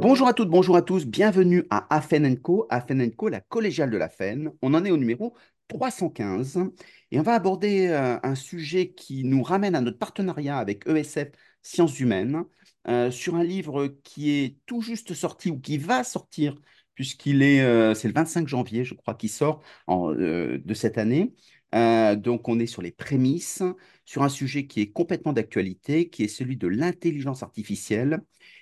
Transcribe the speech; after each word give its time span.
Bonjour 0.00 0.26
à 0.26 0.32
toutes, 0.32 0.48
bonjour 0.48 0.76
à 0.76 0.82
tous, 0.82 1.04
bienvenue 1.06 1.64
à 1.68 1.94
Afen 1.94 2.38
Co, 2.40 2.66
Afen 2.70 3.14
Co, 3.14 3.28
la 3.28 3.40
collégiale 3.40 3.90
de 3.90 3.98
la 3.98 4.08
FEN. 4.08 4.50
On 4.62 4.72
en 4.72 4.84
est 4.86 4.90
au 4.90 4.96
numéro 4.96 5.34
315 5.68 6.60
et 7.10 7.20
on 7.20 7.22
va 7.22 7.34
aborder 7.34 7.88
euh, 7.88 8.18
un 8.22 8.34
sujet 8.34 8.92
qui 8.92 9.24
nous 9.24 9.42
ramène 9.42 9.74
à 9.74 9.82
notre 9.82 9.98
partenariat 9.98 10.56
avec 10.56 10.86
ESF 10.86 11.28
Sciences 11.60 12.00
Humaines 12.00 12.44
euh, 12.88 13.10
sur 13.10 13.34
un 13.34 13.44
livre 13.44 13.88
qui 14.02 14.30
est 14.30 14.56
tout 14.64 14.80
juste 14.80 15.12
sorti 15.12 15.50
ou 15.50 15.60
qui 15.60 15.76
va 15.76 16.04
sortir 16.04 16.56
puisqu'il 16.94 17.42
est, 17.42 17.60
euh, 17.60 17.92
c'est 17.92 18.08
le 18.08 18.14
25 18.14 18.48
janvier, 18.48 18.84
je 18.84 18.94
crois, 18.94 19.14
qui 19.14 19.28
sort 19.28 19.62
de 19.88 20.74
cette 20.74 20.96
année. 20.96 21.34
Donc 22.16 22.48
on 22.48 22.58
est 22.58 22.66
sur 22.66 22.82
les 22.82 22.92
prémices, 22.92 23.62
sur 24.04 24.22
un 24.22 24.28
sujet 24.28 24.66
qui 24.66 24.80
est 24.80 24.92
complètement 24.92 25.32
d'actualité, 25.32 26.08
qui 26.08 26.24
est 26.24 26.28
celui 26.28 26.56
de 26.56 26.68
l'intelligence 26.68 27.42
artificielle 27.42 28.20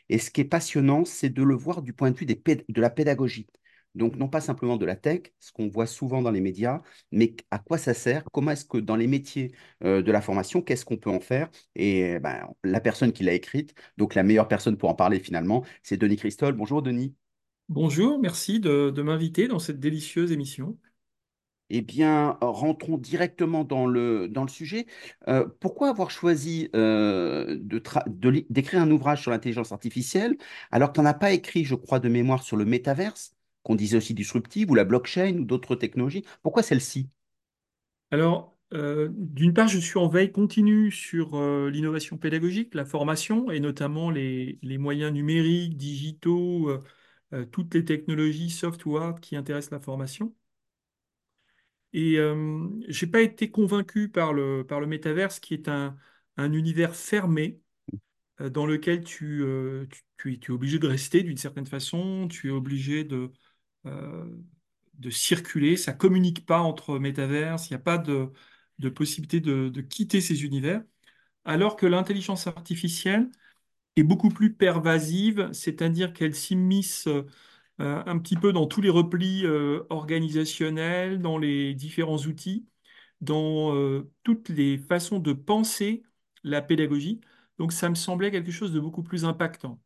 et 0.09 0.19
ce 0.19 0.31
qui 0.31 0.41
est 0.41 0.45
passionnant, 0.45 1.05
c'est 1.05 1.31
de 1.31 1.43
le 1.43 1.55
voir 1.55 1.83
du 1.83 1.93
point 1.93 2.11
de 2.11 2.17
vue 2.17 2.27
de 2.27 2.81
la 2.81 2.91
pédagogie. 2.91 3.47
Donc, 3.95 4.17
non 4.17 4.29
pas 4.29 4.41
simplement 4.41 4.77
de 4.77 4.87
la 4.87 4.97
tech, 4.97 5.33
ce 5.39 5.53
qu'on 5.53 5.69
voit 5.69 5.87
souvent 5.87 6.23
dans 6.23 6.31
les 6.31 6.41
médias, 6.41 6.81
mais 7.11 7.35
à 7.51 7.59
quoi 7.59 7.77
ça 7.77 7.93
sert, 7.93 8.25
comment 8.33 8.53
est-ce 8.53 8.65
que 8.65 8.79
dans 8.79 8.97
les 8.97 9.07
métiers 9.07 9.53
euh, 9.85 10.03
de 10.03 10.11
la 10.11 10.23
formation, 10.23 10.63
qu'est-ce 10.63 10.85
qu'on 10.85 10.97
peut 10.97 11.11
en 11.11 11.21
faire? 11.21 11.51
Et 11.75 12.19
ben, 12.21 12.49
la 12.65 12.81
personne 12.81 13.13
qui 13.13 13.23
l'a 13.23 13.35
écrite, 13.35 13.75
donc 13.99 14.15
la 14.15 14.23
meilleure 14.23 14.49
personne 14.49 14.79
pour 14.79 14.89
en 14.89 14.95
parler 14.95 15.19
finalement, 15.19 15.65
c'est 15.83 15.99
Denis 15.99 16.17
Christol. 16.17 16.55
Bonjour 16.55 16.83
Denis. 16.83 17.15
Bonjour, 17.69 18.19
merci 18.19 18.61
de 18.61 19.03
m'inviter 19.03 19.49
dans 19.49 19.59
cette 19.59 19.81
délicieuse 19.81 20.33
émission. 20.33 20.79
Eh 21.75 21.81
bien, 21.81 22.37
rentrons 22.43 22.99
directement 22.99 23.65
dans 23.65 23.87
le, 23.87 24.29
dans 24.29 24.43
le 24.43 24.49
sujet. 24.51 24.87
Euh, 25.29 25.49
pourquoi 25.61 25.89
avoir 25.89 26.11
choisi 26.11 26.69
euh, 26.77 27.59
d'écrire 28.51 28.83
un 28.83 28.91
ouvrage 28.91 29.23
sur 29.23 29.31
l'intelligence 29.31 29.73
artificielle 29.73 30.37
alors 30.71 30.93
qu'on 30.93 31.03
n'a 31.03 31.15
pas 31.15 31.33
écrit, 31.33 31.65
je 31.65 31.75
crois, 31.75 31.99
de 31.99 32.09
mémoire 32.11 32.43
sur 32.43 32.59
le 32.59 32.67
métaverse, 32.67 33.35
qu'on 33.63 33.75
disait 33.75 33.97
aussi 33.97 34.13
disruptive, 34.15 34.71
ou 34.71 34.75
la 34.75 34.85
blockchain, 34.85 35.35
ou 35.39 35.45
d'autres 35.45 35.75
technologies? 35.75 36.25
Pourquoi 36.43 36.63
celle-ci? 36.63 37.09
Alors, 38.11 38.57
euh, 38.75 39.09
d'une 39.13 39.55
part, 39.55 39.69
je 39.69 39.79
suis 39.79 39.99
en 39.99 40.09
veille 40.09 40.31
continue 40.33 40.91
sur 40.93 41.33
l'innovation 41.71 42.17
pédagogique, 42.19 42.75
la 42.75 42.85
formation, 42.85 43.51
et 43.51 43.61
notamment 43.61 44.11
les, 44.11 44.59
les 44.63 44.79
moyens 44.79 45.13
numériques, 45.13 45.77
digitaux, 45.77 46.71
toutes 47.51 47.75
les 47.75 47.85
technologies 47.85 48.51
software 48.51 49.15
qui 49.21 49.37
intéressent 49.37 49.71
la 49.73 49.81
formation. 49.81 50.35
Et 51.93 52.19
euh, 52.19 52.69
je 52.89 53.05
n'ai 53.05 53.11
pas 53.11 53.23
été 53.23 53.51
convaincu 53.51 54.09
par 54.09 54.33
le, 54.33 54.65
par 54.67 54.81
le 54.81 54.87
métaverse, 54.87 55.41
qui 55.41 55.55
est 55.55 55.69
un, 55.69 55.97
un 56.37 56.53
univers 56.53 56.97
fermé 56.97 57.61
euh, 58.41 58.51
dans 58.51 58.67
lequel 58.67 59.05
tu, 59.05 59.43
euh, 59.43 59.87
tu, 60.19 60.35
es, 60.35 60.51
obligé 60.51 60.79
de 60.79 60.87
rester 60.89 61.23
d'une 61.23 61.37
certaine 61.37 61.67
façon, 61.67 62.29
tu 62.29 62.49
es 62.49 62.51
obligé 62.51 63.05
de, 63.05 63.31
de 63.85 65.11
circuler, 65.11 65.77
ça 65.77 65.93
communique 65.93 66.47
pas 66.47 66.61
entre 66.61 66.99
métaverses, 66.99 67.69
il 67.71 67.73
n'y 67.75 67.77
a 67.77 67.81
pas 67.81 67.99
de, 67.99 68.31
de 68.79 68.89
possibilité 68.89 69.41
de, 69.41 69.69
de, 69.69 69.81
quitter 69.81 70.21
ces 70.21 70.45
univers, 70.45 70.83
alors 71.45 71.77
que 71.77 71.87
l'intelligence 71.87 72.47
artificielle 72.47 73.31
est 73.97 74.03
beaucoup 74.05 74.31
plus 74.31 74.55
pervasive, 74.55 75.51
c'est-à-dire 75.53 76.13
qu'elle 76.13 76.35
s'immisce 76.35 77.07
euh, 77.09 77.27
un 77.79 78.19
petit 78.19 78.37
peu 78.37 78.53
dans 78.53 78.67
tous 78.67 78.81
les 78.81 78.91
replis 78.91 79.45
euh, 79.45 79.85
organisationnels, 79.91 81.21
dans 81.21 81.39
les 81.39 81.75
différents 81.75 82.19
outils, 82.19 82.69
dans 83.21 83.75
euh, 83.75 84.11
toutes 84.23 84.49
les 84.49 84.79
façons 84.79 85.19
de 85.19 85.33
penser 85.33 86.03
la 86.45 86.63
pédagogie. 86.63 87.21
Donc 87.59 87.73
ça 87.73 87.89
me 87.89 87.95
semblait 87.95 88.31
quelque 88.31 88.53
chose 88.53 88.73
de 88.73 88.81
beaucoup 88.81 89.03
plus 89.03 89.25
impactant. 89.25 89.81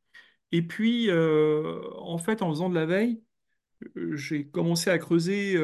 Et 0.53 0.62
puis, 0.62 1.11
en 1.12 2.19
fait, 2.19 2.42
en 2.42 2.51
faisant 2.51 2.70
de 2.70 2.75
la 2.75 2.87
veille, 2.87 3.23
j'ai 4.14 4.47
commencé 4.48 4.91
à 4.91 4.98
creuser, 4.98 5.57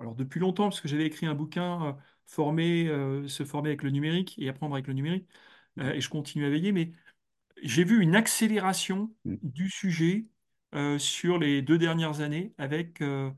alors 0.00 0.14
depuis 0.14 0.40
longtemps, 0.40 0.64
parce 0.64 0.80
que 0.80 0.88
j'avais 0.88 1.06
écrit 1.06 1.26
un 1.26 1.34
bouquin, 1.34 1.96
former, 2.26 2.86
se 3.26 3.44
former 3.44 3.70
avec 3.70 3.82
le 3.82 3.90
numérique 3.90 4.34
et 4.38 4.48
apprendre 4.48 4.74
avec 4.74 4.86
le 4.86 4.94
numérique, 4.94 5.28
et 5.80 6.00
je 6.00 6.08
continue 6.08 6.44
à 6.44 6.50
veiller, 6.50 6.72
mais 6.72 6.92
j'ai 7.64 7.84
vu 7.84 8.00
une 8.02 8.16
accélération 8.16 9.14
Mm. 9.24 9.38
du 9.42 9.70
sujet 9.70 10.26
euh, 10.74 10.98
sur 10.98 11.38
les 11.38 11.62
deux 11.62 11.78
dernières 11.78 12.20
années 12.20 12.54
avec 12.58 13.00
euh, 13.00 13.30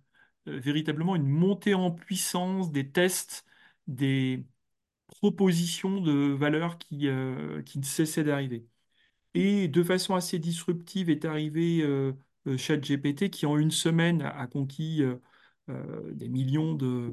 euh, 0.48 0.58
véritablement 0.60 1.16
une 1.16 1.28
montée 1.28 1.74
en 1.74 1.90
puissance 1.90 2.72
des 2.72 2.90
tests, 2.90 3.46
des 3.86 4.44
propositions 5.08 6.00
de 6.00 6.32
valeurs 6.34 6.78
qui, 6.78 7.08
qui 7.66 7.78
ne 7.78 7.84
cessaient 7.84 8.24
d'arriver. 8.24 8.66
Et 9.34 9.68
de 9.68 9.82
façon 9.82 10.14
assez 10.14 10.38
disruptive 10.38 11.10
est 11.10 11.24
arrivé 11.24 11.84
ChatGPT 12.56 13.30
qui 13.30 13.46
en 13.46 13.56
une 13.58 13.70
semaine 13.70 14.22
a 14.22 14.46
conquis 14.48 15.02
des 15.68 16.28
millions 16.28 16.74
de, 16.74 17.12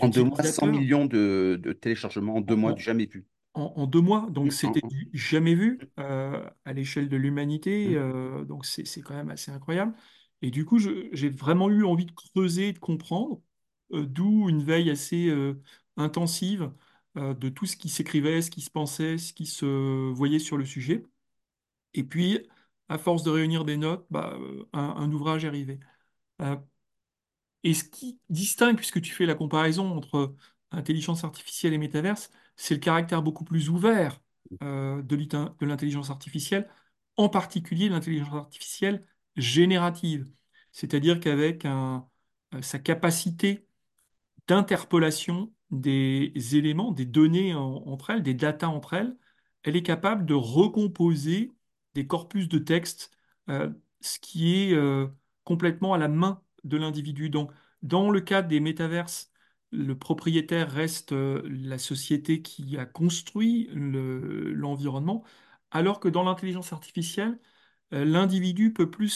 En 0.00 0.08
deux 0.08 0.22
mois, 0.24 0.42
100 0.42 0.66
d'utilisateurs 0.66 0.68
millions 0.68 1.06
de, 1.06 1.58
de 1.62 1.72
téléchargements 1.72 2.36
en 2.36 2.40
deux 2.40 2.56
mois, 2.56 2.72
du 2.74 2.82
jamais 2.82 3.06
vu. 3.06 3.26
En, 3.54 3.86
deux 3.86 4.00
mois. 4.00 4.28
Donc, 4.30 4.52
c'était 4.52 4.82
jamais 5.12 5.54
vu 5.54 5.78
euh, 5.98 6.48
à 6.64 6.72
l'échelle 6.72 7.08
de 7.08 7.16
l'humanité. 7.16 7.94
euh, 7.96 8.44
donc, 8.44 8.66
c'est 8.66 9.00
quand 9.00 9.14
même 9.14 9.30
assez 9.30 9.50
incroyable. 9.50 9.94
Et 10.42 10.50
du 10.50 10.64
coup, 10.64 10.78
j'ai 10.78 11.28
vraiment 11.30 11.70
eu 11.70 11.84
envie 11.84 12.04
de 12.04 12.12
creuser, 12.12 12.72
de 12.72 12.78
comprendre, 12.78 13.40
euh, 13.92 14.04
d'où 14.04 14.48
une 14.48 14.62
veille 14.62 14.90
assez 14.90 15.32
intensive 15.96 16.70
de 17.16 17.48
tout 17.48 17.66
ce 17.66 17.76
qui 17.76 17.88
s'écrivait, 17.88 18.42
ce 18.42 18.50
qui 18.50 18.60
se 18.60 18.70
pensait, 18.70 19.18
ce 19.18 19.32
qui 19.32 19.46
se 19.46 20.10
voyait 20.12 20.40
sur 20.40 20.56
le 20.56 20.64
sujet. 20.64 21.04
Et 21.94 22.02
puis, 22.02 22.48
à 22.88 22.98
force 22.98 23.22
de 23.22 23.30
réunir 23.30 23.64
des 23.64 23.76
notes, 23.76 24.04
bah, 24.10 24.36
un, 24.72 24.80
un 24.80 25.12
ouvrage 25.12 25.44
est 25.44 25.48
arrivé. 25.48 25.78
Et 27.62 27.74
ce 27.74 27.84
qui 27.84 28.20
distingue, 28.28 28.76
puisque 28.76 29.00
tu 29.00 29.12
fais 29.12 29.26
la 29.26 29.34
comparaison 29.34 29.96
entre 29.96 30.34
intelligence 30.70 31.24
artificielle 31.24 31.72
et 31.72 31.78
métaverse, 31.78 32.30
c'est 32.56 32.74
le 32.74 32.80
caractère 32.80 33.22
beaucoup 33.22 33.44
plus 33.44 33.68
ouvert 33.70 34.20
euh, 34.62 35.02
de 35.02 35.66
l'intelligence 35.66 36.10
artificielle, 36.10 36.68
en 37.16 37.28
particulier 37.28 37.88
l'intelligence 37.88 38.34
artificielle 38.34 39.06
générative. 39.36 40.30
C'est-à-dire 40.72 41.20
qu'avec 41.20 41.64
euh, 41.64 41.98
sa 42.62 42.78
capacité 42.78 43.66
d'interpolation 44.46 45.52
des 45.70 46.32
éléments, 46.56 46.92
des 46.92 47.06
données 47.06 47.54
en- 47.54 47.82
entre 47.86 48.10
elles, 48.10 48.22
des 48.22 48.34
datas 48.34 48.68
entre 48.68 48.94
elles, 48.94 49.16
elle 49.62 49.76
est 49.76 49.82
capable 49.82 50.26
de 50.26 50.34
recomposer 50.34 51.52
des 51.94 52.06
corpus 52.06 52.48
de 52.48 52.58
texte, 52.58 53.10
euh, 53.48 53.70
ce 54.00 54.18
qui 54.18 54.54
est 54.54 54.76
complètement 55.44 55.94
à 55.94 55.98
la 55.98 56.08
main 56.08 56.42
de 56.64 56.76
l'individu. 56.76 57.30
Donc, 57.30 57.50
dans 57.82 58.10
le 58.10 58.20
cas 58.20 58.42
des 58.42 58.60
métaverses, 58.60 59.30
le 59.74 59.98
propriétaire 59.98 60.70
reste 60.70 61.12
euh, 61.12 61.42
la 61.50 61.78
société 61.78 62.42
qui 62.42 62.76
a 62.78 62.86
construit 62.86 63.68
le- 63.74 64.52
l'environnement, 64.54 65.24
alors 65.70 66.00
que 66.00 66.08
dans 66.08 66.22
l'intelligence 66.24 66.72
artificielle, 66.72 67.38
euh, 67.92 68.04
l'individu 68.04 68.72
peut 68.72 68.90
plus 68.90 69.08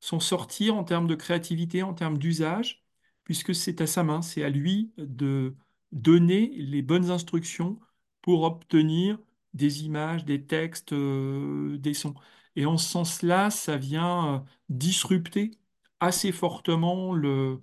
s'en 0.00 0.20
sortir 0.20 0.76
en 0.76 0.84
termes 0.84 1.06
de 1.06 1.14
créativité, 1.14 1.82
en 1.82 1.94
termes 1.94 2.18
d'usage 2.18 2.84
puisque 3.24 3.54
c'est 3.54 3.80
à 3.80 3.86
sa 3.86 4.02
main, 4.02 4.22
c'est 4.22 4.42
à 4.42 4.48
lui 4.50 4.92
de 4.98 5.54
donner 5.92 6.48
les 6.56 6.82
bonnes 6.82 7.10
instructions 7.10 7.78
pour 8.22 8.42
obtenir 8.42 9.18
des 9.54 9.84
images, 9.84 10.24
des 10.24 10.44
textes, 10.46 10.92
euh, 10.92 11.76
des 11.78 11.94
sons. 11.94 12.14
Et 12.56 12.66
en 12.66 12.76
ce 12.76 12.88
sens-là, 12.90 13.50
ça 13.50 13.76
vient 13.76 14.44
disrupter 14.68 15.52
assez 16.00 16.32
fortement 16.32 17.14
le 17.14 17.62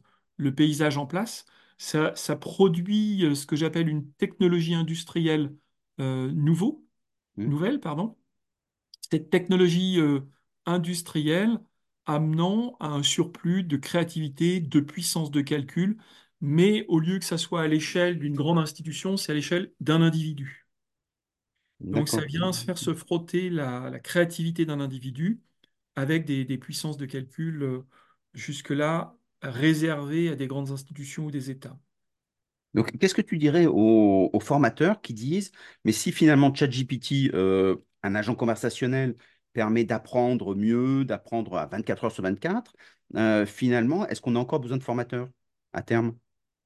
paysage 0.56 0.98
en 0.98 1.06
place. 1.06 1.46
Ça, 1.78 2.16
ça 2.16 2.36
produit 2.36 3.24
euh, 3.26 3.36
ce 3.36 3.46
que 3.46 3.56
j'appelle 3.56 3.88
une 3.90 4.12
technologie 4.14 4.74
industrielle 4.74 5.56
euh, 6.00 6.32
nouveau, 6.32 6.86
mm. 7.38 7.46
nouvelle, 7.46 7.80
pardon, 7.80 8.18
cette 9.10 9.30
technologie 9.30 10.00
euh, 10.00 10.22
industrielle 10.66 11.60
amenant 12.06 12.78
à 12.80 12.88
un 12.90 13.04
surplus 13.04 13.64
de 13.64 13.78
créativité, 13.78 14.60
de 14.62 14.80
puissance 14.80 15.32
de 15.32 15.42
calcul, 15.42 15.98
mais 16.42 16.86
au 16.88 17.00
lieu 17.00 17.20
que 17.20 17.26
ça 17.26 17.38
soit 17.38 17.62
à 17.64 17.68
l'échelle 17.68 18.20
d'une 18.20 18.36
grande 18.36 18.60
institution, 18.60 19.18
c'est 19.18 19.32
à 19.34 19.36
l'échelle 19.36 19.74
d'un 19.82 20.02
individu. 20.02 20.68
Donc 21.80 22.10
ça 22.10 22.26
vient 22.26 22.52
se 22.54 22.64
faire 22.66 22.78
se 22.78 22.94
frotter 22.94 23.50
la, 23.50 23.90
la 23.90 24.00
créativité 24.00 24.66
d'un 24.66 24.80
individu 24.80 25.42
avec 25.96 26.26
des, 26.26 26.46
des 26.46 26.60
puissances 26.60 26.98
de 26.98 27.08
calcul 27.08 27.64
euh, 27.64 27.82
jusque-là 28.36 29.17
réservées 29.42 30.30
à 30.30 30.36
des 30.36 30.48
grandes 30.48 30.72
institutions 30.72 31.26
ou 31.28 31.32
des 31.32 31.52
États. 31.52 31.78
Donc, 32.74 32.98
qu'est-ce 33.00 33.16
que 33.16 33.22
tu 33.22 33.38
dirais 33.38 33.66
aux, 33.66 34.30
aux 34.32 34.40
formateurs 34.40 35.02
qui 35.02 35.14
disent, 35.14 35.52
mais 35.84 35.92
si 35.92 36.12
finalement 36.12 36.54
ChatGPT, 36.54 37.34
euh, 37.34 37.76
un 38.04 38.14
agent 38.16 38.36
conversationnel, 38.36 39.16
permet 39.54 39.84
d'apprendre 39.86 40.54
mieux, 40.56 41.04
d'apprendre 41.06 41.58
à 41.58 41.66
24 41.66 42.04
heures 42.06 42.12
sur 42.12 42.22
24, 42.24 42.76
euh, 43.16 43.46
finalement, 43.46 44.08
est-ce 44.08 44.22
qu'on 44.22 44.36
a 44.36 44.40
encore 44.40 44.60
besoin 44.60 44.78
de 44.78 44.84
formateurs 44.84 45.30
à 45.74 45.82
terme? 45.82 46.16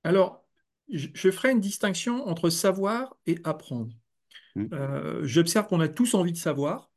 Alors, 0.03 0.45
je 0.89 1.07
je 1.13 1.31
ferai 1.31 1.51
une 1.51 1.59
distinction 1.62 2.27
entre 2.27 2.50
savoir 2.51 3.15
et 3.25 3.38
apprendre. 3.44 3.91
mm, 4.56 4.71
Euh, 4.74 5.21
j'observe 5.25 5.67
qu'on 5.67 5.79
a 5.81 5.89
tous 5.89 6.13
envie 6.15 6.31
de 6.33 6.38
savoir. 6.38 6.91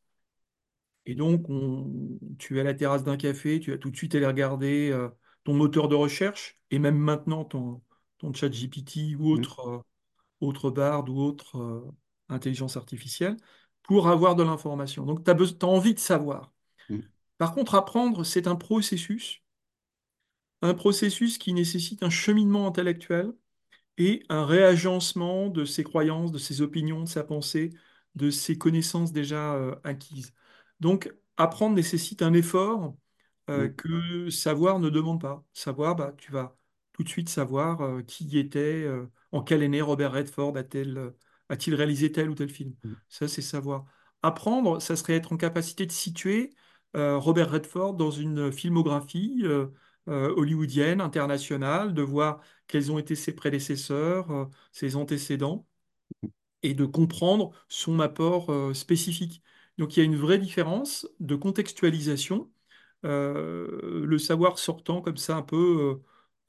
Et 1.07 1.15
donc, 1.15 1.49
on- 1.51 2.19
tu 2.39 2.57
es 2.59 2.61
à 2.61 2.65
la 2.65 2.75
terrasse 2.75 3.05
d'un 3.05 3.17
café, 3.17 3.61
tu 3.61 3.71
vas 3.73 3.79
tout 3.79 3.91
de 3.91 3.97
suite 3.97 4.15
aller 4.15 4.27
regarder 4.27 4.91
euh, 4.93 5.09
ton 5.45 5.55
moteur 5.55 5.89
de 5.89 5.95
recherche 5.95 6.59
et 6.71 6.79
même 6.79 6.99
maintenant 6.99 7.45
ton, 7.45 7.83
ton 8.19 8.33
chat 8.33 8.49
GPT 8.51 9.17
ou 9.19 9.37
mm, 9.37 9.41
autre, 9.41 9.61
euh, 9.69 9.79
autre 10.41 10.71
Bard 10.71 11.09
ou 11.09 11.21
autre 11.23 11.59
euh, 11.59 11.91
intelligence 12.29 12.77
artificielle 12.77 13.37
pour 13.83 14.09
avoir 14.09 14.35
de 14.37 14.43
l'information. 14.43 15.05
Donc, 15.07 15.25
tu 15.25 15.31
as, 15.31 15.65
envie 15.67 15.95
de 15.95 15.99
savoir. 16.01 16.53
mm, 16.89 17.01
Par 17.39 17.55
contre, 17.55 17.75
apprendre, 17.75 18.25
c'est 18.25 18.47
un 18.49 18.57
processus, 18.57 19.43
un 20.63 20.75
processus 20.75 21.39
qui 21.39 21.53
nécessite 21.53 22.03
un 22.03 22.11
cheminement 22.11 22.67
intellectuel 22.67 23.33
et 23.99 24.25
un 24.29 24.47
réagencement 24.47 25.49
de 25.49 25.65
ses 25.65 25.85
croyances, 25.85 26.33
de 26.33 26.39
ses 26.39 26.63
opinions, 26.63 27.03
de 27.03 27.09
sa 27.09 27.25
pensée, 27.25 27.71
de 28.15 28.31
ses 28.31 28.59
connaissances 28.59 29.13
déjà 29.13 29.55
euh, 29.55 29.77
acquises. 29.85 30.35
Donc, 30.81 31.13
apprendre 31.37 31.77
nécessite 31.77 32.23
un 32.23 32.33
effort 32.35 32.97
euh, 33.51 33.69
mm, 33.69 33.75
que 33.77 34.31
savoir 34.31 34.79
ne 34.81 34.91
demande 34.91 35.21
pas. 35.21 35.45
Savoir, 35.53 35.97
bah, 35.97 36.15
tu 36.19 36.33
vas 36.33 36.57
tout 36.93 37.03
de 37.03 37.09
suite 37.09 37.29
savoir 37.29 37.81
euh, 37.83 38.03
qui 38.03 38.39
était, 38.39 38.85
euh, 38.85 39.07
en 39.33 39.43
quelle 39.43 39.63
année 39.63 39.83
Robert 39.83 40.13
Redford 40.13 40.57
a-t-il 40.57 40.97
euh, 40.99 41.11
a-t-il 41.49 41.75
réalisé 41.75 42.11
tel 42.13 42.31
ou 42.31 42.35
tel 42.35 42.49
film? 42.49 42.75
mm, 42.85 42.95
Ça, 43.09 43.29
c'est 43.29 43.43
savoir. 43.43 43.85
Apprendre, 44.23 44.81
ça 44.81 44.97
serait 44.97 45.15
être 45.15 45.33
en 45.33 45.37
capacité 45.37 45.87
de 45.87 45.93
situer 45.93 46.55
euh, 46.97 47.19
Robert 47.19 47.51
Redford 47.51 47.95
dans 47.95 48.11
une 48.11 48.51
filmographie 48.53 49.41
euh, 49.45 49.69
euh, 50.09 50.33
hollywoodienne, 50.37 51.01
internationale, 51.01 51.93
de 51.95 52.03
voir 52.03 52.41
quels 52.67 52.91
ont 52.93 52.99
été 52.99 53.15
ses 53.17 53.35
prédécesseurs, 53.35 54.31
euh, 54.31 54.47
ses 54.73 54.97
antécédents, 54.97 55.67
et 56.63 56.75
de 56.75 56.85
comprendre 56.87 57.53
son 57.69 58.01
apport 58.01 58.51
euh, 58.51 58.75
spécifique. 58.75 59.43
Donc 59.79 59.97
il 59.97 60.01
y 60.01 60.03
a 60.03 60.07
une 60.07 60.17
vraie 60.17 60.39
différence 60.39 61.07
de 61.21 61.37
contextualisation, 61.37 62.51
le 63.09 64.19
savoir 64.19 64.59
sortant 64.59 65.01
comme 65.03 65.17
ça 65.17 65.37
un 65.37 65.43
peu 65.43 66.03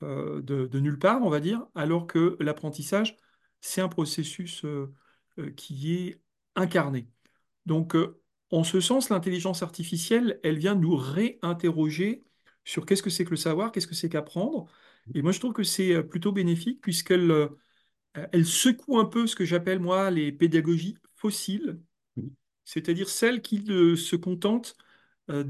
euh, 0.03 0.37
euh, 0.39 0.41
de, 0.41 0.67
de 0.67 0.79
nulle 0.79 0.99
part, 0.99 1.21
on 1.23 1.29
va 1.29 1.39
dire, 1.39 1.65
alors 1.75 2.07
que 2.07 2.37
l'apprentissage, 2.39 3.17
c'est 3.61 3.81
un 3.81 3.89
processus 3.89 4.63
euh, 4.65 4.93
euh, 5.39 5.51
qui 5.51 5.93
est 5.95 6.21
incarné. 6.55 7.07
Donc, 7.65 7.95
euh, 7.95 8.21
en 8.51 8.63
ce 8.63 8.79
sens, 8.81 9.09
l'intelligence 9.09 9.63
artificielle, 9.63 10.39
elle 10.43 10.57
vient 10.59 10.75
nous 10.75 10.95
réinterroger 10.95 12.25
sur 12.65 12.85
qu'est-ce 12.85 13.03
que 13.03 13.09
c'est 13.09 13.25
que 13.25 13.31
le 13.31 13.35
savoir, 13.37 13.71
qu'est-ce 13.71 13.87
que 13.87 13.95
c'est 13.95 14.09
qu'apprendre. 14.09 14.67
Et 15.13 15.21
moi, 15.21 15.31
je 15.31 15.39
trouve 15.39 15.53
que 15.53 15.63
c'est 15.63 15.93
euh, 15.93 16.03
plutôt 16.03 16.31
bénéfique 16.31 16.81
puisqu'elle 16.81 17.31
euh, 17.31 17.49
elle 18.31 18.45
secoue 18.45 18.99
un 18.99 19.05
peu 19.05 19.27
ce 19.27 19.35
que 19.35 19.45
j'appelle, 19.45 19.79
moi, 19.79 20.11
les 20.11 20.31
pédagogies 20.31 20.97
fossiles, 21.15 21.79
c'est-à-dire 22.65 23.09
celles 23.09 23.41
qui 23.41 23.63
euh, 23.69 23.95
se 23.95 24.15
contentent 24.15 24.75
euh, 25.31 25.43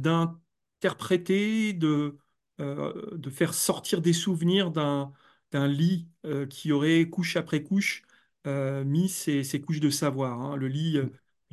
d'interpréter, 0.85 1.73
de, 1.73 2.17
euh, 2.59 3.17
de 3.17 3.29
faire 3.29 3.53
sortir 3.53 4.01
des 4.01 4.13
souvenirs 4.13 4.71
d'un 4.71 5.13
d'un 5.51 5.67
lit 5.67 6.09
euh, 6.25 6.45
qui 6.47 6.71
aurait, 6.71 7.07
couche 7.09 7.37
après 7.37 7.63
couche, 7.63 8.03
euh, 8.47 8.83
mis 8.83 9.07
ses, 9.09 9.43
couches 9.61 9.79
de 9.79 9.89
savoir. 9.89 10.41
hein. 10.41 10.55
Le 10.57 10.67
lit, 10.67 10.99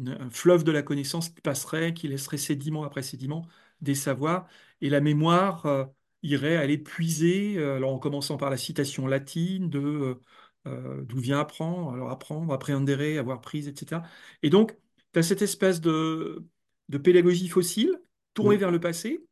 un 0.05 0.31
fleuve 0.31 0.65
de 0.65 0.73
la 0.73 0.83
connaissance 0.83 1.29
qui 1.29 1.41
passerait, 1.41 1.95
qui 1.95 2.09
laisserait 2.09 2.39
sédiment 2.39 2.85
après 2.85 3.03
sédiment 3.03 3.47
des 3.81 3.95
savoirs. 3.95 4.49
Et 4.81 4.89
la 4.91 5.01
mémoire 5.01 5.89
irait 6.23 6.57
aller 6.57 6.79
puiser, 6.79 7.63
alors 7.63 7.93
en 7.93 7.99
commençant 7.99 8.37
par 8.39 8.51
la 8.51 8.57
citation 8.57 9.07
latine 9.07 9.69
de 9.71 10.19
d'où 10.65 11.19
vient 11.19 11.41
apprendre, 11.41 11.93
alors 11.93 12.11
apprendre, 12.11 12.53
appréhender, 12.53 13.19
avoir 13.19 13.41
prise, 13.41 13.69
etc. 13.69 14.03
Et 14.43 14.51
donc, 14.51 14.77
tu 15.13 15.19
as 15.19 15.23
cette 15.23 15.43
espèce 15.43 15.81
de, 15.81 16.45
de 16.89 16.99
pédagogie 16.99 17.49
fossile 17.49 18.01
tournée 18.35 18.57
mm, 18.57 18.61
vers 18.61 18.71
le 18.71 18.81
passé, 18.81 19.27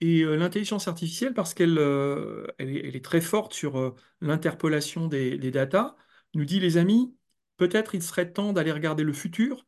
et 0.00 0.22
euh, 0.22 0.36
l'intelligence 0.36 0.88
artificielle, 0.88 1.34
parce 1.34 1.54
qu'elle 1.54 1.78
euh, 1.78 2.46
elle 2.58 2.70
est, 2.76 2.86
elle 2.88 2.96
est 2.96 3.04
très 3.04 3.20
forte 3.20 3.54
sur 3.54 3.78
euh, 3.78 3.94
l'interpolation 4.20 5.06
des, 5.08 5.38
des 5.38 5.50
datas, 5.50 5.96
nous 6.34 6.44
dit, 6.44 6.60
les 6.60 6.76
amis, 6.76 7.14
peut-être 7.56 7.94
il 7.94 8.02
serait 8.02 8.32
temps 8.32 8.52
d'aller 8.52 8.72
regarder 8.72 9.04
le 9.04 9.12
futur, 9.12 9.66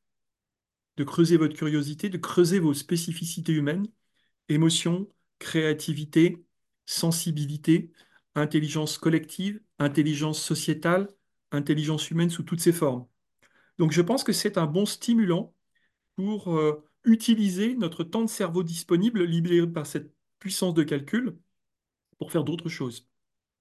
de 0.97 1.05
creuser 1.05 1.37
votre 1.37 1.57
curiosité, 1.57 2.09
de 2.11 2.19
creuser 2.19 2.59
vos 2.59 2.75
spécificités 2.75 3.53
humaines, 3.53 3.87
émotions, 4.49 5.09
créativité, 5.39 6.45
sensibilité, 6.87 7.93
intelligence 8.35 8.99
collective, 8.99 9.61
intelligence 9.79 10.43
sociétale, 10.43 11.09
intelligence 11.53 12.11
humaine 12.11 12.31
sous 12.31 12.43
toutes 12.43 12.61
ses 12.61 12.73
formes. 12.73 13.07
Donc 13.79 13.93
je 13.93 14.03
pense 14.03 14.25
que 14.25 14.33
c'est 14.33 14.59
un 14.59 14.67
bon 14.67 14.87
stimulant 14.87 15.55
pour 16.17 16.59
utiliser 17.09 17.75
notre 17.75 18.05
temps 18.05 18.23
de 18.23 18.29
cerveau 18.29 18.63
disponible, 18.63 19.25
libéré 19.25 19.67
par 19.67 19.87
cette 19.87 20.13
puissance 20.39 20.75
de 20.75 20.83
calcul, 20.85 21.37
pour 22.19 22.33
faire 22.33 22.45
d'autres 22.45 22.69
choses. 22.69 23.09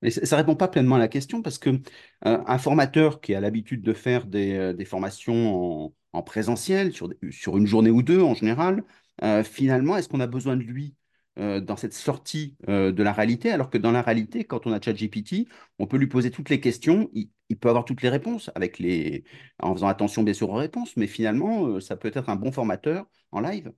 Mais 0.02 0.12
ça 0.12 0.36
ne 0.36 0.42
répond 0.42 0.56
pas 0.56 0.68
pleinement 0.68 0.96
à 0.96 1.00
la 1.00 1.08
question 1.08 1.42
parce 1.42 1.58
que 1.58 1.70
euh, 1.70 1.80
un 2.24 2.58
formateur 2.60 3.20
qui 3.20 3.34
a 3.34 3.40
l'habitude 3.40 3.82
de 3.82 3.94
faire 3.94 4.28
des, 4.28 4.54
euh, 4.54 4.86
formations 4.86 5.86
en, 5.86 5.96
en 6.14 6.24
présentiel 6.24 6.94
sur 6.94 7.58
une 7.58 7.66
journée 7.66 7.90
ou 7.90 8.04
deux 8.04 8.22
en 8.22 8.36
général, 8.36 8.84
euh, 9.24 9.44
finalement, 9.44 9.98
est-ce 9.98 10.08
qu'on 10.08 10.20
a 10.20 10.28
besoin 10.28 10.56
de 10.56 10.62
lui? 10.64 10.94
Euh, 11.38 11.60
dans 11.62 11.76
cette 11.78 11.94
sortie 11.94 12.56
euh, 12.68 12.92
de 12.92 13.04
la 13.04 13.14
réalité 13.14 13.52
alors 13.52 13.70
que 13.70 13.78
dans 13.78 13.92
la 13.92 14.02
réalité, 14.02 14.44
quand 14.46 14.68
on 14.68 14.72
a 14.74 14.82
ChatGPT, 14.82 15.48
on 15.80 15.88
peut 15.88 15.98
lui 15.98 16.08
poser 16.08 16.32
toutes 16.32 16.50
les 16.50 16.60
questions, 16.60 17.10
il, 17.14 17.30
il 17.50 17.58
peut 17.58 17.70
avoir 17.70 17.86
toutes 17.86 18.02
les 18.02 18.10
réponses 18.10 18.50
avec 18.56 18.80
les, 18.80 19.24
en 19.62 19.74
faisant 19.74 19.88
attention 19.88 20.24
bien 20.24 20.34
sûr 20.34 20.50
aux 20.50 20.56
réponses, 20.56 20.98
mais 20.98 21.08
finalement, 21.08 21.68
euh, 21.68 21.80
ça 21.80 21.96
peut 21.96 22.12
être 22.14 22.30
un 22.30 22.36
bon 22.36 22.52
formateur 22.52 23.06
en 23.32 23.40
live. 23.40 23.72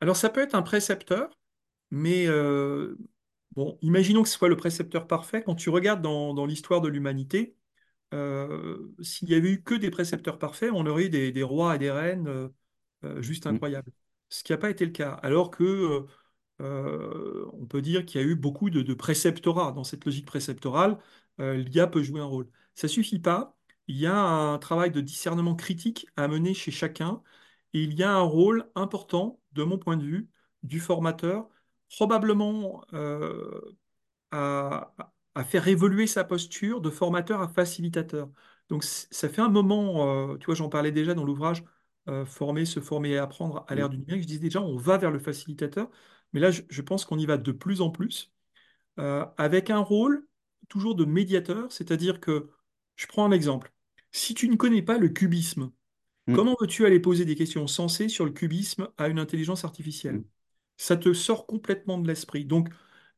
Alors 0.00 0.16
ça 0.16 0.30
peut 0.30 0.40
être 0.40 0.54
un 0.54 0.62
précepteur, 0.62 1.38
mais 1.90 2.26
bon, 3.52 3.78
imaginons 3.82 4.22
que 4.22 4.28
ce 4.28 4.36
soit 4.38 4.48
le 4.48 4.56
précepteur 4.56 5.06
parfait. 5.06 5.42
Quand 5.42 5.54
tu 5.54 5.70
regardes 5.70 6.02
dans, 6.02 6.34
dans 6.34 6.46
l'histoire 6.46 6.80
de 6.80 6.88
l'humanité, 6.88 7.56
s'il 8.12 9.28
y 9.30 9.34
avait 9.34 9.50
eu 9.52 9.62
que 9.62 9.74
des 9.74 9.90
précepteurs 9.90 10.38
parfaits, 10.38 10.70
on 10.74 10.86
aurait 10.86 11.06
eu 11.06 11.10
des, 11.10 11.32
des 11.32 11.42
rois 11.42 11.76
et 11.76 11.78
des 11.78 11.90
reines 11.90 12.50
juste 13.18 13.46
Mm, 13.48 13.60
incroyables. 13.60 13.92
Ce 14.28 14.44
qui 14.44 14.52
n'a 14.52 14.58
pas 14.58 14.70
été 14.70 14.84
le 14.84 14.92
cas. 14.92 15.12
Alors 15.22 15.50
que 15.50 16.06
euh, 16.60 17.46
on 17.54 17.66
peut 17.66 17.82
dire 17.82 18.04
qu'il 18.06 18.20
y 18.20 18.24
a 18.24 18.26
eu 18.26 18.34
beaucoup 18.36 18.70
de, 18.70 18.82
de 18.82 18.94
préceptorat. 18.94 19.72
Dans 19.72 19.84
cette 19.84 20.04
logique 20.04 20.26
préceptorale, 20.26 20.98
euh, 21.40 21.54
l'IA 21.56 21.86
peut 21.86 22.02
jouer 22.02 22.20
un 22.20 22.24
rôle. 22.24 22.48
Ça 22.74 22.88
suffit 22.88 23.18
pas. 23.18 23.56
Il 23.88 23.96
y 23.96 24.06
a 24.06 24.16
un 24.16 24.58
travail 24.58 24.90
de 24.90 25.00
discernement 25.00 25.54
critique 25.56 26.06
à 26.16 26.28
mener 26.28 26.54
chez 26.54 26.70
chacun. 26.70 27.22
Et 27.72 27.82
il 27.84 27.94
y 27.94 28.02
a 28.02 28.12
un 28.12 28.20
rôle 28.22 28.68
important, 28.74 29.40
de 29.52 29.62
mon 29.64 29.78
point 29.78 29.96
de 29.96 30.04
vue, 30.04 30.28
du 30.62 30.80
formateur, 30.80 31.48
probablement 31.88 32.84
euh, 32.94 33.60
à, 34.30 34.94
à 35.34 35.44
faire 35.44 35.68
évoluer 35.68 36.06
sa 36.06 36.24
posture 36.24 36.80
de 36.80 36.90
formateur 36.90 37.40
à 37.42 37.48
facilitateur. 37.48 38.30
Donc 38.68 38.84
ça 38.84 39.28
fait 39.28 39.42
un 39.42 39.48
moment, 39.48 40.32
euh, 40.32 40.36
tu 40.38 40.46
vois, 40.46 40.54
j'en 40.54 40.68
parlais 40.68 40.92
déjà 40.92 41.14
dans 41.14 41.24
l'ouvrage 41.24 41.64
Former, 42.26 42.64
se 42.64 42.80
former 42.80 43.10
et 43.10 43.18
apprendre 43.18 43.64
à 43.68 43.74
l'ère 43.76 43.88
du 43.88 43.96
numérique. 43.98 44.22
Je 44.22 44.26
disais 44.26 44.40
déjà, 44.40 44.60
on 44.60 44.76
va 44.76 44.98
vers 44.98 45.12
le 45.12 45.20
facilitateur, 45.20 45.88
mais 46.32 46.40
là, 46.40 46.50
je, 46.50 46.62
je 46.68 46.82
pense 46.82 47.04
qu'on 47.04 47.18
y 47.18 47.26
va 47.26 47.36
de 47.38 47.52
plus 47.52 47.80
en 47.80 47.90
plus, 47.90 48.32
euh, 48.98 49.26
avec 49.38 49.70
un 49.70 49.78
rôle 49.80 50.26
toujours 50.68 50.94
de 50.94 51.04
médiateur, 51.04 51.72
c'est-à-dire 51.72 52.20
que, 52.20 52.50
je 52.96 53.06
prends 53.06 53.24
un 53.24 53.32
exemple. 53.32 53.72
Si 54.12 54.34
tu 54.34 54.48
ne 54.48 54.56
connais 54.56 54.82
pas 54.82 54.98
le 54.98 55.08
cubisme, 55.08 55.72
mm, 56.26 56.30
comment 56.32 56.56
veux-tu 56.60 56.86
aller 56.86 57.00
poser 57.00 57.24
des 57.24 57.36
questions 57.36 57.66
sensées 57.66 58.08
sur 58.08 58.24
le 58.24 58.32
cubisme 58.32 58.88
à 58.98 59.08
une 59.08 59.18
intelligence 59.18 59.64
artificielle? 59.64 60.20
mm, 60.20 60.24
Ça 60.78 60.96
te 60.96 61.12
sort 61.12 61.46
complètement 61.46 61.98
de 61.98 62.08
l'esprit. 62.08 62.44
Donc, 62.44 62.70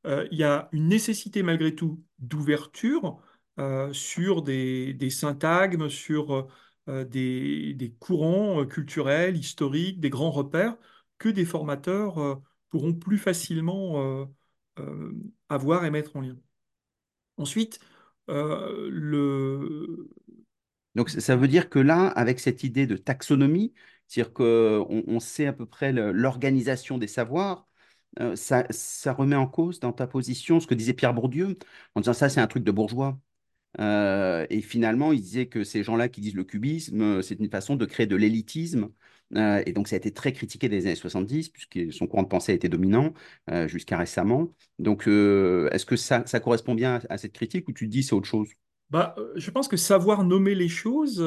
euh, 0.07 0.27
il 0.33 0.39
y 0.39 0.45
a 0.45 0.69
une 0.73 0.89
nécessité 0.89 1.43
malgré 1.43 1.75
tout 1.75 2.03
d'ouverture 2.19 3.21
euh, 3.59 3.93
sur 3.93 4.43
des, 4.43 4.95
des 4.95 5.11
syntagmes, 5.11 5.89
sur 5.89 6.49
euh, 6.89 7.05
des, 7.05 7.75
des 7.75 7.93
courants 7.93 8.65
culturels, 8.67 9.37
historiques, 9.37 10.01
des 10.01 10.11
grands 10.11 10.31
repères 10.33 10.77
que 11.19 11.29
des 11.29 11.45
formateurs 11.45 12.43
pourront 12.73 12.95
plus 12.95 13.19
facilement 13.19 14.01
euh, 14.03 14.25
euh, 14.81 15.13
avoir 15.51 15.85
et 15.85 15.91
mettre 15.91 16.17
en 16.17 16.23
lien. 16.23 16.37
Ensuite, 17.37 17.79
euh. 18.31 18.91
Donc, 20.95 21.11
ça 21.11 21.37
veut 21.37 21.49
dire 21.49 21.71
que 21.71 21.79
là, 21.79 22.09
avec 22.09 22.41
cette 22.41 22.65
idée 22.65 22.87
de 22.87 22.97
taxonomie, 22.97 23.73
c'est-à-dire 24.09 24.33
on 24.41 25.21
sait 25.21 25.47
à 25.47 25.53
peu 25.53 25.65
près 25.67 25.93
l'organisation 25.93 26.99
des 26.99 27.07
savoirs, 27.07 27.67
ça, 28.35 28.67
remet 29.13 29.37
en 29.37 29.47
cause 29.47 29.81
dans 29.81 29.93
ta 29.93 30.07
position 30.07 30.61
ce 30.61 30.67
que 30.67 30.75
disait 30.75 30.93
Pierre 30.93 31.15
Bourdieu, 31.15 31.57
en 31.95 32.01
disant 32.03 32.13
ça, 32.13 32.29
c'est 32.29 32.41
un 32.41 32.47
truc 32.47 32.65
de 32.65 32.71
bourgeois. 32.73 33.19
Et 33.79 34.61
finalement, 34.63 35.13
il 35.13 35.23
disait 35.23 35.47
que 35.47 35.65
ces 35.65 35.83
gens-là 35.83 36.09
qui 36.11 36.21
disent 36.21 36.35
le 36.35 36.45
cubisme, 36.45 37.23
c'est 37.23 37.39
une 37.41 37.51
façon 37.51 37.77
de 37.77 37.87
créer 37.87 38.07
de 38.07 38.17
l'élitisme. 38.17 38.91
Euh, 39.37 39.63
et 39.67 39.73
donc, 39.73 39.89
ça 39.89 39.97
a 39.97 39.99
été 39.99 40.13
très 40.13 40.33
critiqué 40.33 40.69
des 40.69 40.87
années 40.87 40.95
70, 40.95 41.49
puisque 41.49 41.93
son 41.93 42.07
courant 42.07 42.23
de 42.23 42.29
pensée 42.29 42.53
a 42.53 42.55
été 42.55 42.69
dominant 42.69 43.13
euh, 43.51 43.69
jusqu'à 43.69 43.97
récemment. 43.99 44.49
Donc, 44.79 45.09
euh, 45.09 45.69
est-ce 45.73 45.87
que 45.87 45.97
ça, 45.97 46.25
ça 46.27 46.41
correspond 46.41 46.75
bien 46.75 46.97
à, 47.09 47.15
à 47.15 47.19
cette 47.19 47.33
critique 47.33 47.69
ou 47.69 47.73
tu 47.73 47.89
dis 47.89 48.03
c'est 48.03 48.15
autre 48.15 48.29
chose? 48.29 48.49
Bah, 48.91 49.15
je 49.37 49.51
pense 49.51 49.69
que 49.69 49.77
savoir 49.79 50.23
nommer 50.23 50.55
les 50.55 50.69
choses, 50.69 51.19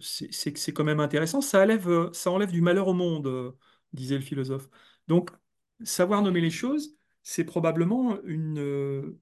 c'est 0.00 0.72
quand 0.72 0.84
même 0.84 1.00
intéressant. 1.00 1.40
Ça 1.40 1.62
enlève, 1.62 2.10
ça 2.12 2.30
enlève 2.30 2.50
du 2.50 2.60
malheur 2.60 2.88
au 2.88 2.94
monde, 2.94 3.54
disait 3.92 4.16
le 4.16 4.20
philosophe. 4.22 4.68
Donc, 5.08 5.30
savoir 5.84 6.22
nommer 6.22 6.40
les 6.40 6.50
choses, 6.50 6.96
c'est 7.22 7.44
probablement 7.44 8.20
une, 8.24 9.16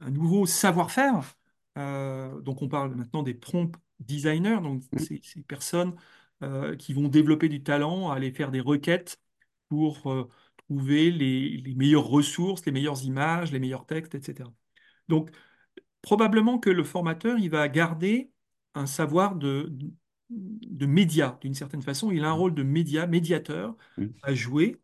un 0.00 0.10
nouveau 0.10 0.46
savoir-faire. 0.46 1.34
Donc, 1.76 2.62
on 2.62 2.68
parle 2.68 2.94
maintenant 2.94 3.22
des 3.22 3.34
prompt 3.34 3.72
designers, 4.00 4.60
donc 4.62 4.82
ces, 4.96 5.20
ces 5.22 5.42
personnes 5.42 5.94
euh, 6.42 6.76
qui 6.76 6.92
vont 6.94 7.08
développer 7.08 7.48
du 7.48 7.62
talent, 7.62 8.10
aller 8.10 8.32
faire 8.32 8.50
des 8.50 8.60
requêtes 8.60 9.20
pour 9.68 10.10
euh, 10.12 10.28
trouver 10.68 11.10
les, 11.10 11.56
les 11.58 11.74
meilleures 11.74 12.06
ressources, 12.06 12.64
les 12.66 12.72
meilleures 12.72 13.04
images, 13.04 13.52
les 13.52 13.58
meilleurs 13.60 13.86
textes, 13.86 14.14
etc. 14.14 14.52
Donc, 15.08 15.30
probablement 16.02 16.58
que 16.58 16.70
le 16.70 16.84
formateur, 16.84 17.38
il 17.38 17.50
va 17.50 17.68
garder 17.68 18.32
un 18.74 18.86
savoir 18.86 19.36
de, 19.36 19.72
de 20.30 20.86
média, 20.86 21.38
d'une 21.42 21.54
certaine 21.54 21.82
façon. 21.82 22.10
Il 22.10 22.24
a 22.24 22.28
un 22.30 22.32
rôle 22.32 22.54
de 22.54 22.62
média, 22.62 23.06
médiateur 23.06 23.76
mm, 23.96 24.12
à 24.22 24.34
jouer 24.34 24.80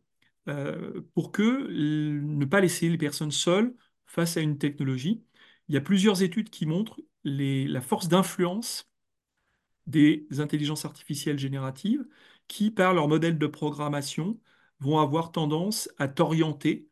euh, 0.47 1.01
pour 1.15 1.31
que 1.31 1.41
ne 1.71 2.45
pas 2.45 2.61
laisser 2.61 2.89
les 2.89 2.97
personnes 2.97 3.31
seules 3.31 3.75
face 4.07 4.37
à 4.37 4.41
une 4.41 4.57
technologie. 4.57 5.23
Il 5.67 5.75
y 5.75 5.77
a 5.77 5.81
plusieurs 5.81 6.21
études 6.23 6.49
qui 6.49 6.65
montrent 6.65 6.99
les- 7.23 7.67
la 7.67 7.81
force 7.81 8.07
d'influence 8.07 8.88
des 9.89 10.27
intelligences 10.39 10.85
artificielles 10.85 11.39
génératives 11.39 12.05
qui, 12.47 12.71
par 12.71 12.93
leur 12.93 13.07
modèle 13.07 13.37
de 13.37 13.47
programmation, 13.47 14.39
vont 14.79 14.99
avoir 14.99 15.31
tendance 15.31 15.89
à 15.97 16.07
t'orienter 16.07 16.87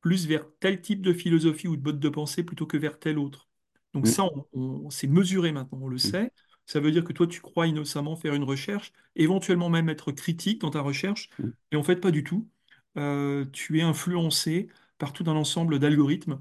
plus 0.00 0.26
vers 0.26 0.44
tel 0.60 0.80
type 0.80 1.02
de 1.02 1.12
philosophie 1.12 1.68
ou 1.68 1.76
de 1.76 1.82
mode 1.82 2.00
de 2.00 2.08
pensée 2.08 2.42
plutôt 2.44 2.66
que 2.66 2.76
vers 2.76 2.98
tel 2.98 3.18
autre. 3.18 3.48
Donc 3.94 4.06
mm, 4.06 4.08
ça, 4.08 4.24
on, 4.24 4.46
on- 4.52 4.90
c'est 4.90 5.06
mesuré 5.06 5.52
maintenant, 5.52 5.78
on 5.82 5.88
le 5.88 5.98
mm, 6.02 6.16
sait. 6.18 6.32
Ça 6.66 6.80
veut 6.80 6.90
dire 6.92 7.04
que 7.04 7.12
toi, 7.12 7.26
tu 7.26 7.40
crois 7.40 7.66
innocemment 7.66 8.16
faire 8.16 8.34
une 8.34 8.44
recherche, 8.44 8.92
éventuellement 9.16 9.68
même 9.70 9.88
être 9.88 10.12
critique 10.12 10.60
dans 10.60 10.70
ta 10.70 10.80
recherche, 10.80 11.28
mm, 11.38 11.52
et 11.72 11.76
en 11.76 11.82
fait, 11.82 11.96
pas 11.96 12.10
du 12.10 12.24
tout. 12.24 12.48
Euh, 12.96 13.44
tu 13.52 13.78
es 13.78 13.82
influencé 13.82 14.68
par 14.98 15.12
tout 15.12 15.24
un 15.26 15.34
ensemble 15.36 15.78
d'algorithmes 15.78 16.40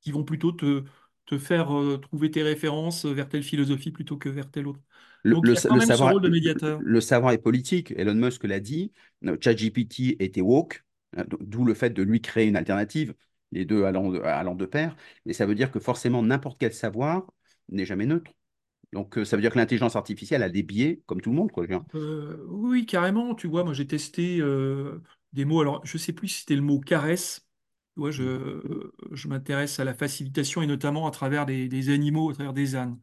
qui 0.00 0.12
vont 0.12 0.24
plutôt 0.24 0.52
te, 0.52 0.84
te 1.26 1.38
faire 1.38 1.76
euh, 1.76 1.98
trouver 1.98 2.30
tes 2.30 2.42
références 2.42 3.04
vers 3.06 3.28
telle 3.28 3.42
philosophie 3.42 3.90
plutôt 3.92 4.16
que 4.18 4.28
vers 4.28 4.50
telle 4.50 4.66
autre. 4.68 4.80
Le, 5.22 5.36
Donc 5.36 5.42
le- 5.42 5.54
il 5.54 5.56
y 5.56 5.58
a 5.58 5.62
quand 5.62 5.76
le 5.76 5.80
même 5.80 5.92
ce 5.92 6.04
savoir, 6.04 6.06
rôle 6.06 6.22
de 6.22 6.28
médiateur. 6.28 6.84
le 6.84 7.00
savoir 7.00 7.32
est 7.32 7.38
politique. 7.38 7.92
Elon 7.96 8.14
Musk 8.14 8.44
l'a 8.44 8.60
dit. 8.60 8.92
euh, 9.24 9.36
ChatGPT 9.40 10.16
était 10.20 10.40
woke, 10.40 10.84
euh, 11.18 11.24
d'où 11.40 11.64
le 11.64 11.74
fait 11.74 11.90
de 11.90 12.02
lui 12.02 12.20
créer 12.20 12.46
une 12.46 12.56
alternative, 12.56 13.14
les 13.52 13.64
deux 13.64 13.84
allant 13.84 14.10
de, 14.10 14.20
allant 14.20 14.54
de 14.54 14.66
pair. 14.66 14.96
Et 15.26 15.32
ça 15.32 15.46
veut 15.46 15.54
dire 15.54 15.70
que 15.70 15.80
forcément, 15.80 16.22
n'importe 16.22 16.58
quel 16.60 16.72
savoir 16.74 17.26
n'est 17.68 17.86
jamais 17.86 18.06
neutre. 18.06 18.32
Donc, 18.92 19.18
euh, 19.18 19.24
ça 19.24 19.36
veut 19.36 19.42
dire 19.42 19.52
que 19.52 19.58
l'intelligence 19.58 19.96
artificielle 19.96 20.42
a 20.44 20.50
des 20.50 20.62
biais, 20.64 21.02
comme 21.06 21.20
tout 21.22 21.30
le 21.30 21.36
monde, 21.36 21.52
quoi. 21.52 21.66
Euh, 21.94 22.44
oui, 22.48 22.84
carrément, 22.86 23.34
tu 23.34 23.46
vois, 23.48 23.64
moi 23.64 23.72
j'ai 23.72 23.86
testé 23.86 24.38
euh, 24.40 25.02
des 25.32 25.44
mots, 25.44 25.60
alors 25.60 25.84
je 25.86 25.98
sais 25.98 26.12
plus 26.12 26.28
si 26.28 26.40
c'était 26.40 26.56
le 26.56 26.62
mot 26.62 26.80
caresse. 26.80 27.45
Tu 27.96 28.00
vois, 28.02 28.12
je, 28.12 28.92
je 29.12 29.28
m'intéresse 29.28 29.80
à 29.80 29.84
la 29.84 29.94
facilitation 29.94 30.62
et 30.62 30.66
notamment 30.68 31.06
à 31.08 31.12
travers 31.12 31.46
des, 31.46 31.68
des 31.68 31.90
animaux, 31.90 32.30
à 32.30 32.34
travers 32.34 32.52
des 32.52 32.76
ânes. 32.76 33.00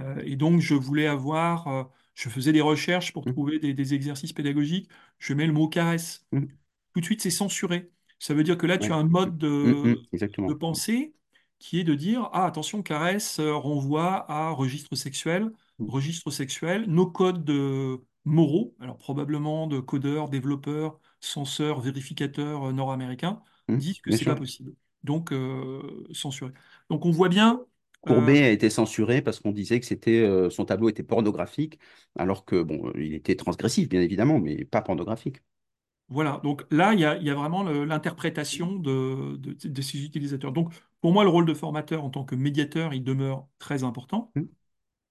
Euh, 0.00 0.22
et 0.24 0.36
donc 0.36 0.60
je 0.60 0.74
voulais 0.74 1.06
avoir, 1.08 1.68
euh, 1.68 1.84
je 2.14 2.28
faisais 2.30 2.52
des 2.52 2.60
recherches 2.62 3.12
pour 3.12 3.26
Hum, 3.26 3.34
trouver 3.34 3.58
des, 3.60 3.74
des 3.74 3.94
exercices 3.94 4.32
pédagogiques, 4.34 4.90
je 5.18 5.34
mets 5.34 5.46
le 5.46 5.52
mot 5.54 5.68
caresse. 5.68 6.26
hum, 6.32 6.58
tout 6.94 7.00
de 7.00 7.04
suite, 7.04 7.22
c'est 7.22 7.30
censuré. 7.30 7.90
Ça 8.18 8.34
veut 8.34 8.44
dire 8.44 8.58
que 8.58 8.66
là, 8.66 8.78
tu 8.78 8.90
ouais. 8.90 8.94
as 8.94 8.96
un 8.96 9.04
mode 9.04 9.38
hum, 9.64 9.74
de, 9.78 10.02
de 10.46 10.54
pensée 10.54 11.14
qui 11.58 11.80
est 11.80 11.84
de 11.84 11.94
dire, 11.94 12.28
ah, 12.32 12.46
attention, 12.46 12.82
caresse 12.82 13.38
euh, 13.40 13.54
renvoie 13.54 14.30
à 14.30 14.50
registre 14.50 14.94
sexuel, 14.96 15.52
registre 15.86 16.30
sexuel, 16.30 16.84
nos 16.86 17.06
codes 17.10 17.48
euh, 17.50 17.98
moraux, 18.24 18.74
alors 18.80 18.98
probablement 18.98 19.66
de 19.66 19.80
codeurs, 19.80 20.28
développeurs, 20.28 21.00
censeurs, 21.20 21.80
vérificateurs 21.80 22.72
nord-américains, 22.72 23.42
hum, 23.68 23.80
disent 23.80 24.00
que 24.00 24.12
c'est 24.12 24.24
pas 24.26 24.36
possible. 24.36 24.74
Donc, 25.04 25.32
euh, 25.32 26.04
censuré. 26.12 26.52
Donc, 26.90 27.04
on 27.06 27.10
voit 27.10 27.28
bien, 27.28 27.64
euh, 28.08 28.32
Courbet 28.32 28.42
a 28.44 28.50
été 28.50 28.70
censuré 28.70 29.20
parce 29.22 29.40
qu'on 29.40 29.50
disait 29.52 29.80
que 29.80 29.86
c'était 29.86 30.20
euh, 30.20 30.48
son 30.50 30.64
tableau 30.64 30.88
était 30.88 31.02
pornographique, 31.02 31.78
alors 32.16 32.44
que 32.44 32.62
bon, 32.62 32.92
il 32.96 33.14
était 33.14 33.34
transgressif, 33.36 33.88
bien 33.88 34.00
évidemment, 34.00 34.38
mais 34.38 34.64
pas 34.64 34.80
pornographique. 34.82 35.42
voilà. 36.08 36.40
Donc 36.44 36.64
là, 36.70 36.94
il 36.94 37.00
y 37.00 37.04
a, 37.04 37.16
il 37.16 37.24
y 37.24 37.30
a 37.30 37.34
vraiment 37.34 37.62
l'interprétation 37.64 38.72
de, 38.76 39.36
de 39.38 39.68
de 39.68 39.82
ces 39.82 40.04
utilisateurs. 40.04 40.52
Donc, 40.52 40.72
pour 41.00 41.12
moi, 41.12 41.24
le 41.24 41.30
rôle 41.30 41.46
de 41.46 41.54
formateur 41.54 42.04
en 42.04 42.10
tant 42.10 42.24
que 42.24 42.34
médiateur, 42.34 42.94
il 42.94 43.02
demeure 43.04 43.48
très 43.58 43.82
important. 43.84 44.32
Hum, 44.34 44.48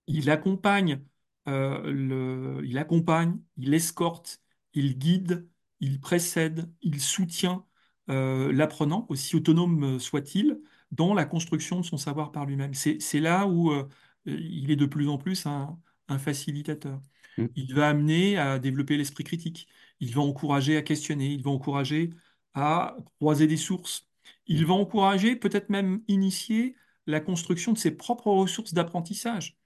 Il 0.08 0.30
accompagne, 0.32 1.04
euh, 1.48 1.82
le, 1.92 2.62
il 2.66 2.78
accompagne, 2.78 3.40
il 3.58 3.74
escorte, 3.74 4.42
il 4.74 4.98
guide, 5.00 5.50
il 5.82 6.00
précède, 6.02 6.72
il 6.82 7.02
soutient 7.02 7.66
euh, 8.10 8.52
l'apprenant, 8.54 9.06
aussi 9.10 9.36
autonome 9.36 10.00
soit-il, 10.00 10.60
dans 10.92 11.14
la 11.14 11.26
construction 11.26 11.80
de 11.80 11.86
son 11.86 11.98
savoir 11.98 12.32
par 12.32 12.46
lui-même. 12.46 12.74
C'est, 12.74 13.00
là 13.20 13.48
où 13.48 13.72
euh, 13.72 13.88
il 14.26 14.72
est 14.72 14.76
de 14.76 14.86
plus 14.86 15.08
en 15.10 15.18
plus 15.18 15.46
un, 15.46 15.80
un 16.08 16.20
facilitateur. 16.20 17.02
hum, 17.38 17.50
Il 17.56 17.74
va 17.74 17.90
amener 17.90 18.38
à 18.38 18.60
développer 18.60 18.98
l'esprit 18.98 19.24
critique. 19.24 19.68
Il 20.00 20.14
va 20.14 20.22
encourager 20.22 20.78
à 20.78 20.82
questionner. 20.82 21.28
Il 21.34 21.44
va 21.44 21.52
encourager 21.52 22.12
à 22.54 22.96
croiser 23.20 23.48
des 23.48 23.58
sources. 23.58 24.08
Il 24.48 24.66
va 24.66 24.74
encourager, 24.74 25.36
peut-être 25.36 25.70
même 25.70 26.02
initier, 26.08 26.76
la 27.08 27.20
construction 27.20 27.74
de 27.74 27.78
ses 27.78 27.92
propres 27.92 28.28
ressources 28.32 28.74
d'apprentissage. 28.74 29.58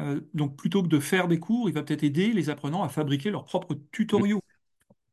Euh, 0.00 0.20
donc 0.34 0.56
plutôt 0.56 0.82
que 0.82 0.88
de 0.88 1.00
faire 1.00 1.28
des 1.28 1.40
cours, 1.40 1.68
il 1.68 1.74
va 1.74 1.82
peut-être 1.82 2.02
aider 2.04 2.32
les 2.32 2.50
apprenants 2.50 2.82
à 2.82 2.88
fabriquer 2.88 3.30
leurs 3.30 3.44
propres 3.44 3.74
tutoriaux. 3.92 4.42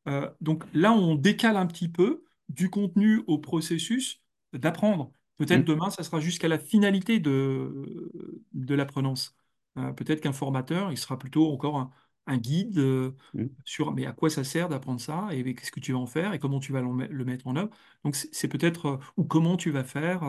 Euh, 0.07 0.29
donc 0.41 0.65
là, 0.73 0.93
on 0.93 1.15
décale 1.15 1.57
un 1.57 1.65
petit 1.67 1.89
peu 1.89 2.22
du 2.49 2.69
contenu 2.69 3.23
au 3.27 3.37
processus 3.39 4.21
d'apprendre. 4.53 5.11
Peut-être 5.37 5.63
hum, 5.63 5.65
demain, 5.65 5.89
ça 5.89 6.03
sera 6.03 6.19
jusqu'à 6.19 6.47
la 6.47 6.59
finalité 6.59 7.19
de, 7.19 8.11
de 8.53 8.75
l'apprenance. 8.75 9.35
Euh, 9.77 9.91
peut-être 9.93 10.21
qu'un 10.21 10.33
formateur, 10.33 10.91
il 10.91 10.97
sera 10.97 11.17
plutôt 11.17 11.51
encore 11.51 11.77
un, 11.77 11.91
un 12.27 12.37
guide 12.37 12.77
euh, 12.77 13.15
hum. 13.33 13.49
sur 13.65 13.91
mais 13.93 14.05
à 14.05 14.13
quoi 14.13 14.29
ça 14.29 14.43
sert 14.43 14.69
d'apprendre 14.69 15.01
ça 15.01 15.29
et 15.31 15.55
qu'est-ce 15.55 15.71
que 15.71 15.79
tu 15.79 15.93
vas 15.93 15.99
en 15.99 16.05
faire 16.05 16.33
et 16.33 16.39
comment 16.39 16.59
tu 16.59 16.71
vas 16.71 16.81
le 16.81 17.25
mettre 17.25 17.47
en 17.47 17.55
œuvre. 17.55 17.69
Donc 18.03 18.15
c'est 18.15 18.47
peut-être 18.47 18.85
euh, 18.87 18.97
ou 19.17 19.23
comment 19.25 19.57
tu 19.57 19.71
vas 19.71 19.83
faire 19.83 20.23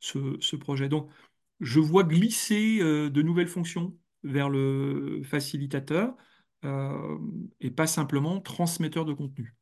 ce, 0.00 0.36
ce 0.40 0.56
projet. 0.56 0.88
Donc 0.88 1.10
je 1.60 1.80
vois 1.80 2.04
glisser 2.04 2.78
de 2.80 3.22
nouvelles 3.22 3.48
fonctions 3.48 3.96
vers 4.22 4.48
le 4.50 5.22
facilitateur 5.24 6.14
et 7.60 7.70
pas 7.70 7.86
simplement 7.86 8.40
transmetteur 8.40 9.04
de 9.04 9.12
contenu. 9.14 9.54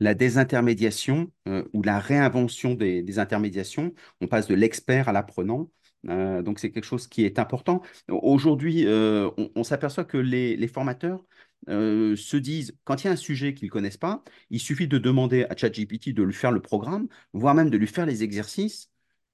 La 0.00 0.14
désintermédiation 0.14 1.30
euh, 1.48 1.64
ou 1.72 1.82
la 1.82 1.98
réinvention 1.98 2.74
des, 2.74 3.02
des 3.02 3.18
intermédiations. 3.18 3.92
On 4.20 4.26
passe 4.26 4.46
de 4.46 4.54
l'expert 4.54 5.08
à 5.08 5.12
l'apprenant. 5.12 5.70
Euh, 6.08 6.42
donc, 6.42 6.58
c'est 6.58 6.70
quelque 6.70 6.84
chose 6.84 7.08
qui 7.08 7.24
est 7.24 7.38
important. 7.38 7.82
Aujourd'hui, 8.08 8.86
euh, 8.86 9.30
on, 9.56 9.64
s'aperçoit 9.64 10.04
que 10.04 10.16
les, 10.16 10.68
formateurs 10.68 11.24
se 11.66 12.36
disent, 12.36 12.76
quand 12.84 13.02
il 13.02 13.08
y 13.08 13.10
a 13.10 13.12
un 13.12 13.16
sujet 13.16 13.54
qu'ils 13.54 13.66
ne 13.66 13.72
connaissent 13.72 13.96
pas, 13.96 14.22
il 14.50 14.60
suffit 14.60 14.88
de 14.88 14.98
demander 14.98 15.44
à 15.50 15.56
ChatGPT 15.56 16.14
de 16.14 16.22
lui 16.22 16.32
faire 16.34 16.52
le 16.52 16.60
programme, 16.60 17.08
voire 17.32 17.54
même 17.54 17.70
de 17.70 17.76
lui 17.76 17.88
faire 17.88 18.06
les 18.06 18.22
exercices, 18.22 18.90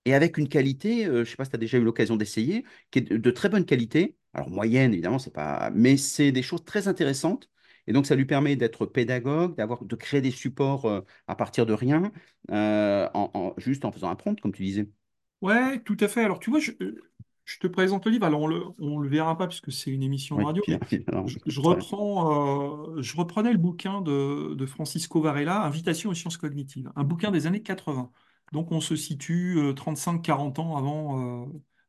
et 0.06 0.14
avec 0.14 0.38
une 0.38 0.48
qualité, 0.48 1.04
je 1.04 1.10
ne 1.10 1.24
sais 1.24 1.36
pas 1.36 1.44
si 1.44 1.50
tu 1.50 1.56
as 1.56 1.58
déjà 1.58 1.78
eu 1.78 1.82
l'occasion 1.84 2.16
d'essayer, 2.16 2.64
qui 2.90 3.00
est 3.00 3.02
de, 3.02 3.16
de 3.16 3.30
très 3.30 3.48
bonne 3.48 3.64
qualité. 3.66 4.16
Alors, 4.32 4.50
moyenne, 4.50 4.92
évidemment, 4.92 5.18
c'est 5.18 5.32
pas... 5.32 5.70
Mais 5.74 5.96
c'est 5.96 6.32
des 6.32 6.42
choses 6.42 6.64
très 6.64 6.88
intéressantes 6.88 7.48
et 7.86 7.92
donc, 7.92 8.06
ça 8.06 8.14
lui 8.16 8.24
permet 8.26 8.56
d'être 8.56 8.86
pédagogue, 8.86 9.56
d'avoir, 9.56 9.84
de 9.84 9.96
créer 9.96 10.20
des 10.22 10.30
supports 10.30 10.86
euh, 10.86 11.00
à 11.26 11.36
partir 11.36 11.66
de 11.66 11.72
rien, 11.74 12.12
euh, 12.50 13.08
en, 13.14 13.30
en- 13.34 13.54
juste 13.58 13.84
en 13.84 13.92
faisant 13.92 14.08
un 14.10 14.16
prompt, 14.16 14.40
comme 14.40 14.52
tu 14.52 14.62
disais. 14.64 14.88
Ouais, 15.40 15.80
tout 15.82 15.96
à 16.00 16.08
fait. 16.08 16.24
Alors, 16.24 16.38
tu 16.40 16.50
vois, 16.50 16.58
je, 16.60 16.72
je 17.44 17.58
te 17.58 17.66
présente 17.66 18.06
le 18.06 18.12
livre. 18.12 18.24
Alors, 18.26 18.40
on 18.42 18.46
le, 18.46 18.62
on 18.78 18.98
le 18.98 19.08
verra 19.08 19.36
pas 19.36 19.46
puisque 19.46 19.70
c'est 19.72 19.90
une 19.90 20.02
émission 20.02 20.36
de 20.38 20.42
Oui, 20.42 20.44
radio, 20.44 20.64
bien 20.66 20.78
je, 21.24 21.60
reprends, 21.60 22.94
euh, 22.98 23.02
je 23.02 23.16
reprenais 23.16 23.52
le 23.52 23.58
bouquin 23.58 24.00
de, 24.00 24.54
de 24.54 24.66
Francisco 24.66 25.20
Varela, 25.20 25.62
Invitation 25.64 26.10
aux 26.10 26.14
sciences 26.14 26.36
cognitives, 26.38 26.90
un 26.96 27.04
bouquin 27.04 27.30
des 27.30 27.46
années 27.46 27.62
80. 27.62 28.10
Donc, 28.52 28.72
on 28.72 28.80
se 28.80 28.96
situe 28.96 29.58
euh, 29.58 29.74
35-40 29.74 30.58
ans 30.58 30.76
avant 30.76 31.46
euh, 31.46 31.46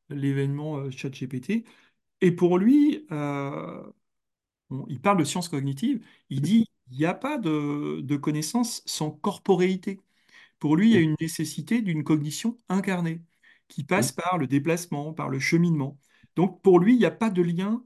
l'événement 0.10 0.78
euh, 0.80 0.92
ChatGPT. 0.92 1.66
Et 2.22 2.32
pour 2.32 2.58
lui, 2.60 3.06
euh, 3.12 3.84
on- 4.69 4.86
il 4.88 5.01
parle 5.01 5.17
de 5.19 5.24
sciences 5.24 5.50
cognitives. 5.50 6.03
Il 6.29 6.41
dit, 6.41 6.67
il 6.91 6.98
n'y 6.98 7.05
a 7.05 7.13
pas 7.13 7.38
de, 7.38 8.01
de 8.01 8.15
connaissance 8.17 8.81
sans 8.86 9.12
corporéité. 9.12 10.00
Pour 10.60 10.75
lui, 10.77 10.89
il 10.89 10.93
y 10.93 10.98
a 10.98 11.01
une 11.01 11.15
nécessité 11.22 11.81
d'une 11.81 12.03
cognition 12.03 12.57
incarnée 12.69 13.22
qui 13.67 13.84
passe 13.84 14.12
par 14.12 14.38
le 14.38 14.48
déplacement, 14.48 15.13
par 15.13 15.29
le 15.29 15.39
cheminement. 15.39 16.00
Donc 16.36 16.62
pour 16.62 16.79
lui, 16.79 16.93
il 16.95 17.00
n'y 17.00 17.05
a 17.05 17.12
pas 17.12 17.29
de 17.29 17.41
lien 17.41 17.84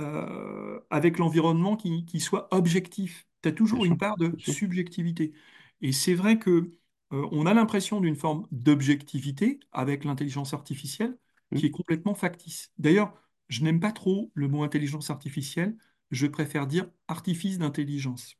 euh, 0.00 0.80
avec 0.90 1.18
l'environnement 1.18 1.76
qui, 1.76 2.04
qui 2.06 2.20
soit 2.20 2.48
objectif. 2.54 3.26
Tu 3.42 3.48
as 3.48 3.52
toujours 3.52 3.84
une 3.84 3.98
part 3.98 4.16
de 4.16 4.34
subjectivité. 4.38 5.32
Et 5.80 5.92
c'est 5.92 6.14
vrai 6.14 6.38
que 6.38 6.70
euh, 7.12 7.28
on 7.32 7.46
a 7.46 7.54
l'impression 7.54 8.00
d'une 8.00 8.16
forme 8.16 8.46
d'objectivité 8.50 9.60
avec 9.72 10.04
l'intelligence 10.04 10.54
artificielle, 10.54 11.16
qui 11.54 11.66
est 11.66 11.70
complètement 11.70 12.14
factice. 12.14 12.72
D'ailleurs, 12.78 13.14
je 13.48 13.62
n'aime 13.62 13.80
pas 13.80 13.92
trop 13.92 14.30
le 14.34 14.48
mot 14.48 14.62
intelligence 14.64 15.10
artificielle, 15.10 15.76
je 16.10 16.26
préfère 16.26 16.66
dire 16.66 16.88
artifice 17.08 17.58
d'intelligence. 17.58 18.36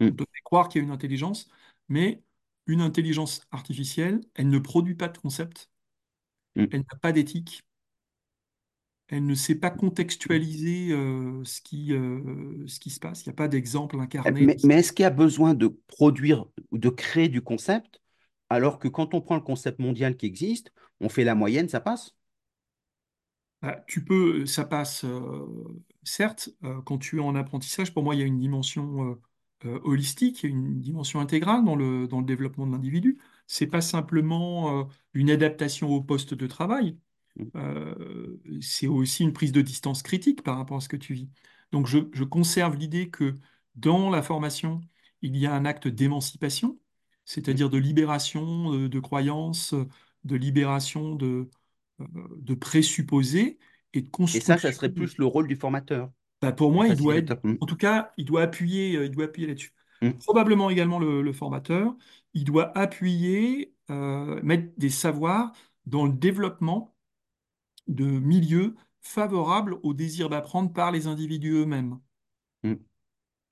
On 0.00 0.06
mm, 0.06 0.16
te 0.16 0.22
fait 0.22 0.42
croire 0.44 0.68
qu'il 0.68 0.80
y 0.80 0.84
a 0.84 0.86
une 0.86 0.92
intelligence, 0.92 1.48
mais 1.88 2.22
une 2.66 2.80
intelligence 2.80 3.46
artificielle, 3.50 4.20
elle 4.34 4.48
ne 4.48 4.58
produit 4.58 4.94
pas 4.94 5.08
de 5.08 5.18
concept, 5.18 5.70
mm. 6.56 6.66
elle 6.70 6.80
n'a 6.80 6.98
pas 7.00 7.12
d'éthique, 7.12 7.62
elle 9.08 9.24
ne 9.24 9.34
sait 9.34 9.54
pas 9.54 9.70
contextualiser 9.70 10.92
euh, 10.92 11.42
ce 11.44 11.62
qui, 11.62 11.94
euh, 11.94 12.66
ce 12.66 12.78
qui 12.78 12.90
se 12.90 13.00
passe. 13.00 13.24
Il 13.24 13.30
n'y 13.30 13.32
a 13.32 13.36
pas 13.36 13.48
d'exemple 13.48 13.98
incarné. 13.98 14.42
Mais, 14.42 14.56
mais 14.64 14.74
est-ce 14.76 14.92
qu'il 14.92 15.04
y 15.04 15.06
a 15.06 15.10
besoin 15.10 15.54
de 15.54 15.68
produire 15.86 16.44
ou 16.70 16.78
de 16.78 16.90
créer 16.90 17.28
du 17.28 17.40
concept 17.40 18.02
alors 18.50 18.78
que 18.78 18.88
quand 18.88 19.14
on 19.14 19.20
prend 19.20 19.34
le 19.34 19.42
concept 19.42 19.78
mondial 19.78 20.16
qui 20.16 20.26
existe, 20.26 20.72
on 21.00 21.08
fait 21.08 21.24
la 21.24 21.34
moyenne, 21.34 21.68
ça 21.68 21.80
passe? 21.80 22.16
Bah, 23.62 23.82
tu 23.86 24.04
peux, 24.04 24.46
ça 24.46 24.64
passe, 24.64 25.04
euh, 25.04 25.46
certes, 26.08 26.50
euh, 26.64 26.80
quand 26.82 26.98
tu 26.98 27.18
es 27.18 27.20
en 27.20 27.34
apprentissage, 27.34 27.92
pour 27.94 28.02
moi, 28.02 28.14
il 28.14 28.18
y 28.20 28.22
a 28.22 28.26
une 28.26 28.38
dimension 28.38 29.12
euh, 29.12 29.20
euh, 29.66 29.80
holistique, 29.84 30.42
il 30.42 30.50
y 30.50 30.52
a 30.52 30.56
une 30.56 30.80
dimension 30.80 31.20
intégrale 31.20 31.64
dans 31.64 31.76
le, 31.76 32.06
dans 32.08 32.20
le 32.20 32.26
développement 32.26 32.66
de 32.66 32.72
l'individu. 32.72 33.18
C'est 33.46 33.66
pas 33.66 33.80
simplement 33.80 34.88
une 35.14 35.30
adaptation 35.30 35.88
au 35.90 36.02
poste 36.02 36.34
de 36.34 36.46
travail, 36.46 36.98
Mm, 37.36 37.44
euh, 37.56 38.36
c'est 38.60 38.86
aussi 38.86 39.22
une 39.22 39.32
prise 39.32 39.52
de 39.52 39.62
distance 39.62 40.02
critique 40.02 40.42
par 40.42 40.56
rapport 40.58 40.78
à 40.78 40.80
ce 40.80 40.88
que 40.88 40.96
tu 40.96 41.14
vis. 41.14 41.30
Donc 41.72 41.86
je, 41.86 41.98
je 42.12 42.24
conserve 42.24 42.76
l'idée 42.76 43.10
que 43.10 43.36
dans 43.76 44.10
la 44.10 44.22
formation, 44.22 44.80
il 45.22 45.36
y 45.36 45.46
a 45.46 45.54
un 45.54 45.64
acte 45.64 45.88
d'émancipation, 45.88 46.78
c'est-à-dire 47.24 47.70
de 47.70 47.78
libération 47.78 48.88
de 48.88 49.00
croyances, 49.00 49.74
de 50.24 50.36
libération 50.36 51.14
de, 51.14 51.48
de 51.98 52.54
présupposés 52.54 53.58
et 53.94 54.02
de 54.02 54.08
Et 54.32 54.40
ça, 54.40 54.56
ça 54.58 54.72
serait 54.72 54.88
plus 54.92 55.18
le 55.18 55.26
rôle 55.26 55.48
du 55.48 55.56
formateur, 55.56 56.10
Bah, 56.40 56.52
pour 56.52 56.72
moi, 56.72 56.88
il 56.88 56.96
doit 56.96 57.16
être, 57.16 57.32
facilitateur. 57.32 57.40
Mm, 57.44 57.54
en 57.60 57.66
tout 57.66 57.76
cas, 57.76 58.12
il 58.16 58.24
doit 58.24 58.42
appuyer, 58.42 58.96
euh, 58.96 59.04
il 59.06 59.10
doit 59.10 59.24
appuyer 59.26 59.48
là-dessus. 59.48 59.72
mm. 60.02 60.22
Probablement 60.24 60.70
également 60.70 60.98
le, 60.98 61.22
le 61.22 61.32
formateur, 61.32 61.96
il 62.34 62.44
doit 62.44 62.76
appuyer, 62.78 63.74
euh, 63.90 64.40
mettre 64.42 64.68
des 64.78 64.90
savoirs 64.90 65.52
dans 65.86 66.04
le 66.06 66.12
développement 66.12 66.94
de 67.88 68.04
milieux 68.06 68.76
favorables 69.00 69.78
au 69.82 69.94
désir 69.94 70.28
d'apprendre 70.30 70.72
par 70.72 70.92
les 70.92 71.06
individus 71.08 71.52
eux-mêmes. 71.54 72.00
Mm. 72.62 72.74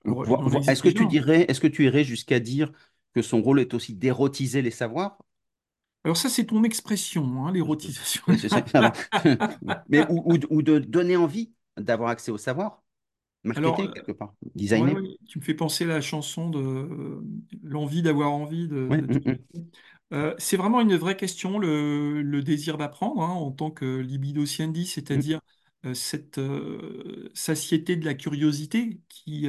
Existe 0.05 0.69
Est-ce 0.69 0.83
que 0.83 0.89
tu 0.89 1.05
dirais, 1.07 1.45
est-ce 1.49 1.59
que 1.61 1.67
tu 1.67 1.85
irais 1.85 2.03
jusqu'à 2.03 2.39
dire 2.39 2.71
que 3.13 3.21
son 3.21 3.41
rôle 3.41 3.59
est 3.59 3.73
aussi 3.73 3.93
d'érotiser 3.95 4.61
les 4.61 4.71
savoirs? 4.71 5.17
Alors 6.07 6.15
ça, 6.17 6.29
c'est 6.29 6.45
ton 6.45 6.63
expression, 6.63 7.45
hein, 7.45 7.51
l'érotisation. 7.51 8.23
Mais 9.89 10.05
ou, 10.09 10.23
ou 10.25 10.37
de 10.37 10.47
ou 10.49 10.61
de 10.61 10.79
donner 10.79 11.17
envie 11.17 11.53
d'avoir 11.77 12.09
accès 12.09 12.31
au 12.31 12.37
savoir, 12.37 12.83
marketer 13.43 13.83
euh, 13.83 13.93
quelque 13.93 14.13
part, 14.13 14.33
designer. 14.55 14.95
ouais, 14.95 15.17
tu 15.27 15.39
me 15.39 15.43
fais 15.43 15.53
penser 15.53 15.85
à 15.85 15.87
la 15.87 16.01
chanson 16.01 16.49
de 16.49 16.59
euh, 16.59 17.21
l'envie 17.63 18.01
d'avoir 18.01 18.31
envie 18.31 18.67
de, 18.67 18.75
mm, 18.89 18.95
mm, 19.25 19.37
Euh, 20.13 20.33
c'est 20.37 20.57
vraiment 20.57 20.79
une 20.81 20.95
vraie 20.95 21.17
question, 21.17 21.59
le, 21.59 22.21
le 22.21 22.41
désir 22.43 22.77
d'apprendre, 22.77 23.21
hein, 23.23 23.29
en 23.33 23.51
tant 23.51 23.71
que 23.71 23.85
libido 23.99 24.45
sciendi, 24.45 24.85
mm, 25.13 25.23
c'est-à-dire 25.25 25.41
euh, 25.85 25.93
cette 25.93 26.39
satiété 27.33 27.95
de 27.97 28.05
la 28.05 28.13
curiosité 28.13 29.01
qui, 29.09 29.47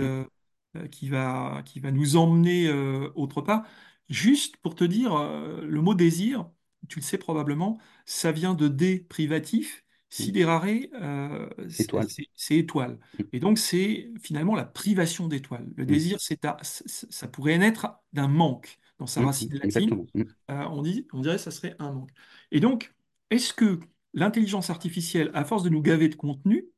qui 0.91 1.09
va, 1.09 1.63
qui 1.65 1.81
va 1.81 1.91
nous 1.91 2.17
emmener 2.17 2.71
autre 3.15 3.41
part. 3.43 3.65
Juste 4.09 4.57
pour 4.59 4.75
te 4.75 4.85
dire, 4.85 5.15
euh, 5.15 5.63
le 5.63 5.83
mot 5.83 5.95
désir, 5.95 6.51
tu 6.89 6.99
le 7.01 7.05
sais 7.05 7.19
probablement, 7.19 7.79
ça 8.07 8.33
vient 8.33 8.55
de 8.55 8.69
dé 8.69 9.01
privatif, 9.01 9.85
sidérare, 10.11 10.65
euh, 10.95 11.49
c'est 11.69 11.89
Étoile. 11.89 12.09
c'est- 12.09 12.29
c'est 12.35 12.57
étoile. 12.57 12.99
Mm, 13.19 13.25
Et 13.33 13.41
donc 13.41 13.59
c'est 13.59 14.11
finalement 14.23 14.55
la 14.57 14.65
privation 14.65 15.29
d'étoile. 15.29 15.67
Le 15.77 15.85
mm, 15.89 16.03
désir, 16.03 16.19
c'est 16.21 16.45
à- 16.47 16.57
ça 16.63 16.85
ça 17.11 17.29
pourrait 17.29 17.59
naître 17.59 17.87
d'un 18.15 18.29
manque 18.29 18.79
dans 18.99 19.07
sa 19.07 19.21
mm, 19.21 19.25
mm. 19.41 19.51
racine 19.51 19.59
latine 19.59 20.01
Exactement. 20.01 20.07
Mm, 20.15 20.25
euh, 20.51 20.65
on 20.71 20.83
dit, 20.83 21.07
on 21.13 21.21
dirait 21.21 21.37
que 21.37 21.43
ça 21.43 21.51
serait 21.51 21.77
un 21.79 21.93
manque. 21.93 22.11
Et 22.51 22.61
donc, 22.61 22.95
est-ce 23.31 23.53
que 23.53 23.81
l'intelligence 24.15 24.71
artificielle, 24.71 25.31
à 25.35 25.45
force 25.45 25.63
de 25.63 25.69
nous 25.69 25.83
gaver 25.83 26.09
de 26.09 26.15
contenu, 26.17 26.69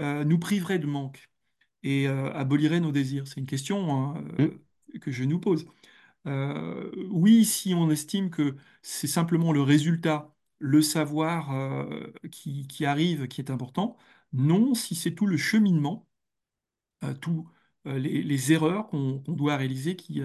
euh, 0.00 0.24
nous 0.24 0.38
priverait 0.38 0.78
de 0.78 0.86
manque 0.86 1.30
et 1.82 2.08
euh, 2.08 2.32
abolirait 2.34 2.80
nos 2.80 2.92
désirs? 2.92 3.26
C'est 3.28 3.40
une 3.40 3.46
question 3.46 3.92
hein, 4.16 4.24
mm, 4.38 4.58
euh, 4.94 4.98
que 5.00 5.10
je 5.12 5.24
nous 5.24 5.40
pose. 5.40 5.66
Euh, 6.28 6.90
oui, 7.10 7.44
si 7.44 7.74
on 7.74 7.90
estime 7.90 8.30
que 8.30 8.56
c'est 8.82 9.06
simplement 9.06 9.52
le 9.52 9.62
résultat, 9.62 10.34
le 10.58 10.82
savoir 10.82 11.52
euh, 11.52 12.12
qui, 12.30 12.84
arrive, 12.84 13.28
qui 13.28 13.40
est 13.40 13.50
important. 13.50 13.96
Non, 14.32 14.74
si 14.74 14.94
c'est 14.94 15.14
tout 15.14 15.26
le 15.26 15.36
cheminement, 15.36 16.08
euh, 17.04 17.14
euh, 17.86 17.98
les, 17.98 18.52
erreurs 18.52 18.88
qu'on 18.88 19.22
doit 19.28 19.56
réaliser 19.56 19.96
qui, 19.96 20.22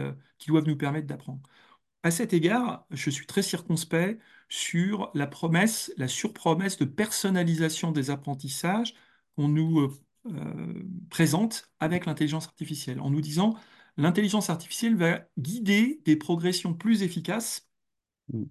doivent 0.48 0.68
nous 0.68 0.78
permettre 0.78 1.08
d'apprendre. 1.08 1.42
À 2.04 2.12
cet 2.12 2.34
égard, 2.34 2.88
je 2.92 3.10
suis 3.10 3.28
très 3.28 3.44
circonspect 3.44 4.22
sur 4.50 5.12
la 5.16 5.28
promesse, 5.28 5.94
la 5.98 6.08
surpromesse 6.08 6.78
de 6.80 6.86
personnalisation 6.86 7.92
des 7.92 8.10
apprentissages 8.12 8.96
qu'on 9.36 9.50
nous 9.50 9.92
présente 11.10 11.72
avec 11.80 12.06
l'intelligence 12.06 12.48
artificielle, 12.48 13.00
en 13.02 13.10
nous 13.10 13.22
disant 13.22 13.56
l'intelligence 13.98 14.50
artificielle 14.50 14.96
va 14.96 15.22
guider 15.38 16.02
des 16.06 16.16
progressions 16.16 16.74
plus 16.74 17.04
efficaces 17.04 17.70
mm. 18.32 18.44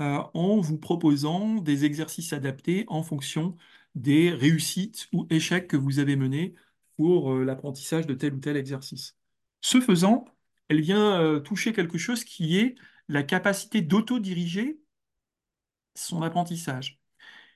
euh, 0.00 0.22
en 0.34 0.60
vous 0.60 0.78
proposant 0.78 1.56
des 1.56 1.84
exercices 1.84 2.32
adaptés 2.32 2.84
en 2.88 3.02
fonction 3.02 3.56
des 3.94 4.30
réussites 4.30 5.08
ou 5.12 5.26
échecs 5.30 5.68
que 5.68 5.76
vous 5.76 5.98
avez 5.98 6.16
menés 6.16 6.54
pour 6.96 7.32
euh, 7.32 7.44
l'apprentissage 7.44 8.06
de 8.06 8.14
tel 8.14 8.34
ou 8.34 8.38
tel 8.38 8.56
exercice. 8.56 9.16
Ce 9.60 9.80
faisant, 9.80 10.26
elle 10.68 10.80
vient 10.80 11.20
euh, 11.20 11.40
toucher 11.40 11.72
quelque 11.72 11.98
chose 11.98 12.24
qui 12.24 12.58
est 12.58 12.76
la 13.08 13.22
capacité 13.22 13.82
d'autodiriger 13.82 14.80
son 15.94 16.22
apprentissage. 16.22 17.00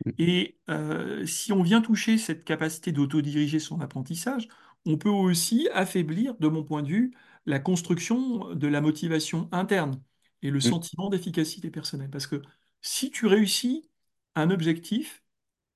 mm. 0.07 0.11
Et 0.19 0.59
euh, 0.71 1.27
si 1.27 1.53
on 1.53 1.63
vient 1.63 1.81
toucher 1.83 2.19
cette 2.19 2.45
capacité 2.45 2.93
d'autodiriger 2.93 3.59
son 3.61 3.81
apprentissage, 3.81 4.49
on 4.87 4.97
peut 4.99 5.11
aussi 5.11 5.69
affaiblir, 5.73 6.35
de 6.39 6.49
mon 6.49 6.65
point 6.65 6.83
de 6.83 6.89
vue, 6.89 7.15
la 7.47 7.59
construction 7.59 8.55
de 8.55 8.67
la 8.69 8.81
motivation 8.81 9.49
interne 9.53 10.03
et 10.43 10.51
le 10.51 10.59
mm. 10.59 10.63
sentiment 10.63 11.09
d'efficacité 11.09 11.71
personnelle. 11.71 12.11
Parce 12.11 12.27
que 12.27 12.43
si 12.83 13.11
tu 13.11 13.27
réussis 13.27 13.91
un 14.35 14.51
objectif 14.51 15.23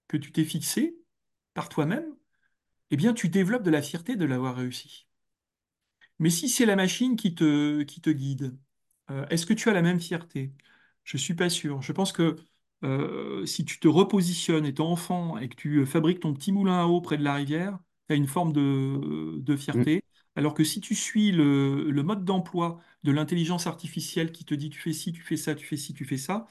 que 0.09 0.17
tu 0.17 0.33
t'es 0.33 0.45
fixé 0.45 0.97
par 1.55 1.69
toi-même, 1.69 2.07
eh 2.91 2.97
bien, 2.97 3.15
tu 3.15 3.29
développes 3.29 3.63
de 3.63 3.71
la 3.71 3.83
fierté 3.83 4.17
de 4.17 4.25
l'avoir 4.25 4.57
réussi. 4.57 5.09
Mais 6.19 6.31
si 6.31 6.49
c'est 6.49 6.67
la 6.67 6.77
machine 6.77 7.17
qui 7.17 7.35
te, 7.35 7.83
qui 7.83 8.01
te 8.01 8.11
guide, 8.11 8.57
euh, 9.11 9.27
est-ce 9.29 9.47
que 9.47 9.55
tu 9.55 9.69
as 9.69 9.73
la 9.73 9.83
même 9.83 10.01
fierté? 10.01 10.53
Je 11.03 11.17
suis 11.17 11.35
pas 11.35 11.51
sûr. 11.51 11.83
Je 11.83 11.93
pense 11.93 12.13
que 12.13 12.37
euh, 12.85 13.45
si 13.47 13.65
tu 13.65 13.81
te 13.81 13.89
repositionnes 13.89 14.67
étant 14.67 14.91
enfant 14.91 15.39
et 15.39 15.49
que 15.49 15.57
tu 15.57 15.79
euh, 15.79 15.87
fabriques 15.87 16.21
ton 16.21 16.35
petit 16.35 16.53
moulin 16.53 16.81
à 16.83 16.87
eau 16.87 17.01
près 17.01 17.19
de 17.19 17.25
la 17.25 17.35
rivière, 17.35 17.79
tu 18.09 18.15
as 18.15 18.17
une 18.17 18.27
forme 18.27 18.53
de, 18.53 19.41
de 19.41 19.55
mm. 19.55 19.59
fierté. 19.59 20.05
Alors 20.37 20.55
que 20.55 20.65
si 20.65 20.81
tu 20.81 20.95
suis 20.95 21.33
le, 21.33 21.91
le 21.91 22.03
mode 22.03 22.25
d'emploi 22.25 22.81
de 23.05 23.13
l'intelligence 23.13 23.67
artificielle 23.67 24.33
qui 24.33 24.45
te 24.45 24.55
dit 24.55 24.71
tu 24.71 24.81
fais 24.81 24.93
ci, 24.93 25.13
tu 25.13 25.23
fais 25.23 25.37
ça, 25.37 25.55
tu 25.55 25.67
fais 25.67 25.77
ci, 25.77 25.95
tu 25.95 26.05
fais 26.05 26.19
ça, 26.19 26.47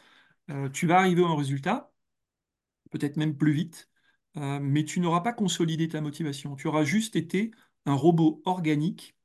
euh, 0.51 0.69
tu 0.69 0.87
vas 0.87 0.99
arriver 0.99 1.23
à 1.23 1.27
un 1.27 1.37
résultat, 1.37 1.93
peut-être 2.91 3.17
même 3.17 3.37
plus 3.37 3.51
vite, 3.53 3.89
euh, 4.37 4.59
mais 4.61 4.85
tu 4.85 4.99
n'auras 4.99 5.21
pas 5.21 5.33
consolidé 5.33 5.87
ta 5.87 6.01
motivation. 6.01 6.55
Tu 6.55 6.67
auras 6.67 6.83
juste 6.83 7.15
été 7.15 7.51
un 7.85 7.93
robot 7.93 8.41
organique 8.45 9.15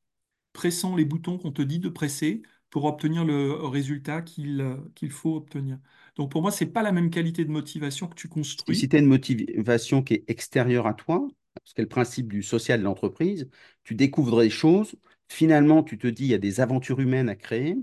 pressant 0.55 0.97
les 0.97 1.05
boutons 1.07 1.39
qu'on 1.39 1.53
te 1.53 1.63
dit 1.63 1.81
de 1.81 1.89
presser 1.91 2.43
pour 2.71 2.85
obtenir 2.87 3.25
le 3.27 3.55
résultat 3.67 4.23
qu'il 4.23 4.61
euh, 4.63 4.77
qu'il 4.97 5.11
faut 5.13 5.37
obtenir. 5.37 5.79
Donc 6.17 6.33
pour 6.33 6.43
moi, 6.43 6.53
c'est 6.53 6.67
pas 6.73 6.83
la 6.83 6.93
même 6.93 7.11
qualité 7.11 7.45
de 7.47 7.51
motivation 7.53 8.09
que 8.09 8.17
tu 8.17 8.29
Si, 8.69 8.75
si 8.75 8.89
construis. 8.89 8.89
tu 8.89 8.97
as 8.97 8.99
une 9.01 9.07
motivation 9.07 10.03
qui 10.03 10.15
est 10.15 10.25
extérieure 10.29 10.87
à 10.87 10.95
toi, 10.95 11.27
ce 11.65 11.75
qui 11.75 11.81
est 11.81 11.85
le 11.85 11.89
principe 11.89 12.29
du 12.33 12.43
social 12.43 12.79
de 12.81 12.85
l'entreprise, 12.85 13.49
tu 13.85 13.95
découvres 13.95 14.41
des 14.41 14.51
choses, 14.51 14.95
finalement, 15.29 15.83
tu 15.83 15.99
te 15.99 16.07
dis, 16.07 16.25
il 16.25 16.29
y 16.31 16.35
a 16.35 16.39
des 16.39 16.61
aventures 16.61 17.01
humaines 17.01 17.29
à 17.29 17.37
créer, 17.37 17.77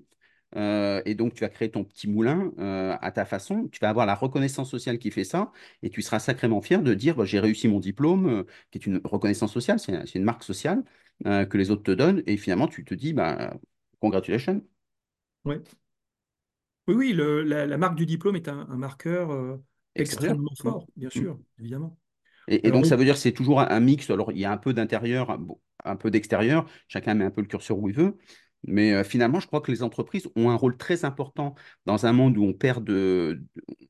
euh, 0.56 1.02
et 1.06 1.16
donc 1.16 1.34
tu 1.34 1.42
vas 1.42 1.50
créer 1.50 1.70
ton 1.72 1.84
petit 1.84 2.08
moulin 2.10 2.52
euh, 2.60 2.96
à 3.02 3.12
ta 3.12 3.26
façon, 3.26 3.68
tu 3.72 3.80
vas 3.82 3.90
avoir 3.90 4.06
la 4.06 4.16
reconnaissance 4.16 4.70
sociale 4.72 5.00
qui 5.00 5.12
fait 5.12 5.24
ça, 5.26 5.52
et 5.84 5.90
tu 5.90 6.02
seras 6.02 6.20
sacrément 6.20 6.62
fier 6.62 6.82
de 6.82 6.94
dire, 6.94 7.16
bah, 7.16 7.26
j'ai 7.26 7.40
réussi 7.40 7.68
mon 7.68 7.80
diplôme, 7.80 8.28
euh, 8.28 8.44
qui 8.72 8.78
est 8.78 8.86
une 8.86 9.02
reconnaissance 9.04 9.52
sociale, 9.54 9.80
c'est 9.80 10.16
une 10.16 10.24
marque 10.24 10.44
sociale 10.44 10.84
que 11.24 11.58
les 11.58 11.72
autres 11.72 11.84
te 11.84 11.92
donnent, 11.92 12.24
et 12.28 12.36
finalement, 12.38 12.68
tu 12.68 12.84
te 12.84 12.94
dis, 12.94 13.14
bah, 13.14 13.54
congratulations, 14.02 14.62
Ouais. 15.46 15.64
Oui, 16.88 16.94
oui, 16.96 17.14
le- 17.14 17.42
la, 17.44 17.66
la 17.66 17.78
marque 17.78 17.96
du 17.96 18.06
diplôme 18.06 18.36
est 18.36 18.48
un, 18.48 18.60
un 18.70 18.78
marqueur 18.78 19.60
extrêmement 19.96 20.54
fort, 20.56 20.88
bien 20.96 21.10
mm. 21.16 21.26
sûr, 21.26 21.40
évidemment. 21.60 21.98
Et, 22.48 22.68
et 22.68 22.72
Alors, 22.72 22.80
donc, 22.80 22.86
ça 22.86 22.96
veut 22.96 23.06
dire 23.06 23.16
que 23.16 23.20
c'est 23.20 23.32
toujours 23.32 23.60
un, 23.62 23.68
un 23.70 23.80
mix. 23.80 24.10
Alors, 24.10 24.32
il 24.32 24.40
y 24.40 24.46
a 24.46 24.52
un 24.52 24.58
peu 24.58 24.74
d'intérieur, 24.74 25.38
un, 25.84 25.96
peu 25.96 26.12
d'extérieur. 26.12 26.66
Chacun 26.88 27.14
met 27.16 27.26
un 27.26 27.32
peu 27.32 27.42
le 27.42 27.48
curseur 27.48 27.78
où 27.80 27.90
il 27.90 27.96
veut. 27.96 28.18
Mais 28.68 28.94
euh, 28.94 29.04
finalement, 29.04 29.40
je 29.40 29.46
crois 29.48 29.62
que 29.62 29.72
les 29.72 29.84
entreprises 29.84 30.28
ont 30.36 30.50
un 30.50 30.56
rôle 30.56 30.78
très 30.78 31.06
important 31.06 31.54
dans 31.86 32.08
un 32.08 32.14
monde 32.14 32.36
où 32.38 32.44
on 32.44 32.54
perd, 32.54 32.84
de, 32.84 33.44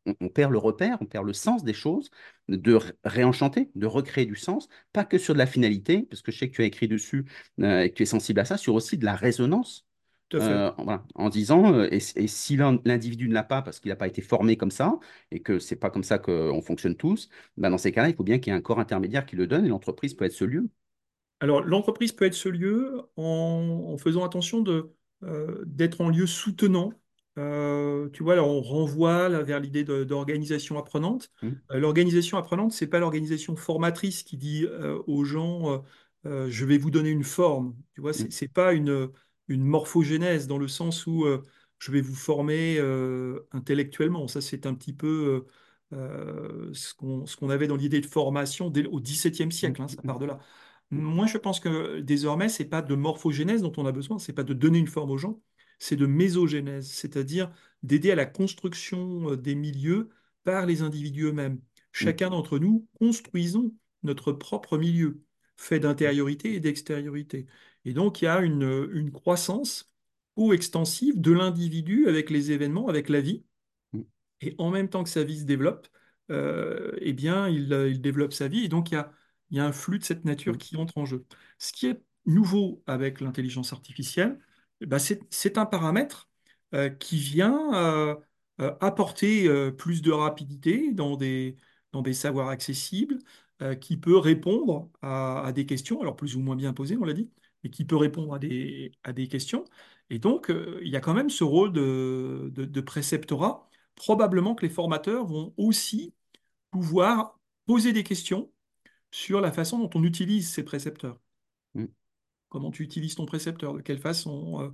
on, 0.05 0.15
on 0.19 0.27
perd 0.29 0.51
le 0.51 0.57
repère, 0.57 0.97
on 1.01 1.05
perd 1.05 1.25
le 1.25 1.31
sens 1.33 1.63
des 1.63 1.73
choses, 1.73 2.09
de 2.49 2.73
ré- 2.73 2.91
réenchanter, 3.05 3.71
de 3.75 3.85
recréer 3.87 4.25
du 4.25 4.35
sens, 4.35 4.67
pas 4.91 5.05
que 5.05 5.17
sur 5.17 5.33
de 5.33 5.39
la 5.39 5.45
finalité, 5.47 6.03
parce 6.09 6.21
que 6.21 6.31
je 6.33 6.39
sais 6.39 6.49
que 6.49 6.55
tu 6.55 6.61
as 6.61 6.65
écrit 6.65 6.87
dessus 6.89 7.25
euh, 7.61 7.81
et 7.83 7.89
que 7.89 7.95
tu 7.95 8.03
es 8.03 8.05
sensible 8.05 8.39
à 8.41 8.45
ça, 8.45 8.57
sur 8.57 8.73
aussi 8.75 8.97
de 8.97 9.05
la 9.05 9.15
résonance. 9.15 9.84
Euh, 10.41 10.71
voilà, 10.77 11.05
en 11.15 11.29
disant, 11.29 11.73
euh, 11.73 11.87
et, 11.91 11.99
et 12.17 12.27
si 12.27 12.57
l'in- 12.57 12.79
l'individu 12.83 13.29
ne 13.29 13.33
l'a 13.33 13.43
pas 13.43 13.61
parce 13.61 13.79
qu'il 13.79 13.87
n'a 13.89 13.95
pas 13.95 14.07
été 14.07 14.21
formé 14.21 14.57
comme 14.57 14.71
ça, 14.71 14.99
et 15.31 15.41
que 15.41 15.59
c'est 15.59 15.77
pas 15.77 15.89
comme 15.89 16.03
ça 16.03 16.19
qu'on 16.19 16.61
fonctionne 16.61 16.95
tous, 16.97 17.29
ben 17.55 17.69
dans 17.69 17.77
ces 17.77 17.93
cas-là, 17.93 18.09
il 18.09 18.15
faut 18.15 18.23
bien 18.23 18.39
qu'il 18.39 18.51
y 18.51 18.55
ait 18.55 18.59
un 18.59 18.61
corps 18.61 18.79
intermédiaire 18.79 19.25
qui 19.25 19.37
le 19.37 19.47
donne, 19.47 19.65
et 19.65 19.69
l'entreprise 19.69 20.13
peut 20.13 20.25
être 20.25 20.33
ce 20.33 20.43
lieu. 20.43 20.69
Alors, 21.39 21.61
l'entreprise 21.61 22.11
peut 22.11 22.25
être 22.25 22.33
ce 22.33 22.49
lieu 22.49 23.01
en, 23.17 23.85
en 23.93 23.97
faisant 23.97 24.23
attention 24.23 24.61
de, 24.61 24.91
euh, 25.23 25.63
d'être 25.65 26.01
en 26.01 26.09
lieu 26.09 26.25
soutenant. 26.27 26.91
Tu 28.13 28.23
vois, 28.23 28.35
là, 28.35 28.43
on 28.43 28.61
renvoie 28.61 29.29
là, 29.29 29.41
vers 29.43 29.59
l'idée 29.59 29.83
d'organisation 29.83 30.77
apprenante. 30.77 31.31
Mm, 31.41 31.61
Euh, 31.71 31.79
l'organisation 31.79 32.37
apprenante, 32.37 32.71
c'est 32.73 32.87
pas 32.87 32.99
l'organisation 32.99 33.55
formatrice 33.55 34.23
qui 34.23 34.37
dit 34.37 34.65
aux 35.07 35.23
gens, 35.25 35.83
je 36.23 36.65
vais 36.65 36.77
vous 36.77 36.91
donner 36.91 37.09
une 37.09 37.23
forme. 37.23 37.75
Tu 37.93 38.01
vois, 38.01 38.13
c'est 38.13 38.31
c'est 38.31 38.47
pas 38.47 38.73
une, 38.73 39.09
une 39.47 39.63
morphogénèse 39.63 40.47
dans 40.47 40.57
le 40.57 40.67
sens 40.67 41.05
où 41.07 41.25
euh, 41.25 41.43
je 41.79 41.91
vais 41.91 42.01
vous 42.01 42.15
former 42.15 42.77
euh, 42.79 43.47
intellectuellement. 43.51 44.27
Ça, 44.27 44.41
c'est 44.41 44.65
un 44.65 44.73
petit 44.73 44.93
peu 44.93 45.45
euh, 45.93 46.67
euh, 46.69 46.73
ce 46.73 46.93
qu'on 46.93 47.49
avait 47.49 47.67
dans 47.67 47.75
l'idée 47.75 48.01
de 48.01 48.05
formation 48.05 48.69
dès, 48.69 48.85
au 48.87 48.99
XVIIe 48.99 49.51
mm, 49.61 49.71
siècle. 49.71 49.81
hein, 49.81 49.87
ça 49.87 50.01
mm, 50.03 50.07
part 50.07 50.19
de 50.19 50.25
là. 50.25 50.39
Moi, 50.91 51.25
je 51.27 51.37
pense 51.37 51.59
que 51.59 51.99
désormais, 51.99 52.47
c'est 52.49 52.65
pas 52.65 52.81
de 52.81 52.95
morphogénèse 52.95 53.61
dont 53.61 53.73
on 53.77 53.85
a 53.85 53.91
besoin, 53.91 54.19
c'est 54.19 54.33
pas 54.33 54.43
de 54.43 54.53
donner 54.53 54.77
une 54.79 54.87
forme 54.87 55.11
aux 55.11 55.17
gens, 55.17 55.41
c'est 55.79 55.95
de 55.95 56.05
mésogénèse, 56.05 56.89
c'est-à-dire 56.91 57.51
d'aider 57.83 58.11
à 58.11 58.15
la 58.15 58.25
construction 58.25 59.35
des 59.35 59.55
milieux 59.55 60.09
par 60.43 60.65
les 60.65 60.81
individus 60.83 61.23
eux-mêmes. 61.25 61.59
mm, 62.01 62.15
Chacun 62.15 62.29
d'entre 62.29 62.59
nous, 62.59 62.87
construisons 62.99 63.73
notre 64.03 64.31
propre 64.31 64.77
milieu, 64.77 65.21
fait 65.57 65.79
mm, 65.79 65.79
d'intériorité 65.79 66.53
et 66.55 66.59
d'extériorité. 66.59 67.47
Et 67.85 67.93
donc, 67.93 68.21
il 68.21 68.25
y 68.25 68.27
a 68.27 68.39
une, 68.41 68.89
une 68.93 69.11
croissance 69.11 69.91
co-extensive 70.35 71.19
de 71.21 71.31
l'individu 71.31 72.07
avec 72.07 72.29
les 72.29 72.51
événements, 72.51 72.87
avec 72.87 73.09
la 73.09 73.21
vie. 73.21 73.45
mm, 73.93 74.01
Et 74.41 74.55
en 74.57 74.69
même 74.71 74.89
temps 74.89 75.03
que 75.03 75.09
sa 75.09 75.23
vie 75.23 75.39
se 75.39 75.45
développe, 75.45 75.87
euh, 76.31 76.91
eh 76.99 77.13
bien, 77.13 77.47
il, 77.47 77.71
euh, 77.73 77.89
il 77.89 78.01
développe 78.01 78.33
sa 78.33 78.47
vie. 78.47 78.65
Et 78.65 78.67
donc, 78.69 78.91
il 78.91 78.95
y 78.95 78.97
a, 78.97 79.11
il 79.51 79.57
y 79.57 79.59
a 79.59 79.65
un 79.65 79.71
flux 79.71 79.99
de 79.99 80.03
cette 80.03 80.25
nature 80.25 80.53
mm, 80.53 80.57
qui 80.57 80.75
entre 80.77 80.97
en 80.97 81.05
jeu. 81.05 81.25
Ce 81.59 81.71
qui 81.73 81.87
est 81.87 82.01
nouveau 82.25 82.83
avec 82.87 83.21
l'intelligence 83.21 83.71
artificielle, 83.73 84.39
eh 84.81 84.85
ben, 84.87 84.97
c'est, 84.99 85.57
un 85.57 85.65
paramètre 85.65 86.29
euh, 86.73 86.89
qui 86.89 87.17
vient 87.17 87.73
euh, 87.75 88.15
apporter 88.81 89.49
plus 89.73 90.01
de 90.01 90.11
rapidité 90.11 90.91
dans 90.93 91.17
des, 91.17 91.57
dans 91.91 92.01
des 92.01 92.13
savoirs 92.13 92.49
accessibles, 92.49 93.17
qui 93.81 93.95
peut 93.97 94.17
répondre 94.17 94.89
à, 95.01 95.41
à 95.45 95.51
des 95.53 95.65
questions, 95.65 96.01
alors 96.01 96.15
plus 96.17 96.35
ou 96.35 96.41
moins 96.41 96.55
bien 96.57 96.73
posées, 96.73 96.97
on 96.97 97.05
l'a 97.05 97.13
dit, 97.13 97.29
mais 97.65 97.71
qui 97.71 97.85
peut 97.85 97.97
répondre 97.97 98.35
à 98.35 98.39
des, 98.39 98.93
à 99.03 99.13
des 99.13 99.27
questions. 99.29 99.65
Et 100.11 100.19
donc, 100.19 100.51
euh, 100.51 100.79
il 100.83 100.89
y 100.91 100.97
a 100.97 101.01
quand 101.01 101.15
même 101.15 101.31
ce 101.31 101.43
rôle 101.43 101.73
de, 101.73 102.51
de, 102.53 102.65
de 102.65 102.81
préceptorat 102.81 103.69
probablement 103.95 104.55
que 104.55 104.65
les 104.65 104.71
formateurs 104.71 105.25
vont 105.27 105.53
aussi 105.57 106.13
pouvoir 106.71 107.39
poser 107.65 107.93
des 107.93 108.03
questions 108.03 108.51
sur 109.11 109.41
la 109.41 109.51
façon 109.53 109.79
dont 109.79 109.89
on 109.95 110.03
utilise 110.03 110.49
ces 110.51 110.63
précepteurs. 110.63 111.19
mm, 111.75 111.85
Comment 112.49 112.71
tu 112.71 112.83
utilises 112.83 113.15
ton 113.15 113.25
précepteur, 113.25 113.73
de 113.73 113.81
quelle 113.81 113.99
façon, 113.99 114.61
euh, 114.61 114.71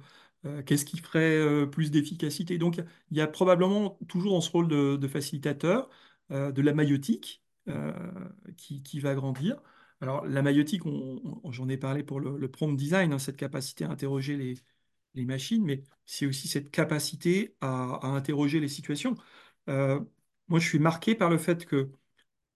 euh, 0.47 0.63
qu'est-ce 0.63 0.85
qui 0.85 0.97
ferait 0.99 1.69
plus 1.71 1.91
d'efficacité? 1.91 2.57
Donc, 2.57 2.81
il 3.11 3.17
y 3.17 3.21
a 3.21 3.27
probablement 3.27 3.97
toujours 4.09 4.33
dans 4.33 4.41
ce 4.41 4.51
rôle 4.51 4.67
de, 4.67 4.97
de 4.97 5.07
facilitateur 5.07 5.89
de 6.31 6.61
la 6.61 6.73
maïotique 6.73 7.43
qui, 8.57 8.83
qui 8.83 8.99
va 8.99 9.15
grandir. 9.15 9.61
Alors, 10.01 10.25
la 10.25 10.41
maïotique, 10.41 10.81
j'en 11.51 11.69
ai 11.69 11.77
parlé 11.77 12.03
pour 12.03 12.19
le, 12.19 12.37
le 12.37 12.51
prompt 12.51 12.73
design, 12.73 13.13
hein, 13.13 13.19
cette 13.19 13.37
capacité 13.37 13.85
à 13.85 13.89
interroger 13.91 14.35
les, 14.35 14.55
les 15.13 15.25
machines, 15.25 15.63
mais 15.63 15.83
c'est 16.05 16.25
aussi 16.25 16.47
cette 16.47 16.71
capacité 16.71 17.55
à, 17.61 17.95
à 18.05 18.07
interroger 18.07 18.59
les 18.59 18.67
situations. 18.67 19.15
Euh, 19.69 19.99
moi, 20.47 20.59
je 20.59 20.67
suis 20.67 20.79
marqué 20.79 21.13
par 21.15 21.29
le 21.29 21.37
fait 21.37 21.65
que, 21.65 21.91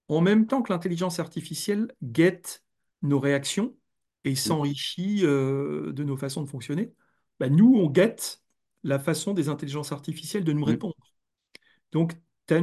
en 0.10 0.21
même 0.21 0.47
temps 0.47 0.62
que 0.62 0.73
l'intelligence 0.73 1.19
artificielle 1.19 1.91
guette 2.03 2.63
nos 3.01 3.19
réactions 3.19 3.75
et 4.23 4.31
mm, 4.31 4.36
s'enrichit 4.36 5.25
euh, 5.25 5.93
de 5.93 6.03
nos 6.03 6.17
façons 6.17 6.43
de 6.43 6.49
fonctionner, 6.49 6.93
bah, 7.39 7.49
nous, 7.49 7.75
on 7.75 7.89
guette 7.89 8.41
la 8.84 8.99
façon 8.99 9.34
des 9.34 9.49
intelligences 9.49 9.91
artificielles 9.91 10.43
de 10.43 10.53
nous 10.53 10.65
mm, 10.65 10.69
répondre. 10.69 10.95
Donc, 11.91 12.13
tu 12.47 12.53
as 12.53 12.58
un 12.58 12.62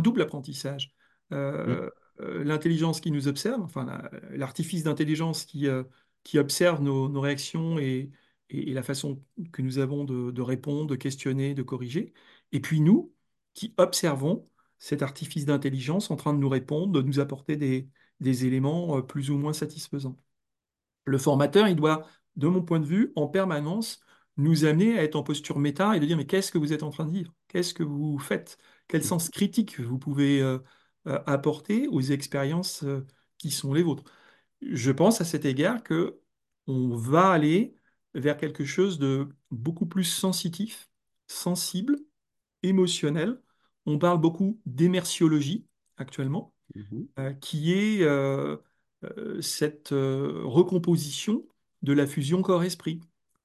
double 0.00 0.22
apprentissage. 0.22 0.94
Euh, 1.32 1.86
euh, 1.86 1.90
l'intelligence 2.20 3.00
qui 3.00 3.10
nous 3.10 3.28
observe, 3.28 3.60
enfin 3.62 3.84
la- 3.84 4.10
l'artifice 4.36 4.82
d'intelligence 4.84 5.44
qui, 5.44 5.66
euh, 5.68 5.84
qui 6.24 6.38
observe 6.38 6.82
nos, 6.82 7.08
nos 7.08 7.20
réactions 7.20 7.78
et, 7.78 8.10
et- 8.50 8.72
la 8.72 8.82
façon 8.82 9.22
que 9.52 9.62
nous 9.62 9.78
avons 9.78 10.04
de, 10.04 10.30
de 10.30 10.42
répondre, 10.42 10.86
de 10.86 10.96
questionner, 10.96 11.54
de 11.54 11.62
corriger. 11.62 12.12
Et 12.52 12.60
puis 12.60 12.80
nous, 12.80 13.12
qui 13.54 13.74
observons 13.76 14.48
cet 14.78 15.02
artifice 15.02 15.44
d'intelligence 15.44 16.10
en 16.10 16.16
train 16.16 16.32
de 16.34 16.38
nous 16.38 16.48
répondre, 16.48 16.92
de 16.92 17.02
nous 17.02 17.20
apporter 17.20 17.56
des, 17.56 17.88
des 18.20 18.46
éléments 18.46 18.98
euh, 18.98 19.02
plus 19.02 19.30
ou 19.30 19.36
moins 19.38 19.52
satisfaisants. 19.52 20.18
Le 21.04 21.18
formateur, 21.18 21.68
il 21.68 21.76
doit, 21.76 22.06
de 22.36 22.48
mon 22.48 22.62
point 22.62 22.80
de 22.80 22.86
vue, 22.86 23.12
en 23.16 23.26
permanence, 23.28 24.00
nous 24.36 24.64
amener 24.64 24.98
à 24.98 25.02
être 25.02 25.16
en 25.16 25.22
posture 25.22 25.58
méta 25.58 25.96
et 25.96 26.00
de 26.00 26.06
dire, 26.06 26.16
mais 26.16 26.26
qu'est-ce 26.26 26.52
que 26.52 26.58
vous 26.58 26.72
êtes 26.72 26.82
en 26.82 26.90
train 26.90 27.06
de 27.06 27.12
dire? 27.12 27.32
Qu'est-ce 27.48 27.74
que 27.74 27.82
vous 27.82 28.18
faites? 28.18 28.58
Quel 28.86 29.02
sens 29.04 29.28
critique 29.30 29.80
vous 29.80 29.98
pouvez 29.98 30.40
euh, 30.42 30.58
euh, 31.06 31.20
apporter 31.26 31.88
aux 31.88 32.00
expériences 32.00 32.82
euh, 32.84 33.06
qui 33.38 33.50
sont 33.50 33.72
les 33.72 33.82
vôtres? 33.82 34.04
Je 34.62 34.90
pense 34.90 35.20
à 35.20 35.24
cet 35.24 35.44
égard 35.44 35.82
que 35.82 36.20
on 36.66 36.94
va 36.96 37.30
aller 37.30 37.74
vers 38.14 38.36
quelque 38.36 38.64
chose 38.64 38.98
de 38.98 39.28
beaucoup 39.50 39.86
plus 39.86 40.04
sensitif, 40.04 40.90
sensible, 41.26 41.96
émotionnel. 42.62 43.40
On 43.86 43.98
parle 43.98 44.20
beaucoup 44.20 44.60
d'émersiologie 44.66 45.66
actuellement 45.96 46.54
mhm, 46.74 47.08
euh, 47.18 47.32
qui 47.34 47.72
est 47.72 48.02
euh, 48.02 48.56
cette 49.40 49.90
recomposition 49.90 51.46
de 51.82 51.92
la 51.92 52.06
fusion 52.06 52.42
corps-esprit. 52.42 53.00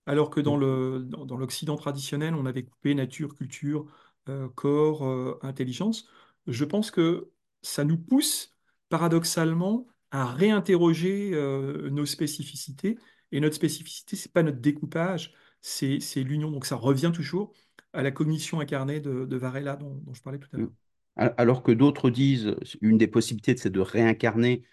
Alors 0.05 0.29
que 0.29 0.39
dans 0.41 0.57
mm, 0.57 0.59
le, 0.59 0.99
dans, 1.05 1.25
dans 1.25 1.37
l'Occident 1.37 1.75
traditionnel, 1.75 2.35
on 2.35 2.45
avait 2.45 2.63
coupé 2.63 2.95
nature, 2.95 3.35
culture, 3.35 3.85
euh, 4.29 4.49
corps, 4.49 5.05
euh, 5.05 5.37
intelligence. 5.43 6.07
Je 6.47 6.65
pense 6.65 6.91
que 6.91 7.29
ça 7.63 7.83
nous 7.83 7.97
pousse 7.97 8.55
paradoxalement 8.89 9.87
à 10.11 10.25
réinterroger 10.27 11.31
euh, 11.33 11.89
nos 11.89 12.05
spécificités. 12.05 12.99
Et 13.31 13.39
notre 13.39 13.55
spécificité, 13.55 14.15
c'est 14.15 14.31
pas 14.31 14.43
notre 14.43 14.59
découpage, 14.59 15.33
c'est, 15.61 15.97
l'union. 16.17 16.51
Donc 16.51 16.65
ça 16.67 16.75
revient 16.75 17.11
toujours 17.13 17.53
à 17.93 18.03
la 18.03 18.11
cognition 18.11 18.59
incarnée 18.59 18.99
de, 18.99 19.25
de 19.25 19.37
Varela 19.37 19.75
dont, 19.75 20.03
je 20.13 20.21
parlais 20.21 20.37
tout 20.37 20.49
à 20.53 20.57
l'heure. 20.57 20.71
Al- 21.15 21.33
Alors 21.37 21.63
que 21.63 21.71
d'autres 21.71 22.11
disent, 22.11 22.55
une 22.81 22.99
des 22.99 23.07
possibilités, 23.07 23.57
c'est 23.57 23.71
de 23.71 23.79
réincarner 23.79 24.63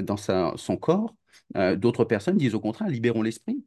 dans 0.00 0.16
son 0.16 0.76
corps. 0.76 1.14
Euh, 1.56 1.76
d'autres 1.76 2.04
personnes 2.04 2.36
disent 2.36 2.54
au 2.54 2.60
contraire, 2.60 2.88
libérons 2.88 3.22
l'esprit. 3.22 3.64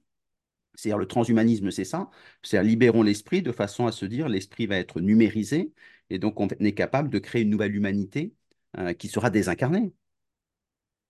C'est-à-dire 0.76 0.98
le 0.98 1.08
transhumanisme, 1.08 1.72
c'est 1.72 1.86
ça. 1.86 2.10
C'est-à-dire 2.42 2.70
libérons 2.70 3.04
l'esprit 3.04 3.42
de 3.42 3.52
façon 3.52 3.86
à 3.86 3.92
se 3.92 4.06
dire 4.06 4.28
l'esprit 4.28 4.66
va 4.66 4.78
être 4.78 5.02
numérisé 5.02 5.72
et 6.10 6.20
donc 6.20 6.40
on 6.40 6.48
est 6.48 6.74
capable 6.74 7.10
de 7.10 7.20
créer 7.20 7.44
une 7.44 7.50
nouvelle 7.50 7.76
humanité 7.76 8.34
euh, 8.78 8.94
qui 8.94 9.08
sera 9.08 9.30
désincarnée. 9.30 9.94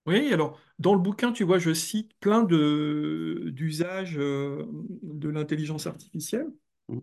Oui, 0.06 0.32
alors 0.32 0.60
dans 0.78 0.94
le 0.94 1.00
bouquin, 1.00 1.32
tu 1.32 1.44
vois, 1.44 1.58
je 1.58 1.72
cite 1.72 2.12
plein 2.20 2.42
de 2.42 3.50
d'usages 3.54 4.18
euh, 4.18 4.66
de 5.02 5.28
l'intelligence 5.30 5.86
artificielle. 5.86 6.48
Mm, 6.88 6.98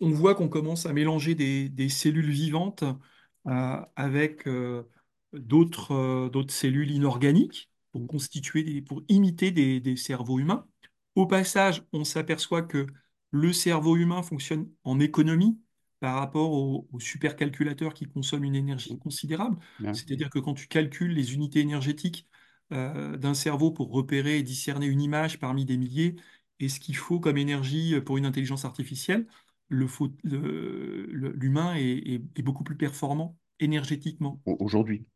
On 0.00 0.10
voit 0.10 0.34
qu'on 0.34 0.48
commence 0.48 0.86
à 0.86 0.92
mélanger 0.92 1.34
des, 1.34 1.68
des 1.68 1.88
cellules 1.88 2.30
vivantes 2.30 2.84
euh, 3.48 3.80
avec 3.96 4.46
d'autres 5.32 6.28
d'autres 6.30 6.52
cellules 6.54 6.90
inorganiques 6.90 7.70
pour 7.92 8.06
constituer 8.06 8.62
des, 8.64 8.82
pour 8.82 9.02
imiter 9.08 9.50
des, 9.50 9.80
des 9.80 9.96
cerveaux 9.96 10.38
humains. 10.38 10.66
Au 11.14 11.26
passage, 11.26 11.84
on 11.92 12.04
s'aperçoit 12.04 12.62
que 12.62 12.86
le 13.30 13.52
cerveau 13.52 13.96
humain 13.96 14.22
fonctionne 14.22 14.70
en 14.84 15.00
économie 15.00 15.58
par 16.06 16.14
rapport 16.20 16.52
aux, 16.52 16.86
aux 16.92 17.00
supercalculateurs 17.00 17.92
qui 17.94 18.06
consomment 18.06 18.44
une 18.44 18.54
énergie 18.54 18.96
considérable. 18.96 19.56
C'est-à-dire 19.90 20.30
que 20.30 20.38
quand 20.38 20.54
tu 20.54 20.68
calcules 20.68 21.12
les 21.12 21.34
unités 21.34 21.58
énergétiques 21.60 22.28
euh, 22.72 23.16
d'un 23.16 23.34
cerveau 23.34 23.72
pour 23.72 23.90
repérer 23.90 24.38
et 24.38 24.42
discerner 24.44 24.86
une 24.86 25.00
image 25.00 25.40
parmi 25.40 25.64
des 25.64 25.76
milliers 25.76 26.14
et 26.60 26.68
ce 26.68 26.78
qu'il 26.80 26.94
faut 26.96 27.18
comme 27.18 27.38
énergie 27.38 28.00
pour 28.02 28.18
une 28.18 28.26
intelligence 28.26 28.64
artificielle, 28.64 29.26
l'humain 29.68 30.04
est, 31.74 31.82
est- 31.82 32.22
est 32.36 32.42
beaucoup 32.42 32.62
plus 32.64 32.76
performant 32.76 33.36
énergétiquement? 33.58 34.40
Au- 34.46 34.56
Aujourd'hui. 34.60 35.06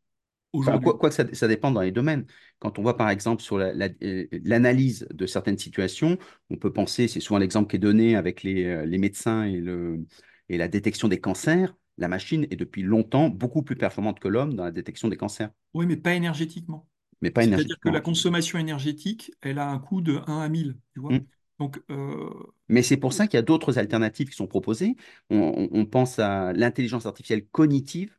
Enfin, 0.61 0.79
quoi, 0.79 0.97
que 0.99 1.09
ça, 1.11 1.25
ça 1.33 1.47
dépend 1.47 1.71
dans 1.71 1.81
les 1.81 1.91
domaines. 1.91 2.25
Quand 2.59 2.77
on 2.79 2.83
voit 2.83 2.95
par 2.97 3.09
exemple 3.09 3.41
sur 3.43 3.57
la- 3.57 3.73
la- 3.73 3.89
euh, 4.03 4.27
l'analyse 4.45 5.07
de 5.13 5.25
certaines 5.25 5.57
situations, 5.57 6.17
on 6.51 6.57
peut 6.57 6.71
penser, 6.73 7.07
c'est 7.07 7.19
souvent 7.21 7.39
l'exemple 7.39 7.69
qui 7.69 7.77
est 7.77 7.79
donné 7.79 8.15
avec 8.15 8.43
les, 8.43 8.65
euh, 8.65 8.85
les 8.85 8.97
médecins 8.99 9.43
et, 9.45 9.57
le, 9.57 10.05
et 10.51 10.57
la 10.57 10.67
détection 10.67 11.07
des 11.07 11.19
cancers, 11.19 11.73
la 11.97 12.09
machine 12.09 12.45
est 12.51 12.57
depuis 12.57 12.83
longtemps 12.83 13.29
beaucoup 13.29 13.63
plus 13.63 13.77
performante 13.77 14.19
que 14.19 14.27
l'homme 14.27 14.53
dans 14.53 14.65
la 14.65 14.71
détection 14.71 15.07
des 15.07 15.15
cancers, 15.15 15.49
Oui, 15.73 15.85
mais 15.85 15.95
pas 15.95 16.13
énergétiquement. 16.13 16.89
mais 17.21 17.31
pas 17.31 17.43
C'est-à-dire 17.43 17.79
que 17.79 17.87
la 17.87 18.01
consommation 18.01 18.59
énergétique, 18.59 19.31
elle 19.41 19.59
a 19.59 19.69
un 19.69 19.79
coût 19.79 20.01
de 20.01 20.19
un 20.27 20.41
à 20.41 20.49
1000, 20.49 20.77
tu 20.93 20.99
vois. 20.99 21.13
Mm. 21.13 21.25
Donc, 21.57 21.81
euh, 21.89 22.29
Mais 22.67 22.81
c'est 22.81 22.97
pour 22.97 23.13
ça 23.13 23.27
qu'il 23.27 23.37
y 23.37 23.39
a 23.39 23.43
d'autres 23.43 23.77
alternatives 23.77 24.27
qui 24.27 24.35
sont 24.35 24.47
proposées. 24.47 24.97
On, 25.29 25.85
pense 25.85 26.19
à 26.19 26.51
l'intelligence 26.51 27.05
artificielle 27.05 27.45
cognitive, 27.47 28.17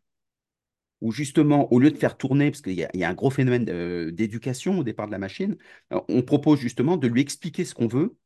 où 1.02 1.12
justement, 1.12 1.70
au 1.70 1.80
lieu 1.80 1.90
de 1.90 1.98
faire 1.98 2.16
tourner, 2.16 2.50
parce 2.50 2.62
qu'il 2.62 2.74
y 2.74 2.86
y 2.94 3.04
a 3.04 3.08
un 3.10 3.14
gros 3.14 3.30
phénomène 3.30 3.68
euh, 3.68 4.10
d'éducation 4.10 4.78
au 4.78 4.84
départ 4.84 5.06
de 5.06 5.12
la 5.12 5.18
machine, 5.18 5.58
euh, 5.92 6.00
on 6.08 6.22
propose 6.22 6.60
justement 6.60 6.96
de 6.96 7.08
lui 7.08 7.20
expliquer 7.20 7.64
ce 7.64 7.74
qu'on 7.74 7.88
veut 7.88 8.16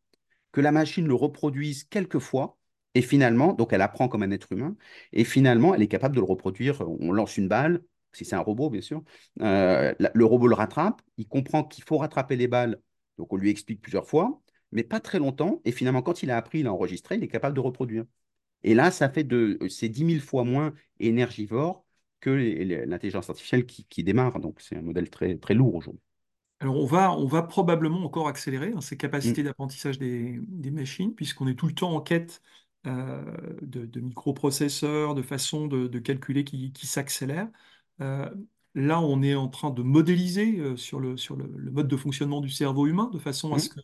que 0.53 0.61
la 0.61 0.71
machine 0.71 1.07
le 1.07 1.14
reproduise 1.14 1.85
quelques 1.85 2.19
fois, 2.19 2.59
et 2.97 3.03
finalement, 3.03 3.53
donc 3.53 3.73
elle 3.73 3.83
apprend 3.83 4.09
comme 4.09 4.23
un 4.23 4.31
être 4.31 4.53
humain, 4.53 4.77
et 5.13 5.25
finalement, 5.25 5.75
elle 5.75 5.83
est 5.83 5.89
capable 5.89 6.15
de 6.17 6.21
le 6.21 6.27
reproduire. 6.27 6.81
On 7.01 7.13
lance 7.13 7.37
une 7.37 7.49
balle, 7.49 7.83
si 8.13 8.25
c'est 8.25 8.37
un 8.37 8.41
robot, 8.41 8.71
bien 8.71 8.81
sûr, 8.81 9.03
euh, 9.43 9.95
le 10.15 10.25
robot 10.25 10.49
le 10.49 10.55
rattrape, 10.55 11.03
il 11.19 11.29
comprend 11.29 11.65
qu'il 11.65 11.85
faut 11.85 11.99
rattraper 11.99 12.37
les 12.37 12.49
balles, 12.49 12.81
donc 13.19 13.33
on 13.33 13.37
lui 13.37 13.51
explique 13.51 13.83
plusieurs 13.83 14.07
fois, 14.09 14.41
mais 14.73 14.83
pas 14.85 15.01
très 15.01 15.19
longtemps, 15.19 15.61
et 15.65 15.73
finalement, 15.73 16.03
quand 16.03 16.23
il 16.23 16.31
a 16.31 16.37
appris, 16.37 16.61
il 16.61 16.67
a 16.67 16.73
enregistré, 16.73 17.17
il 17.17 17.25
est 17.25 17.29
capable 17.29 17.55
de 17.57 17.61
reproduire. 17.61 18.05
Et 18.65 18.75
là, 18.75 18.91
ça 18.91 19.09
fait 19.11 19.25
de, 19.25 19.59
c'est 19.71 19.89
dix 19.89 20.05
mille 20.05 20.21
fois 20.21 20.45
moins 20.45 20.75
énergivore 21.01 21.85
que 22.21 22.31
l'intelligence 22.31 23.31
artificielle 23.31 23.67
qui, 23.67 23.85
qui 23.87 24.05
démarre, 24.05 24.41
donc 24.41 24.61
c'est 24.61 24.77
un 24.77 24.83
modèle 24.83 25.11
très, 25.11 25.37
très 25.39 25.55
lourd 25.55 25.75
aujourd'hui. 25.77 26.03
alors 26.61 26.77
on 26.77 26.87
va, 26.87 27.13
on 27.13 27.27
va 27.27 27.43
probablement 27.43 28.03
encore 28.05 28.29
accélérer 28.29 28.73
hein, 28.75 28.81
ces 28.81 28.97
Mm, 29.23 29.37
capacités 29.37 29.43
d'apprentissage 29.43 29.99
des, 29.99 30.39
des 30.49 30.71
machines, 30.71 31.15
puisqu'on 31.15 31.49
est 31.49 31.55
tout 31.55 31.67
le 31.67 31.75
temps 31.75 31.93
en 31.95 32.01
quête 32.01 32.41
euh, 32.43 32.65
de, 32.87 33.85
de 33.85 34.01
microprocesseurs, 34.01 35.14
de 35.14 35.22
façons 35.22 35.66
de, 35.66 35.88
de 35.88 35.99
calculer 35.99 36.44
qui, 36.44 36.72
qui 36.72 36.87
s'accélèrent. 36.87 37.49
Euh, 38.01 38.29
là, 38.75 39.01
on 39.01 39.22
est 39.22 39.35
en 39.35 39.49
train 39.49 39.70
de 39.70 39.83
modéliser 39.83 40.59
euh, 40.59 40.77
sur 40.77 41.01
le, 41.01 41.16
sur 41.16 41.37
le, 41.37 41.51
le 41.57 41.70
mode 41.70 41.88
de 41.88 41.96
fonctionnement 41.96 42.40
du 42.40 42.51
cerveau 42.51 42.87
humain, 42.87 43.11
de 43.12 43.18
façon 43.18 43.53
à 43.55 43.59
ce 43.59 43.70
mm. 43.70 43.72
que 43.75 43.81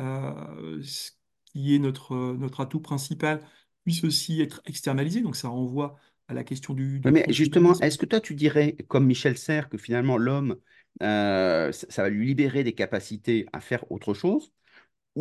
euh, 0.00 0.82
ce 0.82 1.10
qui 1.44 1.74
est 1.74 1.78
notre, 1.78 2.14
notre 2.36 2.60
atout 2.60 2.80
principal 2.80 3.40
puisse 3.84 4.04
aussi 4.04 4.40
être 4.40 4.62
externalisé. 4.66 5.20
Donc 5.20 5.36
ça 5.36 5.48
renvoie 5.48 5.96
à 6.28 6.34
la 6.34 6.44
question 6.44 6.74
du, 6.74 7.00
mais 7.06 7.24
justement, 7.30 7.72
est-ce 7.80 7.96
que 7.96 8.04
toi, 8.04 8.20
tu 8.20 8.34
dirais, 8.34 8.76
comme 8.88 9.06
Michel 9.06 9.38
Serres, 9.38 9.70
que 9.70 9.78
finalement, 9.78 10.18
l'homme, 10.18 10.56
euh, 11.02 11.72
ça, 11.72 11.86
ça 11.88 12.02
va 12.02 12.10
lui 12.10 12.26
libérer 12.26 12.64
des 12.64 12.74
capacités 12.74 13.46
à 13.52 13.60
faire 13.60 13.90
autre 13.90 14.12
chose, 14.12 14.52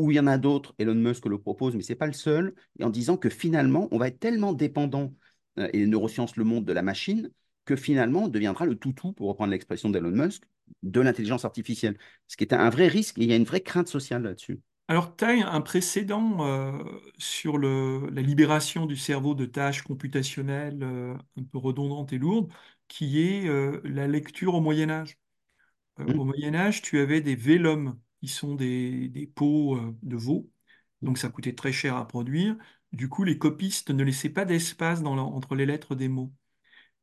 ou 0.04 0.12
il 0.12 0.16
y 0.16 0.20
en 0.20 0.28
a 0.28 0.38
d'autres, 0.38 0.76
Elon 0.80 0.96
Musk 0.96 1.26
le 1.26 1.40
propose, 1.40 1.76
mais 1.76 1.84
c'est 1.84 1.96
pas 1.96 2.08
le 2.08 2.14
seul, 2.14 2.54
et 2.80 2.84
en 2.84 2.90
disant 2.90 3.18
que 3.18 3.30
finalement, 3.30 3.88
on 3.92 3.98
va 3.98 4.08
être 4.08 4.20
tellement 4.20 4.54
dépendant, 4.54 5.14
euh, 5.60 5.70
et 5.74 5.80
les 5.80 5.88
neurosciences 5.88 6.36
le 6.38 6.44
montrent, 6.44 6.66
de 6.66 6.74
la 6.74 6.82
machine, 6.84 7.32
que 7.66 7.76
finalement, 7.76 8.24
on 8.26 8.28
deviendra 8.28 8.66
le 8.66 8.76
toutou, 8.76 9.14
pour 9.14 9.28
reprendre 9.30 9.52
l'expression 9.52 9.90
d'Elon 9.90 10.12
Musk, 10.12 10.44
de 10.84 11.02
l'intelligence 11.02 11.46
artificielle. 11.46 11.98
Ce 12.28 12.38
qui 12.38 12.44
est 12.44 12.54
un 12.54 12.70
vrai 12.70 12.88
risque, 12.88 13.18
et 13.20 13.24
il 13.24 13.30
y 13.30 13.34
a 13.34 13.36
une 13.36 13.44
vraie 13.44 13.62
crainte 13.62 13.88
sociale 13.88 14.24
là-dessus. 14.24 14.60
Alors, 14.90 15.16
tu 15.18 15.26
as 15.26 15.30
un 15.54 15.62
précédent 15.62 16.46
euh, 16.48 16.82
sur 17.18 17.58
le- 17.58 18.10
la 18.10 18.22
libération 18.22 18.86
du 18.86 18.96
cerveau 18.96 19.36
de 19.36 19.46
tâches 19.46 19.82
computationnelles 19.82 20.82
euh, 20.82 21.14
un 21.38 21.44
peu 21.44 21.58
redondantes 21.58 22.14
et 22.14 22.18
lourdes, 22.18 22.52
qui 22.88 23.20
est 23.22 23.48
euh, 23.50 23.82
la 23.84 24.08
lecture 24.08 24.54
au 24.56 24.62
Moyen 24.62 24.90
Âge. 24.90 25.18
Euh, 26.00 26.08
Mm, 26.08 26.18
au 26.18 26.26
Moyen 26.26 26.56
Âge, 26.56 26.82
tu 26.84 27.00
avais 27.00 27.22
des 27.22 27.36
vélums, 27.36 28.00
qui 28.22 28.28
sont 28.28 28.56
des, 28.56 29.10
des 29.10 29.28
peaux 29.28 29.80
de 30.04 30.16
veau, 30.18 30.50
donc 31.02 31.18
ça 31.18 31.30
coûtait 31.30 31.54
très 31.56 31.72
cher 31.72 31.96
à 31.96 32.08
produire. 32.08 32.58
Du 32.94 33.10
coup, 33.10 33.24
les 33.24 33.38
copistes 33.38 33.92
ne 33.92 34.04
laissaient 34.04 34.30
pas 34.30 34.46
d'espace 34.46 35.02
dans 35.04 35.16
la- 35.16 35.24
entre 35.24 35.56
les 35.56 35.66
lettres 35.66 35.96
des 35.96 36.08
mots. 36.10 36.34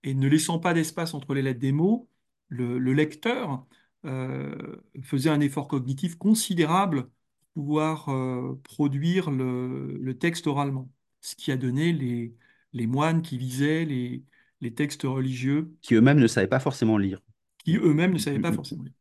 Et 0.03 0.15
ne 0.15 0.29
laissant 0.29 0.59
pas 0.59 0.75
d'espace 0.75 1.15
entre 1.15 1.35
les 1.35 1.43
lettres 1.43 1.61
des 1.61 1.73
mots, 1.73 2.09
le, 2.49 2.79
le 2.79 2.93
lecteur 2.93 3.67
euh, 4.05 4.77
faisait 5.03 5.31
un 5.31 5.41
effort 5.41 5.69
cognitif 5.69 6.17
considérable 6.17 7.05
pour 7.55 7.65
pouvoir 7.65 8.09
euh, 8.11 8.61
produire 8.65 9.31
le, 9.31 9.97
le 9.99 10.19
texte 10.19 10.47
oralement, 10.47 10.91
ce 11.21 11.35
qui 11.37 11.53
a 11.53 11.57
donné 11.57 11.93
les, 11.93 12.35
les 12.73 12.87
moines 12.87 13.23
qui 13.23 13.39
lisaient 13.39 13.85
les, 13.87 14.25
les 14.61 14.75
textes 14.75 15.03
religieux, 15.05 15.75
Qui 15.83 15.95
eux-mêmes 15.95 16.19
ne 16.19 16.27
savaient 16.27 16.49
pas 16.49 16.59
forcément 16.59 16.99
lire. 16.99 17.23
qui 17.59 17.77
eux-mêmes 17.77 18.13
ne 18.13 18.19
mm, 18.19 18.19
savaient 18.19 18.39
mm, 18.39 18.41
pas 18.41 18.53
mm, 18.53 18.53
forcément 18.53 18.83
lire. 18.85 18.93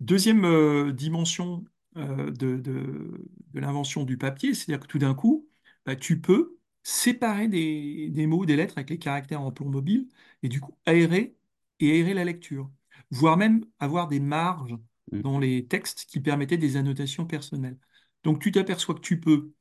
Deuxième 0.00 0.44
euh, 0.44 0.92
dimension 0.92 1.64
euh, 1.96 2.30
de, 2.30 2.56
de- 2.58 3.24
de 3.52 3.60
l'invention 3.60 4.04
du 4.04 4.16
papier, 4.18 4.54
c'est-à-dire 4.54 4.80
que 4.80 4.86
tout 4.86 4.98
d'un 4.98 5.14
coup, 5.14 5.48
bah, 5.86 5.96
tu 5.96 6.20
peux 6.20 6.58
séparer 6.84 7.48
des, 7.48 8.08
des 8.10 8.26
mots, 8.26 8.46
des 8.46 8.56
lettres 8.56 8.74
avec 8.78 8.90
les 8.90 8.98
caractères 8.98 9.40
en 9.42 9.50
plomb 9.52 9.68
mobile, 9.70 10.08
et 10.42 10.48
du 10.48 10.60
coup 10.60 10.76
aérer 10.86 11.36
et 11.80 11.90
aérer 11.92 12.14
la 12.14 12.24
lecture, 12.24 12.70
voire 13.10 13.36
même 13.36 13.64
avoir 13.80 14.06
des 14.08 14.20
marges 14.20 14.76
mm. 15.12 15.20
dans 15.22 15.38
les 15.38 15.66
textes 15.66 16.04
qui 16.06 16.20
permettaient 16.20 16.56
des 16.58 16.76
annotations 16.76 17.26
personnelles. 17.26 17.78
Donc 18.24 18.40
tu 18.40 18.52
t'aperçois 18.52 18.94
que 18.94 19.00
tu 19.00 19.18
peux 19.20 19.52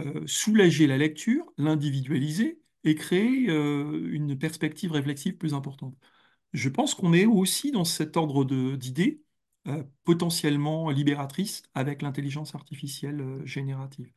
euh, 0.00 0.26
soulager 0.26 0.86
la 0.88 0.98
lecture, 0.98 1.44
l'individualiser 1.56 2.60
et 2.84 2.94
créer 2.96 3.48
euh, 3.48 4.08
une 4.12 4.36
perspective 4.38 4.90
réflexive 4.92 5.36
plus 5.36 5.54
importante. 5.54 5.96
Je 6.52 6.68
pense 6.70 6.94
qu'on 6.94 7.12
est 7.12 7.26
aussi 7.26 7.72
dans 7.72 7.84
cet 7.84 8.16
ordre 8.16 8.44
d'idées 8.76 9.22
potentiellement 10.04 10.90
libératrices 10.90 11.62
avec 11.74 12.02
l'intelligence 12.02 12.54
artificielle 12.54 13.20
euh, 13.20 13.46
générative. 13.46 14.10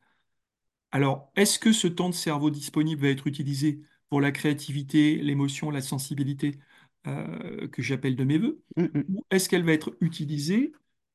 Alors, 0.92 1.32
est-ce 1.36 1.60
que 1.60 1.72
ce 1.74 1.88
temps 1.88 2.10
de 2.10 2.14
cerveau 2.16 2.50
disponible 2.50 3.02
va 3.02 3.10
être 3.10 3.28
utilisé 3.28 3.82
pour 4.10 4.22
la 4.22 4.32
créativité, 4.32 5.18
l'émotion, 5.18 5.70
la 5.72 5.82
sensibilité 5.82 6.60
euh, 7.08 7.68
que 7.68 7.82
j'appelle 7.82 8.16
de 8.16 8.24
mes 8.24 8.38
voeux, 8.38 8.64
Mm, 8.78 8.84
mm, 8.94 9.08
ou 9.10 9.24
est-ce 9.32 9.50
qu'elle 9.50 9.64
va 9.66 9.74
être 9.74 9.96
utilisée 10.02 10.74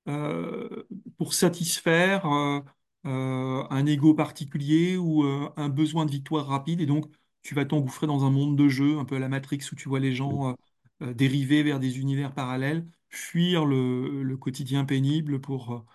euh, 0.09 0.85
pour 1.19 1.35
satisfaire 1.35 2.27
euh, 2.27 2.61
euh, 3.07 3.65
un 3.71 3.87
ego 3.87 4.15
particulier 4.15 4.97
ou 4.97 5.25
euh, 5.25 5.51
un 5.57 5.69
besoin 5.69 6.07
de 6.07 6.11
victoire 6.11 6.47
rapide? 6.47 6.81
Et 6.81 6.87
donc 6.87 7.07
tu 7.43 7.55
vas 7.55 7.65
t'engouffrer 7.65 8.07
dans 8.07 8.25
un 8.25 8.31
monde 8.31 8.57
de 8.59 8.69
jeu, 8.69 8.99
un 8.99 9.05
peu 9.05 9.17
à 9.17 9.19
la 9.19 9.29
Matrix 9.29 9.61
où 9.73 9.77
tu 9.77 9.89
vois 9.89 10.01
les 10.01 10.15
mm, 10.29 10.37
gens 10.37 10.51
euh, 10.51 10.55
euh, 11.03 11.15
dériver 11.15 11.63
vers 11.63 11.81
des 11.81 11.99
univers 12.01 12.35
parallèles, 12.35 12.87
fuir 13.13 13.67
le, 13.67 14.25
le 14.25 14.39
quotidien 14.39 14.87
pénible 14.87 15.41
pour, 15.41 15.87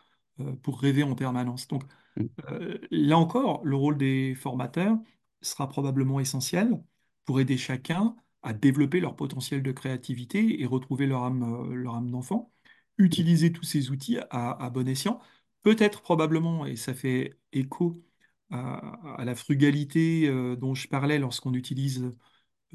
euh, 0.41 0.53
pour 0.63 0.81
rêver 0.81 1.03
en 1.03 1.15
permanence. 1.15 1.67
Donc, 1.69 1.83
mm, 2.15 2.27
euh, 2.51 2.77
là 2.91 3.17
encore, 3.17 3.63
le 3.65 3.75
rôle 3.75 3.97
des 3.97 4.35
formateurs 4.35 4.97
sera 5.41 5.67
probablement 5.69 6.19
essentiel 6.19 6.81
pour 7.25 7.39
aider 7.39 7.57
chacun 7.57 8.15
à 8.43 8.53
développer 8.53 8.99
leur 8.99 9.15
potentiel 9.15 9.63
de 9.63 9.71
créativité 9.71 10.61
et 10.61 10.65
retrouver 10.65 11.07
leur 11.07 11.23
âme, 11.23 11.43
euh, 11.71 11.73
leur 11.75 11.95
âme 11.95 12.11
d'enfant. 12.11 12.51
Utiliser 12.97 13.51
tous 13.51 13.63
ces 13.63 13.91
outils 13.91 14.17
à, 14.29 14.51
à 14.63 14.69
bon 14.69 14.87
escient, 14.87 15.19
peut-être 15.63 16.01
probablement, 16.01 16.65
et 16.65 16.75
ça 16.75 16.93
fait 16.93 17.39
écho 17.53 18.03
à, 18.49 19.15
à 19.21 19.25
la 19.25 19.35
frugalité 19.35 20.27
euh, 20.27 20.55
dont 20.55 20.73
je 20.75 20.87
parlais 20.87 21.19
lorsqu'on 21.19 21.53
utilise 21.53 22.11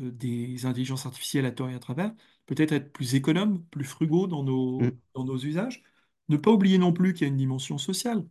euh, 0.01 0.11
des 0.13 0.67
intelligences 0.67 1.07
artificielles 1.07 1.47
à 1.47 1.53
tort 1.53 1.69
et 1.71 1.75
à 1.75 1.79
travers, 1.79 2.15
peut-être 2.47 2.73
être 2.73 2.93
plus 2.93 3.15
économe, 3.15 3.65
plus 3.67 3.85
frugaux 3.85 4.27
dans 4.27 4.43
nos, 4.43 4.87
mm, 4.87 5.03
dans 5.15 5.25
nos 5.25 5.39
usages. 5.39 5.83
Ne 6.29 6.37
pas 6.37 6.51
oublier 6.53 6.79
non 6.79 6.93
plus 6.93 7.13
qu'il 7.15 7.23
y 7.23 7.25
a 7.27 7.29
une 7.29 7.37
dimension 7.37 7.79
sociale. 7.79 8.27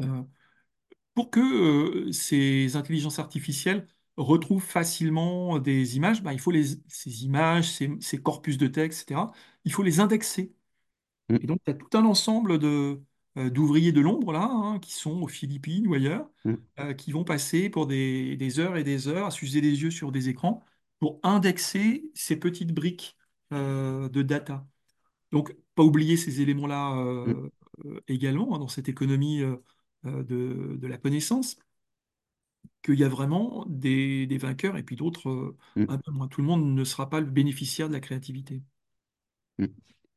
Euh, 0.00 0.22
pour 1.14 1.30
que 1.30 1.40
euh, 2.08 2.12
ces 2.12 2.76
intelligences 2.76 3.18
artificielles 3.18 3.86
retrouvent 4.16 4.62
facilement 4.64 5.58
des 5.58 5.96
images, 5.96 6.22
bah, 6.22 6.32
il 6.32 6.40
faut 6.40 6.50
les, 6.50 6.64
ces 6.88 7.24
images, 7.24 7.70
ces, 7.72 7.90
ces 8.00 8.22
corpus 8.22 8.58
de 8.58 8.66
texte, 8.68 9.02
etc., 9.02 9.32
il 9.64 9.72
faut 9.72 9.82
les 9.82 10.00
indexer. 10.00 10.54
mm, 11.30 11.38
Et 11.40 11.46
donc, 11.46 11.60
il 11.66 11.70
y 11.70 11.74
a 11.74 11.76
tout 11.76 11.96
un 11.98 12.04
ensemble 12.06 12.58
de, 12.58 13.02
d'ouvriers 13.50 13.92
de 13.92 14.00
l'ombre, 14.00 14.32
là, 14.32 14.48
hein, 14.50 14.78
qui 14.80 14.92
sont 14.92 15.22
aux 15.22 15.28
Philippines 15.28 15.86
ou 15.86 15.94
ailleurs, 15.94 16.28
mm, 16.44 16.58
euh, 16.80 16.94
qui 16.94 17.12
vont 17.12 17.24
passer 17.24 17.70
pour 17.70 17.86
des, 17.86 18.36
des 18.36 18.58
heures 18.60 18.76
et 18.76 18.84
des 18.84 19.08
heures 19.08 19.26
à 19.26 19.30
s'user 19.30 19.60
les 19.60 19.82
yeux 19.82 19.90
sur 19.90 20.12
des 20.12 20.28
écrans 20.28 20.64
pour 21.00 21.20
indexer 21.22 22.10
ces 22.14 22.36
petites 22.38 22.72
briques 22.74 23.16
euh, 23.52 24.08
de 24.08 24.22
data. 24.22 24.66
Donc, 25.32 25.54
pas 25.74 25.82
oublier 25.84 26.16
ces 26.16 26.40
éléments-là 26.42 26.96
mm, 27.26 27.34
euh, 27.34 27.50
euh, 27.86 28.00
également 28.08 28.54
hein, 28.56 28.58
dans 28.60 28.68
cette 28.68 28.88
économie 28.88 29.42
euh, 29.42 29.56
euh, 30.06 30.22
de, 30.24 30.76
de 30.80 30.86
la 30.88 30.98
connaissance 30.98 31.56
qu'il 32.82 32.98
y 32.98 33.04
a 33.04 33.08
vraiment 33.08 33.64
des, 33.68 34.26
des 34.26 34.38
vainqueurs 34.38 34.76
et 34.76 34.82
puis 34.82 34.96
d'autres 34.96 35.28
euh, 35.30 35.56
mm, 35.76 35.88
un 35.88 35.98
peu 35.98 36.10
moins. 36.12 36.28
Tout 36.28 36.40
le 36.40 36.46
monde 36.46 36.64
ne 36.74 36.84
sera 36.84 37.08
pas 37.10 37.20
le 37.20 37.26
bénéficiaire 37.26 37.88
de 37.88 37.92
la 37.94 38.00
créativité. 38.00 38.62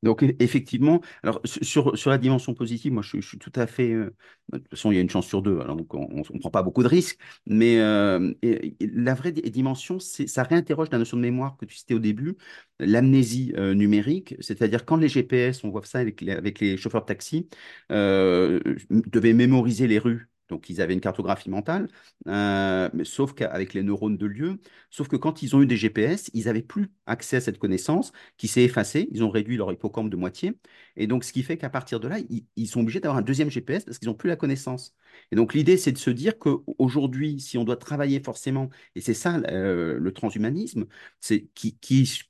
Donc, 0.03 0.23
effectivement, 0.39 1.01
alors 1.23 1.41
su- 1.45 1.63
sur, 1.63 1.97
sur 1.97 2.09
la 2.09 2.17
dimension 2.17 2.53
positive, 2.55 2.91
moi 2.93 3.03
je, 3.03 3.19
suis 3.21 3.37
tout 3.37 3.51
à 3.55 3.67
fait. 3.67 3.91
euh, 3.93 4.15
de 4.51 4.57
toute 4.57 4.69
façon, 4.69 4.91
il 4.91 4.95
y 4.95 4.97
a 4.97 5.01
une 5.01 5.09
chance 5.09 5.27
sur 5.27 5.41
deux, 5.43 5.59
alors 5.59 5.75
donc 5.75 5.93
on 5.93 6.07
ne 6.09 6.39
prend 6.39 6.49
pas 6.51 6.63
beaucoup 6.63 6.83
de 6.83 6.87
risques. 6.87 7.19
Mais 7.45 7.79
euh, 7.79 8.33
la 8.79 9.13
vraie 9.13 9.31
di- 9.31 9.41
dimension, 9.51 9.99
ça 9.99 10.43
réinterroge 10.43 10.89
la 10.91 10.97
notion 10.97 11.17
de 11.17 11.21
mémoire 11.21 11.57
que 11.57 11.65
tu 11.65 11.75
citais 11.75 11.93
au 11.93 11.99
début, 11.99 12.35
l'amnésie 12.79 13.53
euh, 13.57 13.73
numérique, 13.75 14.35
c'est-à-dire 14.39 14.85
quand 14.85 14.97
les 14.97 15.07
GPS, 15.09 15.63
on 15.63 15.69
voit 15.69 15.85
ça 15.85 15.99
avec 15.99 16.21
les, 16.21 16.31
avec 16.31 16.59
les 16.59 16.77
chauffeurs 16.77 17.01
de 17.01 17.05
taxi, 17.07 17.47
euh, 17.91 18.59
devaient 18.89 19.33
mémoriser 19.33 19.87
les 19.87 19.99
rues. 19.99 20.30
Donc, 20.51 20.69
ils 20.69 20.81
avaient 20.81 20.93
une 20.93 21.01
cartographie 21.01 21.49
mentale, 21.49 21.87
euh, 22.27 22.89
sauf 23.03 23.33
qu'avec 23.33 23.73
les 23.73 23.83
neurones 23.83 24.17
de 24.17 24.25
lieu, 24.27 24.59
sauf 24.91 25.07
que 25.07 25.15
quand 25.15 25.41
ils 25.41 25.55
ont 25.55 25.61
eu 25.61 25.65
des 25.65 25.77
GPS, 25.77 26.29
ils 26.33 26.45
n'avaient 26.45 26.61
plus 26.61 26.91
accès 27.05 27.37
à 27.37 27.41
cette 27.41 27.57
connaissance 27.57 28.11
qui 28.37 28.47
s'est 28.47 28.63
effacé. 28.63 29.07
Ils 29.11 29.23
ont 29.23 29.29
réduit 29.29 29.57
leur 29.57 29.71
hippocampe 29.71 30.09
de 30.09 30.17
moitié. 30.17 30.53
Et 30.97 31.07
donc, 31.07 31.23
ce 31.23 31.33
qui 31.33 31.41
fait 31.43 31.57
qu'à 31.57 31.69
partir 31.69 31.99
de 31.99 32.07
là, 32.07 32.17
ils, 32.55 32.67
sont 32.67 32.81
obligés 32.81 32.99
d'avoir 32.99 33.17
un 33.17 33.21
deuxième 33.23 33.49
GPS 33.49 33.85
parce 33.85 33.97
qu'ils 33.97 34.09
n'ont 34.09 34.13
plus 34.15 34.29
la 34.29 34.35
connaissance. 34.35 34.95
Et 35.31 35.35
donc, 35.35 35.53
l'idée, 35.53 35.77
c'est 35.77 35.91
de 35.91 35.97
se 35.97 36.09
dire 36.09 36.37
qu'aujourd'hui, 36.37 37.39
si 37.39 37.57
on 37.57 37.63
doit 37.63 37.77
travailler 37.77 38.19
forcément, 38.21 38.69
et 38.95 39.01
c'est 39.01 39.13
ça 39.13 39.39
le 39.39 40.11
transhumanisme, 40.13 40.85
c'est 41.19 41.47
qui, 41.55 41.77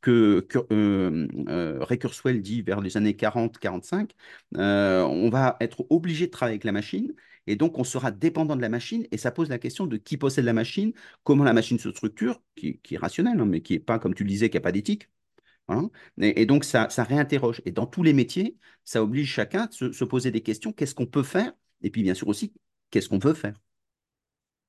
que, 0.02 0.42
que 0.42 0.60
euh, 0.72 1.28
euh, 1.50 1.84
Ray 1.84 2.00
Kurzweil 2.00 2.42
dit 2.42 2.62
vers 2.62 2.82
les 2.82 2.98
années 2.98 3.14
40-45, 3.14 4.12
euh, 4.58 5.04
on 5.04 5.30
va 5.30 5.58
être 5.62 5.86
obligé 5.90 6.28
de 6.28 6.32
travailler 6.32 6.56
avec 6.56 6.64
la 6.64 6.72
machine. 6.72 7.14
Et 7.48 7.56
donc, 7.56 7.78
on 7.80 7.84
sera 7.84 8.12
dépendant 8.12 8.56
de 8.56 8.62
la 8.62 8.70
machine 8.70 9.08
et 9.12 9.18
ça 9.18 9.32
pose 9.32 9.50
la 9.50 9.60
question 9.60 9.88
de 9.88 9.98
qui 9.98 10.18
possède 10.18 10.46
la 10.46 10.54
machine, 10.54 10.94
comment 11.24 11.44
la 11.44 11.54
machine 11.54 11.80
se 11.80 11.92
structure, 11.92 12.42
qui, 12.56 12.80
qui 12.82 12.96
est 12.96 12.98
rationnelle, 12.98 13.40
hein, 13.40 13.46
mais 13.46 13.62
qui 13.62 13.74
n'est 13.74 13.80
pas, 13.80 14.00
comme 14.00 14.14
tu 14.16 14.24
le 14.24 14.30
disais, 14.30 14.50
qui 14.50 14.58
n'a 14.58 14.62
pas 14.62 14.72
d'éthique. 14.72 15.10
Voilà. 15.68 15.84
Et, 16.22 16.42
et 16.42 16.46
donc, 16.46 16.66
ça, 16.66 16.90
ça 16.90 17.04
réinterroge. 17.04 17.62
Et 17.66 17.72
dans 17.72 17.88
tous 17.88 18.04
les 18.04 18.14
métiers, 18.14 18.58
ça 18.86 19.04
oblige 19.04 19.30
chacun 19.32 19.68
de 19.68 19.74
se, 19.74 19.92
se 19.92 20.04
poser 20.06 20.32
des 20.32 20.42
questions. 20.44 20.74
Qu'est-ce 20.74 20.96
qu'on 20.96 21.06
peut 21.08 21.24
faire? 21.24 21.54
Et 21.84 21.90
puis, 21.92 22.04
bien 22.04 22.14
sûr 22.16 22.28
aussi, 22.28 22.54
qu'est-ce 22.92 23.10
qu'on 23.10 23.20
veut 23.20 23.34
faire? 23.34 23.56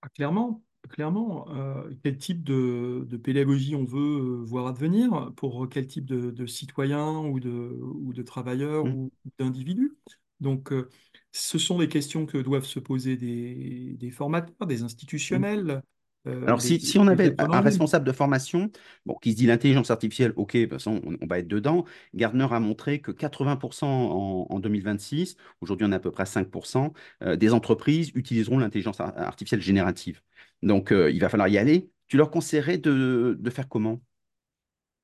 Ah, 0.00 0.08
Clairement, 0.08 0.62
clairement, 0.90 1.48
euh, 1.54 1.90
quel 2.02 2.18
type 2.18 2.42
de, 2.42 3.04
de 3.08 3.16
pédagogie 3.16 3.76
on 3.76 3.84
veut 3.84 3.98
euh, 4.40 4.42
voir 4.44 4.66
advenir, 4.66 5.32
pour 5.36 5.68
quel 5.68 5.86
type 5.86 6.04
de, 6.06 6.30
de 6.30 6.46
citoyen 6.46 7.18
ou 7.20 7.38
de, 7.40 7.50
ou 7.50 8.12
de 8.12 8.22
travailleur 8.22 8.84
Hmm, 8.84 8.94
ou 8.94 9.12
d'individu? 9.38 9.96
Donc, 10.40 10.72
euh, 10.72 10.88
ce 11.32 11.58
sont 11.58 11.78
des 11.78 11.88
questions 11.88 12.26
que 12.26 12.38
doivent 12.38 12.64
se 12.66 12.78
poser 12.80 13.16
des, 13.16 13.94
des 13.98 14.10
formateurs, 14.10 14.66
des 14.66 14.82
institutionnels, 14.82 15.82
euh, 16.26 16.46
Alors, 16.46 16.60
si, 16.60 16.80
si 16.80 16.98
on 16.98 17.06
avait 17.06 17.34
un 17.38 17.60
responsable 17.60 18.04
de 18.04 18.10
formation, 18.12 18.70
bon, 19.06 19.14
qui 19.22 19.30
se 19.32 19.36
dit 19.36 19.46
l'intelligence 19.46 19.92
artificielle, 19.92 20.32
OK, 20.36 20.56
de 20.56 20.62
toute 20.64 20.72
façon, 20.72 21.00
on, 21.04 21.16
on 21.20 21.26
va 21.26 21.38
être 21.38 21.46
dedans. 21.46 21.84
Gardner 22.14 22.48
a 22.50 22.58
montré 22.58 23.00
que 23.00 23.12
80% 23.12 23.86
en, 23.86 24.46
en 24.50 24.58
2026, 24.60 25.36
aujourd'hui 25.60 25.86
on 25.86 25.92
est 25.92 25.94
à 25.94 26.00
peu 26.00 26.10
près 26.10 26.22
à 26.24 26.26
5%, 26.26 26.92
euh, 27.22 27.36
des 27.36 27.52
entreprises 27.52 28.10
utiliseront 28.16 28.58
l'intelligence 28.58 29.00
ar- 29.00 29.16
artificielle 29.18 29.60
générative. 29.62 30.20
Donc, 30.62 30.90
euh, 30.92 31.10
il 31.12 31.20
va 31.20 31.28
falloir 31.28 31.46
y 31.48 31.58
aller. 31.58 31.90
Tu 32.08 32.16
leur 32.16 32.30
conseillerais 32.30 32.76
de, 32.78 33.36
de 33.38 33.50
faire 33.50 33.68
comment? 33.68 34.00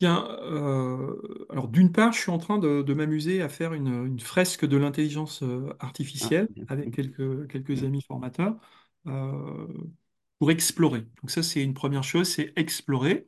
Bien, 0.01 0.29
euh, 0.43 1.47
alors 1.51 1.67
d'une 1.69 1.91
part, 1.91 2.13
je 2.13 2.21
suis 2.21 2.31
en 2.31 2.39
train 2.39 2.59
de, 2.59 2.83
de 2.83 2.95
m'amuser 2.95 3.43
à 3.43 3.49
faire 3.49 3.73
une, 3.75 3.89
une 4.07 4.21
fresque 4.21 4.65
de 4.65 4.77
l'intelligence 4.77 5.43
euh, 5.43 5.75
Ah, 6.21 6.33
artificielle 6.33 6.49
bien. 6.49 6.69
avec 6.69 6.93
quelques, 6.95 7.49
quelques 7.51 7.83
Hmm, 7.83 7.83
amis 7.83 8.03
formateurs 8.03 8.57
euh, 9.09 9.67
pour 10.39 10.53
explorer. 10.53 11.01
Donc 11.21 11.31
ça, 11.33 11.43
c'est 11.43 11.63
une 11.65 11.75
première 11.75 12.05
chose, 12.05 12.29
c'est 12.29 12.53
explorer. 12.57 13.27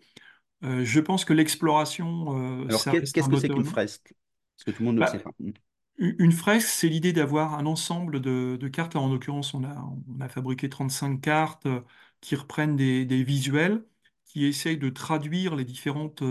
Euh, 0.64 0.84
je 0.84 1.00
pense 1.00 1.24
que 1.24 1.32
l'exploration, 1.34 2.64
euh, 2.66 2.68
Alors, 2.68 2.86
ça 2.86 2.92
qu'est- 2.92 3.02
reste 3.02 3.18
un 3.20 3.26
qu'est-ce 3.26 3.28
que 3.28 3.36
c'est 3.36 3.50
moteur 3.50 3.50
qu'une 3.50 3.64
humain. 3.64 3.76
fresque? 3.76 4.14
Parce 4.56 4.64
que 4.64 4.70
tout 4.72 4.82
le 4.82 4.86
monde 4.86 4.96
ne 4.96 5.00
le 5.02 5.06
Bah, 5.06 5.08
sait 5.08 5.20
pas. 5.20 5.32
Hmm, 5.40 5.50
une 5.98 6.32
fresque, 6.32 6.68
c'est 6.68 6.88
l'idée 6.88 7.12
d'avoir 7.12 7.54
un 7.54 7.66
ensemble 7.66 8.20
de, 8.20 8.56
de 8.60 8.68
cartes. 8.68 8.96
En 8.96 9.08
l'occurrence, 9.12 9.54
on 9.54 9.64
a, 9.64 9.74
on 10.08 10.20
a 10.20 10.28
fabriqué 10.28 10.68
35 10.70 11.20
cartes 11.20 11.66
euh, 11.66 11.82
qui 12.22 12.36
reprennent 12.36 12.76
des, 12.76 13.04
des 13.04 13.22
visuels, 13.24 13.84
qui 14.24 14.46
essayent 14.46 14.78
de 14.78 14.88
traduire 14.90 15.56
les 15.56 15.64
différentes 15.64 16.22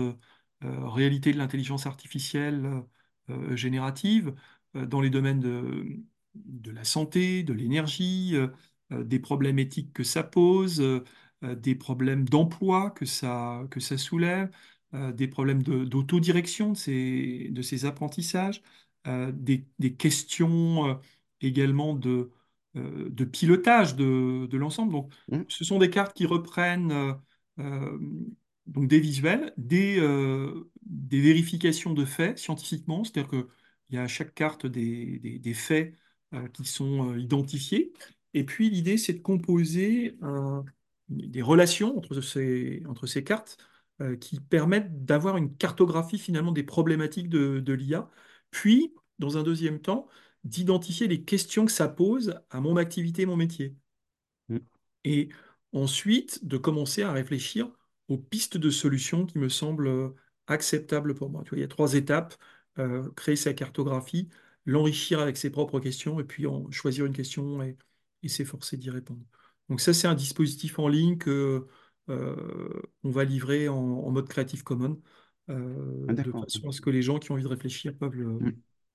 euh, 0.64 0.88
réalités 0.88 1.32
de 1.32 1.38
l'intelligence 1.38 1.86
artificielle 1.86 2.68
euh, 3.30 3.56
générative 3.56 4.34
euh, 4.76 4.86
dans 4.86 5.00
les 5.00 5.10
domaines 5.10 5.40
de, 5.40 5.98
de 6.34 6.70
la 6.70 6.84
santé, 6.84 7.42
de 7.42 7.52
l'énergie, 7.52 8.34
des 8.90 9.18
problèmes 9.20 9.58
éthiques 9.58 9.92
que 9.92 10.02
ça 10.04 10.22
pose, 10.24 10.82
des 11.42 11.74
problèmes 11.74 12.28
d'emploi 12.28 12.90
que 12.90 13.04
ça, 13.06 13.62
que 13.70 13.80
ça 13.80 13.96
soulève, 13.98 14.50
des 14.92 15.28
problèmes 15.28 15.62
de- 15.62 15.84
d'autodirection 15.84 16.72
de 16.72 16.76
ces, 16.76 17.48
de 17.50 17.62
ces 17.62 17.84
apprentissages 17.84 18.62
des, 19.06 19.66
des 19.78 19.94
questions 19.94 21.00
également 21.40 21.94
de, 21.94 22.30
de 22.74 23.24
pilotage 23.24 23.96
de, 23.96 24.46
de 24.46 24.56
l'ensemble. 24.58 24.92
Donc, 24.92 25.12
hmm, 25.28 25.42
ce 25.48 25.64
sont 25.64 25.78
des 25.78 25.90
cartes 25.90 26.16
qui 26.16 26.26
reprennent 26.26 26.92
euh, 27.58 27.98
donc 28.70 28.88
des 28.88 29.00
visuels, 29.00 29.52
des, 29.58 29.98
euh, 30.00 30.70
des 30.82 31.20
vérifications 31.20 31.92
de 31.94 32.04
faits 32.06 32.38
scientifiquement, 32.38 33.04
c'est-à-dire 33.04 33.30
qu'il 33.30 33.46
y 33.92 33.98
a 33.98 34.02
à 34.04 34.08
chaque 34.08 34.34
carte 34.34 34.66
des, 34.66 35.18
des- 35.20 35.38
des 35.40 35.54
faits 35.54 35.94
euh, 36.34 36.48
qui 36.48 36.64
sont 36.64 37.12
euh, 37.14 37.18
identifiés. 37.20 37.92
Et 38.34 38.44
puis 38.44 38.70
l'idée, 38.70 38.96
c'est 38.98 39.14
de 39.14 39.20
composer 39.20 40.16
des 41.08 41.42
relations 41.42 41.96
entre 41.98 42.20
ces, 42.20 42.82
entre 42.88 43.06
ces 43.06 43.24
cartes 43.24 43.58
qui 44.20 44.40
permettent 44.40 45.04
d'avoir 45.04 45.36
une 45.36 45.54
cartographie 45.56 46.18
finalement 46.18 46.52
des 46.52 46.62
problématiques 46.62 47.28
de, 47.28 47.60
de 47.60 47.72
l'IA 47.74 48.10
puis, 48.50 48.94
dans 49.18 49.36
un 49.36 49.42
deuxième 49.42 49.80
temps, 49.80 50.08
d'identifier 50.44 51.06
les 51.06 51.22
questions 51.24 51.66
que 51.66 51.72
ça 51.72 51.88
pose 51.88 52.40
à 52.50 52.60
mon 52.60 52.76
activité, 52.76 53.26
mon 53.26 53.36
métier. 53.36 53.76
hmm. 54.48 54.60
Et 55.04 55.28
ensuite, 55.72 56.44
de 56.44 56.56
commencer 56.58 57.02
à 57.02 57.12
réfléchir 57.12 57.70
aux 58.10 58.18
pistes 58.18 58.58
de 58.58 58.70
solutions 58.70 59.26
qui 59.26 59.38
me 59.38 59.48
semblent 59.50 59.88
euh, 59.88 60.10
acceptables 60.48 61.14
pour 61.16 61.30
moi. 61.30 61.42
Tu 61.44 61.50
vois, 61.50 61.58
il 61.58 61.62
y 61.62 61.64
a 61.64 61.68
trois 61.68 61.94
étapes, 61.94 62.34
euh, 62.78 63.10
créer 63.16 63.36
sa 63.36 63.54
cartographie, 63.54 64.28
l'enrichir 64.66 65.20
avec 65.20 65.38
ses 65.38 65.50
propres 65.50 65.80
questions, 65.80 66.20
et 66.20 66.24
puis 66.24 66.46
en 66.48 66.70
choisir 66.72 67.06
une 67.06 67.14
question 67.14 67.62
et, 67.62 67.78
et 68.22 68.28
s'efforcer 68.28 68.76
d'y 68.78 68.90
répondre. 68.90 69.22
Donc 69.70 69.80
ça, 69.80 69.94
c'est 69.94 70.08
un 70.08 70.14
dispositif 70.14 70.78
en 70.78 70.88
ligne 70.88 71.18
que 71.18 71.66
euh, 72.10 72.82
on 73.04 73.10
va 73.10 73.24
livrer 73.24 73.68
en, 73.68 73.76
en 73.76 74.10
mode 74.10 74.28
Creative 74.28 74.62
Commons, 74.64 75.00
Ah, 76.06 76.12
euh, 76.12 76.18
de 76.20 76.32
d'accord. 76.32 76.44
façon 76.44 76.68
à 76.68 76.72
ce 76.72 76.80
que 76.80 76.90
les 76.90 77.02
gens 77.02 77.18
qui 77.18 77.30
ont 77.30 77.34
envie 77.34 77.44
de 77.44 77.48
réfléchir 77.48 77.96
peuvent 77.96 78.14
le, 78.16 78.42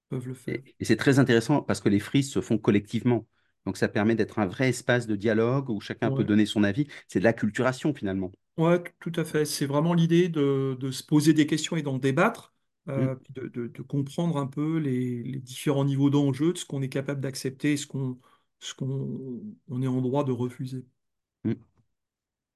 peuvent 0.09 0.27
le 0.27 0.33
faire. 0.33 0.55
Et, 0.55 0.75
et 0.79 0.85
c'est 0.85 0.95
très 0.97 1.19
intéressant 1.19 1.61
parce 1.61 1.81
que 1.81 1.89
les 1.89 1.99
frises 1.99 2.31
se 2.31 2.41
font 2.41 2.57
collectivement. 2.57 3.27
Donc 3.65 3.77
ça 3.77 3.87
permet 3.87 4.15
d'être 4.15 4.39
un 4.39 4.45
vrai 4.47 4.69
espace 4.69 5.07
de 5.07 5.15
dialogue 5.15 5.69
où 5.69 5.79
chacun 5.81 6.11
peut 6.11 6.23
donner 6.23 6.45
son 6.45 6.63
avis. 6.63 6.87
C'est 7.07 7.19
de 7.19 7.23
l'acculturation 7.25 7.93
finalement. 7.93 8.31
Ouais, 8.57 8.81
t- 8.81 8.91
tout 9.01 9.11
à 9.15 9.25
fait. 9.25 9.45
C'est 9.45 9.65
vraiment 9.65 9.93
l'idée 9.93 10.29
de, 10.29 10.77
de 10.79 10.91
se 10.91 11.03
poser 11.03 11.33
des 11.33 11.45
questions 11.45 11.75
et 11.75 11.81
d'en 11.81 11.97
débattre, 11.97 12.53
Mm, 12.97 13.09
euh, 13.09 13.15
puis 13.15 13.33
de, 13.33 13.47
de- 13.49 13.67
de 13.67 13.81
comprendre 13.81 14.37
un 14.37 14.47
peu 14.47 14.77
les, 14.77 15.23
les 15.23 15.39
différents 15.39 15.83
niveaux 15.83 16.09
d'enjeu, 16.09 16.53
de 16.53 16.57
ce 16.57 16.65
qu'on 16.65 16.81
est 16.81 16.89
capable 16.89 17.19
d'accepter 17.21 17.73
et 17.73 17.77
ce 17.77 17.87
qu'on 17.87 18.19
ce 18.59 18.73
qu'on 18.73 19.41
on 19.67 19.81
est 19.81 19.87
en 19.87 20.01
droit 20.01 20.23
de 20.23 20.31
refuser. 20.31 20.85
mm. 21.45 21.55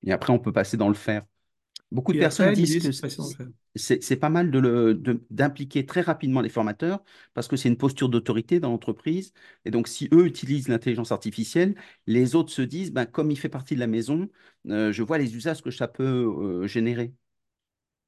Et 0.04 0.12
après, 0.12 0.34
on 0.34 0.40
peut 0.40 0.52
passer 0.52 0.76
dans 0.78 0.90
le 0.90 0.94
faire. 0.96 1.24
Beaucoup 1.92 2.14
de 2.14 2.18
personnes 2.18 2.52
disent 2.52 2.78
que 2.78 2.90
c'est 3.76 4.18
pas 4.18 4.30
mal 4.30 4.52
de 4.52 4.60
le- 4.60 4.96
de- 4.96 5.24
d'impliquer 5.30 5.86
très 5.86 6.02
rapidement 6.02 6.42
les 6.42 6.50
formateurs 6.50 7.04
parce 7.34 7.48
que 7.48 7.56
c'est 7.58 7.70
une 7.70 7.78
posture 7.78 8.10
d'autorité 8.10 8.60
dans 8.60 8.72
l'entreprise. 8.72 9.34
Et 9.66 9.72
donc, 9.72 9.88
si 9.88 10.10
eux 10.14 10.26
utilisent 10.26 10.68
l'intelligence 10.70 11.12
artificielle, 11.12 11.76
les 12.08 12.36
autres 12.36 12.52
se 12.52 12.62
disent, 12.64 12.92
ben, 12.92 13.06
comme 13.06 13.32
il 13.32 13.38
fait 13.40 13.50
partie 13.50 13.76
de 13.76 13.80
la 13.80 13.88
maison, 13.88 14.30
euh, 14.68 14.92
je 14.92 15.04
vois 15.04 15.18
les 15.20 15.36
usages 15.36 15.62
que 15.62 15.72
ça 15.72 15.88
peut 15.88 16.04
euh, 16.04 16.68
générer. 16.68 17.14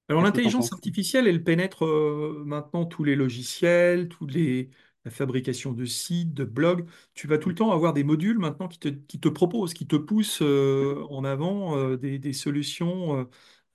Alors 0.10 0.22
l'intelligence 0.24 0.74
artificielle, 0.74 1.28
elle 1.28 1.44
pénètre 1.44 1.86
euh, 1.86 2.44
maintenant 2.46 2.86
tous 2.86 3.04
les 3.06 3.16
logiciels, 3.16 4.10
tous 4.10 4.28
les, 4.28 4.70
la 5.06 5.12
fabrication 5.12 5.72
de 5.72 5.86
sites, 5.86 6.34
de 6.34 6.44
blogs. 6.44 6.86
Tu 7.14 7.28
vas 7.28 7.38
tout 7.38 7.48
le 7.50 7.56
temps 7.56 7.72
avoir 7.72 7.94
des 7.94 8.04
modules 8.04 8.38
maintenant 8.38 8.68
qui 8.68 8.78
te, 8.80 8.90
qui 8.90 9.20
te 9.22 9.30
proposent, 9.30 9.74
qui 9.74 9.88
te 9.88 9.96
poussent 9.96 10.42
euh, 10.42 11.06
en 11.10 11.24
avant 11.24 11.78
euh, 11.78 11.96
des, 11.98 12.20
des 12.20 12.34
solutions 12.34 13.28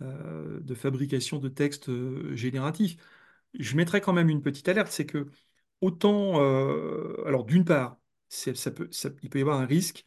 euh, 0.03 0.61
de 0.61 0.75
fabrication 0.75 1.39
de 1.39 1.49
textes 1.49 1.89
euh, 1.89 2.35
génératifs. 2.37 2.97
Je 3.59 3.77
mettrais 3.77 4.01
quand 4.01 4.13
même 4.13 4.29
une 4.31 4.43
petite 4.43 4.69
alerte, 4.69 4.89
c'est 4.93 5.07
que 5.07 5.27
autant, 5.83 6.41
euh, 6.43 7.25
alors 7.27 7.45
d'une 7.45 7.65
part, 7.65 7.99
c'est- 8.29 8.57
ça 8.57 8.71
peut, 8.73 8.89
ça- 8.93 9.11
il 9.23 9.31
peut 9.31 9.39
y 9.41 9.43
avoir 9.43 9.61
un 9.61 9.67
risque 9.67 10.05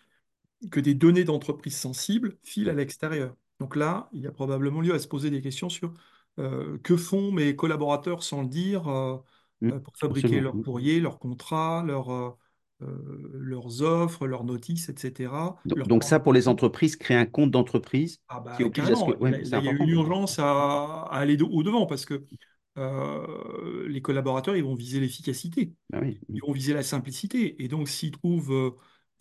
que 0.72 0.80
des 0.80 0.94
données 0.94 1.24
d'entreprises 1.24 1.78
sensibles 1.78 2.38
filent 2.44 2.70
à 2.70 2.74
l'extérieur. 2.74 3.36
Donc 3.60 3.76
là, 3.76 4.10
il 4.14 4.22
y 4.22 4.28
a 4.28 4.32
probablement 4.32 4.82
lieu 4.82 4.94
à 4.94 5.00
se 5.00 5.08
poser 5.08 5.30
des 5.30 5.42
questions 5.42 5.70
sur 5.70 5.94
euh, 6.40 6.78
que 6.80 6.96
font 6.98 7.32
mes 7.32 7.56
collaborateurs 7.56 8.24
sans 8.24 8.42
le 8.44 8.48
dire 8.48 8.88
euh, 8.88 9.18
Mm, 9.62 9.72
euh, 9.72 9.80
pour 9.80 9.98
fabriquer 9.98 10.40
absolument. 10.40 10.42
leurs 10.42 10.58
Mm. 10.58 10.64
courriers, 10.64 11.00
leurs 11.02 11.20
contrats, 11.20 11.84
leurs, 12.80 12.90
euh, 12.90 13.30
leurs 13.34 13.82
offres, 13.82 14.28
leurs 14.28 14.44
notices, 14.44 14.90
etc., 14.90 15.56
Donc, 15.66 16.04
ça, 16.04 16.20
pour 16.20 16.34
les 16.34 16.48
entreprises, 16.48 16.96
créer 16.96 17.18
un 17.18 17.26
compte 17.26 17.52
d'entreprise 17.52 18.22
Ah 18.28 18.40
qui 18.52 18.64
bah 18.64 18.64
oblige 18.64 18.90
à 18.92 18.96
ce 18.96 19.04
que... 19.04 19.12
carrément, 19.12 19.18
Oui, 19.20 19.32
là, 19.32 19.38
c'est 19.44 19.58
là, 19.58 19.60
il 19.60 19.64
y 19.66 19.70
a 19.70 19.72
une 19.72 19.90
urgence 19.90 20.38
à, 20.40 21.04
à 21.04 21.18
aller 21.18 21.36
de- 21.38 21.44
au-devant 21.44 21.86
parce 21.88 22.06
que 22.06 22.24
euh, 22.78 23.88
les 23.88 24.02
collaborateurs, 24.02 24.56
ils 24.56 24.64
vont 24.64 24.76
viser 24.76 25.00
l'efficacité, 25.00 25.74
bah 25.90 26.00
oui. 26.02 26.20
ils 26.34 26.42
vont 26.42 26.54
viser 26.54 26.74
la 26.74 26.84
simplicité. 26.84 27.64
Et 27.64 27.68
donc, 27.70 27.90
s'ils 27.90 28.12
trouvent 28.12 28.54
euh, 28.54 28.72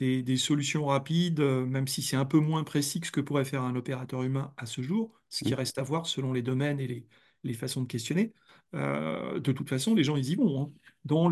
des, 0.00 0.22
des 0.22 0.36
solutions 0.38 0.86
rapides, 0.86 1.40
même 1.40 1.88
si 1.88 2.02
c'est 2.02 2.16
un 2.16 2.26
peu 2.26 2.38
moins 2.40 2.64
précis 2.64 3.00
que 3.00 3.06
ce 3.08 3.12
que 3.12 3.20
pourrait 3.22 3.44
faire 3.46 3.62
un 3.62 3.76
opérateur 3.76 4.22
humain 4.24 4.54
à 4.58 4.66
ce 4.66 4.82
jour, 4.82 5.14
ce 5.30 5.44
qui 5.44 5.54
Mm. 5.54 5.56
reste 5.56 5.78
à 5.78 5.82
voir 5.84 6.06
selon 6.06 6.32
les 6.34 6.42
domaines 6.42 6.80
et 6.80 6.86
les, 6.88 7.06
les 7.44 7.54
façons 7.54 7.82
de 7.82 7.88
questionner, 7.88 8.34
euh, 8.74 9.40
de 9.40 9.52
toute 9.52 9.68
façon, 9.68 9.94
les 9.94 10.04
gens, 10.04 10.16
ils 10.16 10.30
y 10.30 10.34
vont. 10.36 10.62
hein. 10.62 10.72
Dans 11.04 11.28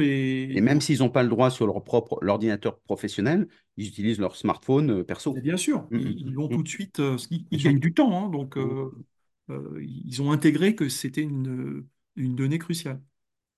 Et 0.55 0.61
les, 0.61 0.61
même 0.61 0.81
dans 0.81 0.81
s'ils 0.81 0.99
n'ont 1.01 1.11
pas 1.11 1.23
le 1.23 1.29
droit 1.29 1.51
sur 1.51 1.67
leur 1.67 1.85
propre 1.85 2.19
l'ordinateur 2.23 2.79
professionnel, 2.81 3.49
ils 3.77 3.89
utilisent 3.89 4.19
leur 4.21 4.37
smartphone 4.37 4.91
euh, 5.01 5.05
perso. 5.05 5.43
bien 5.43 5.57
sûr, 5.57 5.91
Mm, 5.91 5.97
ils, 5.97 6.19
mm, 6.21 6.29
ils 6.29 6.35
vont 6.35 6.49
mm, 6.49 6.57
tout 6.57 6.63
de 6.63 6.69
suite, 6.69 7.01
euh, 7.01 7.17
ils, 7.51 7.63
gagnent 7.63 7.79
du 7.81 7.95
temps, 7.95 8.27
hein, 8.27 8.29
donc 8.31 8.57
euh, 8.57 8.91
ils 9.81 10.23
ont 10.23 10.33
intégré 10.33 10.75
que 10.75 10.89
c'était 10.89 11.23
une, 11.23 11.87
une 12.17 12.37
donnée 12.37 12.59
cruciale. 12.59 13.03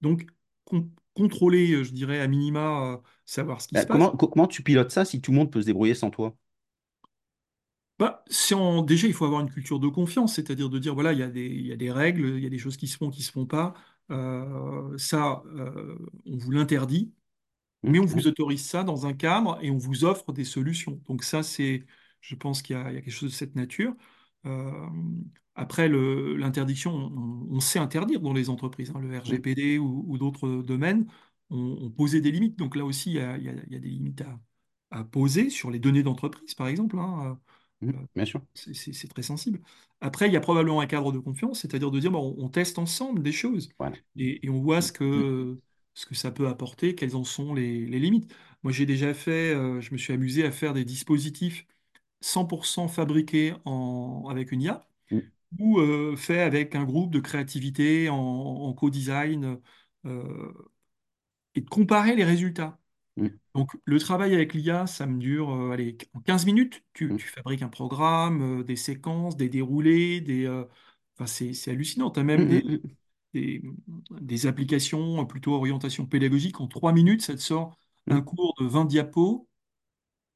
Donc, 0.02 0.26
con- 0.64 0.90
contrôler, 1.14 1.84
je 1.84 1.92
dirais, 1.92 2.20
à 2.20 2.28
minima, 2.28 3.02
savoir 3.26 3.60
ce 3.62 3.68
qui 3.68 3.76
Bah, 3.76 3.82
se 3.82 3.86
passe. 3.86 4.02
comment, 4.02 4.10
co- 4.16 4.28
comment 4.28 4.46
tu 4.46 4.62
pilotes 4.62 4.90
ça 4.90 5.04
si 5.06 5.20
tout 5.22 5.30
le 5.32 5.36
monde 5.38 5.50
peut 5.52 5.60
se 5.62 5.66
débrouiller 5.66 5.94
sans 5.94 6.10
toi? 6.10 6.34
Bah, 7.98 8.24
déjà, 8.86 9.06
il 9.08 9.12
faut 9.14 9.24
avoir 9.24 9.40
une 9.40 9.50
culture 9.50 9.80
de 9.80 9.88
confiance, 9.88 10.34
c'est-à-dire 10.36 10.68
de 10.70 10.78
dire, 10.78 10.94
voilà, 10.94 11.12
il 11.12 11.18
y 11.18 11.22
a 11.22 11.28
des, 11.28 11.46
il 11.46 11.66
y 11.66 11.72
a 11.72 11.76
des 11.76 11.90
règles, 11.90 12.36
il 12.36 12.42
y 12.44 12.46
a 12.46 12.48
des 12.50 12.58
choses 12.58 12.76
qui 12.76 12.86
se 12.86 12.96
font, 12.96 13.10
qui 13.10 13.22
se 13.22 13.32
font 13.32 13.46
pas. 13.46 13.74
Euh, 14.10 14.96
ça, 14.98 15.42
euh, 15.46 15.98
on 16.26 16.36
vous 16.36 16.50
l'interdit. 16.52 17.12
Mm, 17.82 17.92
mais 17.92 18.00
on 18.00 18.06
vous 18.06 18.26
autorise 18.28 18.64
ça 18.66 18.84
dans 18.84 19.06
un 19.06 19.14
cadre 19.14 19.58
et 19.62 19.70
on 19.70 19.78
vous 19.78 20.04
offre 20.04 20.32
des 20.32 20.44
solutions. 20.44 21.00
Donc 21.08 21.24
ça, 21.24 21.42
c'est, 21.42 21.86
je 22.20 22.34
pense 22.36 22.62
qu'il 22.62 22.76
y 22.76 22.78
a, 22.80 22.90
il 22.90 22.94
y 22.96 22.98
a 22.98 23.02
quelque 23.02 23.12
chose 23.14 23.30
de 23.32 23.36
cette 23.36 23.56
nature. 23.56 23.94
Euh, 24.46 24.72
après, 25.54 25.88
le- 25.88 26.36
l'interdiction, 26.36 26.92
on, 26.94 27.48
on 27.56 27.60
sait 27.60 27.78
interdire 27.78 28.20
dans 28.20 28.32
les 28.32 28.48
entreprises. 28.50 28.92
hein. 28.94 29.00
le 29.00 29.18
Mm, 29.26 29.42
RGPD 29.42 29.78
ou, 29.78 30.04
ou 30.08 30.18
d'autres 30.18 30.62
domaines 30.62 31.06
ont, 31.50 31.78
ont 31.82 31.90
posé 31.90 32.20
des 32.20 32.30
limites. 32.30 32.58
Donc 32.58 32.76
là 32.76 32.84
aussi, 32.84 33.10
il 33.10 33.16
y 33.16 33.20
a, 33.20 33.36
il 33.38 33.44
y 33.44 33.48
a- 33.48 33.52
il 33.66 33.72
y 33.72 33.76
a 33.76 33.78
des 33.80 33.88
limites 33.88 34.22
à, 34.22 34.40
à 34.90 35.04
poser 35.04 35.50
sur 35.50 35.70
les 35.70 35.78
données 35.78 36.02
d'entreprise, 36.02 36.54
par 36.54 36.68
exemple. 36.68 36.98
hein. 36.98 37.40
Mm, 37.80 37.92
Euh, 37.94 38.06
bien 38.14 38.24
sûr. 38.26 38.42
c'est 38.54 38.74
c'est- 38.74 38.92
c'est 38.92 39.08
très 39.08 39.22
sensible. 39.22 39.60
Après, 40.00 40.26
il 40.28 40.32
y 40.32 40.36
a 40.36 40.40
probablement 40.40 40.80
un 40.80 40.86
cadre 40.86 41.12
de 41.12 41.18
confiance, 41.18 41.60
c'est-à-dire 41.60 41.90
de 41.90 42.00
dire, 42.00 42.10
bon, 42.10 42.34
on, 42.38 42.48
teste 42.48 42.78
ensemble 42.78 43.22
des 43.22 43.32
choses 43.32 43.70
Voilà. 43.78 43.98
et, 44.16 44.44
et 44.46 44.50
on 44.50 44.60
voit 44.60 44.80
Mm, 44.80 44.82
ce 44.82 44.92
que, 44.92 45.58
ce 45.94 46.06
que 46.06 46.14
ça 46.14 46.30
peut 46.32 46.48
apporter, 46.48 46.94
quelles 46.94 47.16
en 47.16 47.24
sont 47.24 47.54
les, 47.54 47.86
les 47.86 47.98
limites. 47.98 48.32
Moi, 48.62 48.72
j'ai 48.72 48.86
déjà 48.86 49.14
fait, 49.14 49.54
euh, 49.54 49.80
je 49.80 49.92
me 49.92 49.98
suis 49.98 50.12
amusé 50.12 50.44
à 50.44 50.52
faire 50.52 50.74
des 50.74 50.84
dispositifs 50.84 51.66
100% 52.20 52.88
fabriqués 52.88 53.54
en, 53.64 54.26
avec 54.30 54.52
une 54.52 54.62
IA 54.62 54.88
ou 55.60 55.78
euh, 55.80 56.16
faits 56.16 56.40
avec 56.40 56.74
un 56.76 56.84
groupe 56.84 57.12
de 57.12 57.20
créativité 57.20 58.08
en, 58.10 58.16
en 58.18 58.72
co-design 58.74 59.60
euh, 60.06 60.52
et 61.54 61.60
de 61.60 61.68
comparer 61.68 62.16
les 62.16 62.24
résultats. 62.24 62.78
Mm, 63.18 63.38
Donc, 63.54 63.72
le 63.84 63.98
travail 63.98 64.34
avec 64.34 64.54
l'IA, 64.54 64.86
ça 64.86 65.06
me 65.06 65.18
dure, 65.18 65.50
euh, 65.50 65.70
allez, 65.72 65.96
en 66.14 66.20
15 66.20 66.46
minutes, 66.46 66.84
tu, 66.92 67.14
mm, 67.14 67.18
tu 67.18 67.28
fabriques 67.28 67.62
un 67.62 67.68
programme, 67.68 68.60
euh, 68.60 68.64
des 68.64 68.76
séquences, 68.76 69.36
des 69.36 69.48
déroulés, 69.48 70.20
des, 70.20 70.46
euh, 70.46 70.64
enfin, 71.16 71.26
c'est, 71.26 71.54
c'est 71.54 71.70
hallucinant. 71.72 72.10
Tu 72.10 72.20
as 72.20 72.24
même 72.24 72.46
mm, 72.46 72.48
des, 72.48 72.82
des, 73.34 73.62
des 74.20 74.46
applications 74.46 75.24
plutôt 75.26 75.54
orientation 75.54 76.06
pédagogique. 76.06 76.60
En 76.60 76.68
3 76.68 76.92
minutes, 76.92 77.22
ça 77.22 77.34
te 77.34 77.40
sort 77.40 77.76
un 78.10 78.20
cours 78.22 78.54
de 78.60 78.66
20 78.66 78.84
diapos 78.84 79.48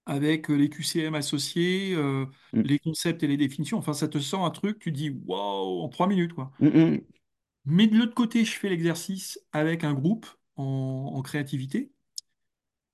avec 0.06 0.48
les 0.48 0.68
QCM 0.70 1.14
associés, 1.14 1.94
euh, 1.96 2.26
mm, 2.52 2.64
les 2.64 2.78
concepts 2.78 3.22
et 3.22 3.26
les 3.28 3.36
définitions. 3.36 3.78
Enfin, 3.78 3.92
ça 3.94 4.08
te 4.08 4.18
sort 4.18 4.44
un 4.44 4.50
truc, 4.50 4.78
tu 4.80 4.92
dis, 4.92 5.10
waouh, 5.26 5.82
en 5.82 5.88
3 5.88 6.06
minutes, 6.08 6.34
quoi. 6.34 6.52
mm, 6.58 6.68
mm, 6.76 7.12
Mais 7.64 7.86
de 7.86 7.96
l'autre 7.96 8.14
côté, 8.14 8.44
je 8.44 8.52
fais 8.58 8.68
l'exercice 8.68 9.38
avec 9.52 9.84
un 9.84 9.94
groupe 9.94 10.26
en 10.56 11.12
en 11.14 11.22
créativité. 11.22 11.92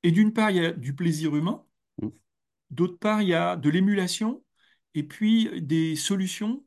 Et 0.02 0.10
d'une 0.12 0.32
part, 0.32 0.50
il 0.50 0.56
y 0.56 0.66
a 0.66 0.72
du 0.72 0.92
plaisir 0.94 1.36
humain. 1.36 1.64
mm, 2.02 2.10
D'autre 2.70 2.98
part, 2.98 3.22
il 3.22 3.28
y 3.28 3.34
a 3.34 3.56
de 3.56 3.68
l'émulation 3.70 4.42
et 4.94 5.02
puis 5.02 5.60
des 5.62 5.96
solutions 5.96 6.64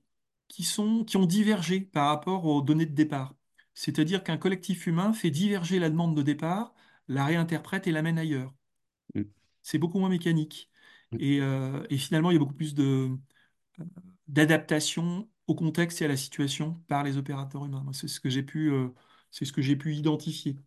qui 0.47 0.63
sont, 0.63 1.03
qui 1.05 1.17
ont 1.17 1.25
divergé 1.25 1.81
par 1.81 2.07
rapport 2.09 2.45
aux 2.45 2.61
données 2.61 2.85
de 2.85 2.93
départ. 2.95 3.35
C'est-à-dire 3.73 4.23
qu'un 4.23 4.37
collectif 4.37 4.87
humain 4.87 5.13
fait 5.13 5.31
diverger 5.31 5.79
la 5.79 5.89
demande 5.89 6.15
de 6.15 6.21
départ, 6.23 6.73
la 7.07 7.25
réinterprète 7.25 7.87
et 7.87 7.91
l'amène 7.91 8.17
ailleurs. 8.19 8.53
mm, 9.15 9.23
C'est 9.63 9.77
beaucoup 9.77 9.99
moins 9.99 10.09
mécanique. 10.09 10.69
mm. 11.11 11.19
Et, 11.19 11.39
euh, 11.41 11.83
et 11.89 11.97
finalement, 11.97 12.31
il 12.31 12.35
y 12.35 12.37
a 12.37 12.39
beaucoup 12.39 12.53
plus 12.53 12.73
de, 12.75 13.09
d'adaptation 14.27 15.29
au 15.47 15.53
contexte 15.55 16.01
et 16.01 16.05
à 16.05 16.07
la 16.07 16.17
situation 16.17 16.75
par 16.87 17.03
les 17.03 17.17
opérateurs 17.17 17.65
humains. 17.65 17.85
C'est 17.93 18.07
ce 18.07 18.19
que 18.19 18.29
j'ai 18.29 18.43
pu, 18.43 18.71
euh, 18.71 18.89
c'est 19.31 19.45
ce 19.45 19.53
que 19.53 19.61
j'ai 19.61 19.75
pu 19.75 19.93
identifier. 19.95 20.57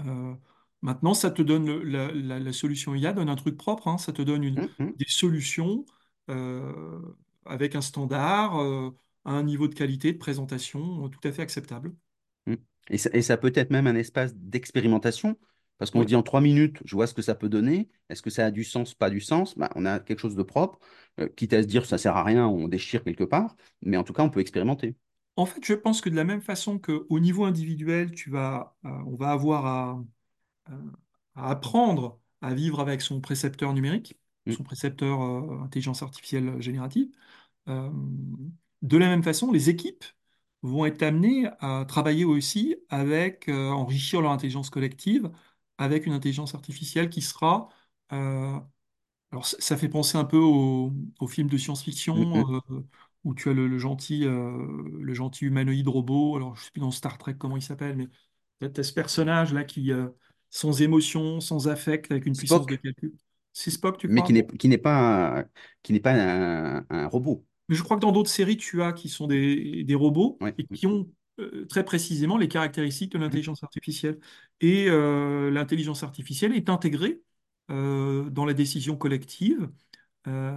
Euh, 0.00 0.34
maintenant, 0.86 1.14
ça 1.14 1.30
te 1.30 1.42
donne 1.42 1.66
le- 1.66 1.82
la, 1.84 2.12
la- 2.12 2.40
la 2.40 2.52
solution 2.54 2.94
IA 2.96 3.12
donne 3.12 3.28
un 3.30 3.36
truc 3.36 3.56
propre, 3.58 3.88
hein. 3.88 3.98
ça 3.98 4.12
te 4.14 4.22
donne 4.22 4.44
une- 4.44 4.58
mm, 4.58 4.66
mm. 4.78 4.96
des 4.96 5.06
solutions 5.08 5.86
euh, 6.30 7.00
avec 7.46 7.74
un 7.76 7.82
standard, 7.82 8.58
euh, 8.60 8.90
un 9.26 9.42
niveau 9.44 9.68
de 9.68 9.74
qualité 9.74 10.12
de 10.12 10.18
présentation 10.18 11.06
euh, 11.06 11.08
tout 11.08 11.26
à 11.28 11.32
fait 11.32 11.42
acceptable. 11.42 11.94
Mm. 12.46 12.54
Et 12.90 12.98
ça, 12.98 13.10
et 13.12 13.22
ça 13.22 13.36
peut 13.36 13.52
être 13.54 13.70
même 13.70 13.86
un 13.86 13.94
espace 13.96 14.34
d'expérimentation, 14.34 15.36
parce 15.78 15.90
qu'on 15.90 16.02
se 16.02 16.06
Oui. 16.06 16.06
dit 16.06 16.16
en 16.16 16.22
trois 16.22 16.40
minutes, 16.40 16.78
je 16.84 16.94
vois 16.94 17.06
ce 17.06 17.14
que 17.14 17.22
ça 17.22 17.34
peut 17.34 17.48
donner. 17.48 17.88
Est-ce 18.08 18.22
que 18.22 18.30
ça 18.30 18.46
a 18.46 18.50
du 18.50 18.64
sens, 18.64 18.94
pas 18.94 19.10
du 19.10 19.20
sens? 19.20 19.56
Bah, 19.58 19.70
on 19.74 19.84
a 19.84 19.98
quelque 20.00 20.20
chose 20.20 20.36
de 20.36 20.42
propre, 20.42 20.78
euh, 21.20 21.28
quitte 21.28 21.52
à 21.52 21.62
se 21.62 21.66
dire 21.66 21.84
ça 21.86 21.98
sert 21.98 22.16
à 22.16 22.24
rien, 22.24 22.46
on 22.46 22.68
déchire 22.68 23.02
quelque 23.04 23.24
part, 23.24 23.56
mais 23.82 23.96
en 23.96 24.04
tout 24.04 24.12
cas, 24.12 24.22
on 24.22 24.30
peut 24.30 24.40
expérimenter. 24.40 24.96
En 25.36 25.46
fait, 25.46 25.62
je 25.64 25.74
pense 25.74 26.00
que 26.00 26.08
de 26.08 26.16
la 26.16 26.24
même 26.24 26.40
façon 26.42 26.78
qu'au 26.78 27.20
niveau 27.20 27.44
individuel, 27.44 28.12
tu 28.12 28.30
vas, 28.30 28.74
euh, 28.84 28.88
on 29.06 29.16
va 29.16 29.30
avoir 29.32 29.66
à, 29.66 30.02
à 31.34 31.50
apprendre 31.50 32.20
à 32.42 32.54
vivre 32.54 32.80
avec 32.80 33.00
son 33.02 33.20
précepteur 33.20 33.72
numérique, 33.72 34.18
Mm, 34.46 34.52
son 34.52 34.62
précepteur 34.62 35.22
euh, 35.22 35.60
intelligence 35.62 36.02
artificielle 36.02 36.60
générative. 36.60 37.08
Euh, 37.68 37.90
de 38.82 38.96
la 38.96 39.08
même 39.08 39.22
façon, 39.22 39.52
les 39.52 39.70
équipes 39.70 40.04
vont 40.62 40.86
être 40.86 41.02
amenées 41.02 41.48
à 41.60 41.84
travailler 41.86 42.24
aussi 42.24 42.76
avec, 42.88 43.48
euh, 43.48 43.70
enrichir 43.70 44.20
leur 44.22 44.32
intelligence 44.32 44.70
collective 44.70 45.30
avec 45.78 46.06
une 46.06 46.12
intelligence 46.12 46.54
artificielle 46.54 47.10
qui 47.10 47.22
sera, 47.22 47.68
euh, 48.12 48.58
alors 49.32 49.46
ça, 49.46 49.76
fait 49.76 49.88
penser 49.88 50.18
un 50.18 50.24
peu 50.24 50.38
au, 50.38 50.92
au 51.20 51.26
film 51.28 51.48
de 51.48 51.56
mm, 51.56 51.58
science-fiction 51.58 52.16
mm. 52.16 52.60
euh, 52.70 52.82
où 53.24 53.34
tu 53.34 53.50
as 53.50 53.52
le, 53.54 53.68
le 53.68 53.78
gentil, 53.78 54.20
le 54.24 55.14
gentil 55.14 55.46
humanoïde 55.46 55.88
robot, 55.88 56.36
alors 56.36 56.54
je 56.54 56.60
ne 56.60 56.64
sais 56.66 56.70
plus 56.70 56.80
dans 56.80 56.92
Star 56.92 57.18
Trek 57.18 57.34
comment 57.38 57.56
il 57.56 57.62
s'appelle, 57.62 57.96
mais 57.96 58.08
tu 58.60 58.80
as 58.80 58.84
ce 58.84 58.92
personnage-là 58.92 59.64
qui, 59.64 59.92
euh, 59.92 60.08
sans 60.50 60.82
émotion, 60.82 61.40
sans 61.40 61.68
affect, 61.68 62.10
avec 62.10 62.26
une 62.26 62.36
puissance 62.36 62.68
de 62.68 62.76
calcul. 62.76 63.14
C'est 63.52 63.70
Spock, 63.70 63.98
tu 63.98 64.08
mais 64.08 64.22
qui 64.22 64.32
crois? 64.32 64.32
n'est 64.32 64.46
qui 64.46 64.68
n'est 64.68 64.78
pas, 64.78 65.44
qui 65.82 65.92
n'est 65.92 66.00
pas 66.00 66.12
un, 66.14 66.86
un 66.90 67.06
robot. 67.08 67.44
Mais 67.68 67.74
je 67.76 67.82
crois 67.82 67.96
que 67.96 68.02
dans 68.02 68.12
d'autres 68.12 68.30
séries, 68.30 68.56
tu 68.56 68.82
as 68.82 68.92
qui 68.92 69.08
sont 69.08 69.26
des, 69.26 69.82
des 69.84 69.94
robots 69.94 70.40
Ouais. 70.40 70.54
et 70.58 70.66
qui 70.72 70.86
ont 70.86 71.10
euh, 71.40 71.66
très 71.66 71.84
précisément 71.84 72.36
les 72.38 72.48
caractéristiques 72.48 73.12
de 73.12 73.18
l'intelligence 73.18 73.62
artificielle. 73.64 74.20
Et 74.60 74.86
euh, 74.88 75.50
l'intelligence 75.50 76.02
artificielle 76.04 76.54
est 76.54 76.68
intégrée 76.68 77.22
euh, 77.70 78.30
dans 78.30 78.44
la 78.44 78.54
décision 78.54 78.96
collective. 78.96 79.68
Euh, 80.28 80.56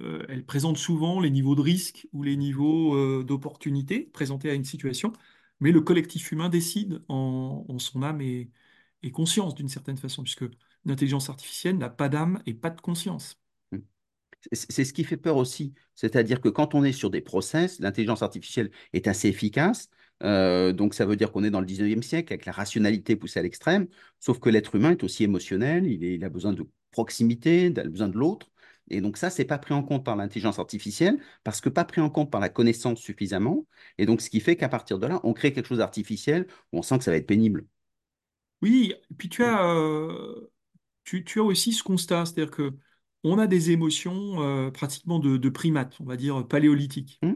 euh, 0.00 0.24
elle 0.28 0.44
présente 0.46 0.78
souvent 0.78 1.20
les 1.20 1.30
niveaux 1.30 1.56
de 1.56 1.62
risque 1.62 2.08
ou 2.12 2.22
les 2.22 2.36
niveaux 2.36 2.94
euh, 2.96 3.24
d'opportunité 3.24 4.00
présentés 4.12 4.50
à 4.50 4.54
une 4.54 4.64
situation, 4.64 5.12
mais 5.60 5.72
le 5.72 5.80
collectif 5.82 6.32
humain 6.32 6.48
décide 6.50 7.02
en, 7.08 7.64
en 7.68 7.78
son 7.80 8.02
âme 8.04 8.20
et, 8.20 8.50
et 9.04 9.10
conscience 9.10 9.54
d'une 9.54 9.68
certaine 9.68 9.98
façon, 9.98 10.22
puisque 10.22 10.46
l'intelligence 10.84 11.28
artificielle 11.28 11.78
n'a 11.78 11.90
pas 11.90 12.08
d'âme 12.08 12.42
et 12.46 12.54
pas 12.54 12.70
de 12.70 12.80
conscience. 12.80 13.38
mm. 13.70 13.78
C'est 14.52 14.84
ce 14.84 14.92
qui 14.92 15.04
fait 15.04 15.16
peur 15.16 15.36
aussi. 15.36 15.74
C'est-à-dire 15.94 16.40
que 16.40 16.48
quand 16.48 16.74
on 16.74 16.84
est 16.84 16.92
sur 16.92 17.10
des 17.10 17.20
process, 17.20 17.78
l'intelligence 17.80 18.22
artificielle 18.22 18.70
est 18.92 19.06
assez 19.06 19.28
efficace. 19.28 19.88
Euh, 20.22 20.72
donc 20.72 20.94
ça 20.94 21.06
veut 21.06 21.16
dire 21.16 21.32
qu'on 21.32 21.44
est 21.44 21.50
dans 21.50 21.60
le 21.60 21.66
19e 21.66 22.02
siècle 22.02 22.32
avec 22.32 22.46
la 22.46 22.52
rationalité 22.52 23.16
poussée 23.16 23.40
à 23.40 23.42
l'extrême. 23.42 23.88
Sauf 24.20 24.38
que 24.40 24.48
l'être 24.48 24.74
humain 24.74 24.92
est 24.92 25.04
aussi 25.04 25.24
émotionnel, 25.24 25.86
il, 25.86 26.24
a 26.24 26.28
besoin 26.30 26.52
de 26.52 26.66
proximité, 26.90 27.66
il 27.66 27.78
a 27.78 27.84
besoin 27.84 28.08
de 28.08 28.16
l'autre. 28.16 28.50
Et 28.88 29.00
donc 29.00 29.16
ça, 29.16 29.30
c'est 29.30 29.44
pas 29.46 29.58
pris 29.58 29.72
en 29.74 29.82
compte 29.82 30.04
par 30.04 30.16
l'intelligence 30.16 30.58
artificielle 30.58 31.18
parce 31.42 31.60
que 31.60 31.68
pas 31.68 31.84
pris 31.84 32.00
en 32.00 32.10
compte 32.10 32.30
par 32.30 32.40
la 32.40 32.48
connaissance 32.48 33.00
suffisamment. 33.00 33.66
Et 33.98 34.06
donc 34.06 34.20
ce 34.20 34.30
qui 34.30 34.40
fait 34.40 34.56
qu'à 34.56 34.68
partir 34.68 34.98
de 34.98 35.06
là, 35.06 35.20
on 35.24 35.32
crée 35.32 35.52
quelque 35.52 35.68
chose 35.68 35.78
d'artificiel 35.78 36.46
on 36.72 36.82
sent 36.82 36.98
que 36.98 37.04
ça 37.04 37.10
va 37.10 37.16
être 37.16 37.26
pénible. 37.26 37.66
Oui, 38.64 38.94
et 39.10 39.14
puis 39.16 39.30
tu 39.30 39.44
as, 39.44 39.64
euh, 39.74 40.50
tu, 41.04 41.24
tu 41.24 41.40
as 41.40 41.44
aussi 41.44 41.72
ce 41.72 41.82
constat, 41.82 42.26
c'est-à-dire 42.26 42.50
que 42.52 42.72
on 43.24 43.38
a 43.38 43.46
des 43.48 43.70
émotions 43.72 44.42
euh, 44.42 44.70
pratiquement 44.72 45.18
de, 45.20 45.36
de 45.38 45.50
primates, 45.50 46.00
on 46.00 46.04
va 46.06 46.16
dire 46.16 46.46
paléolithiques. 46.48 47.22
mm, 47.22 47.34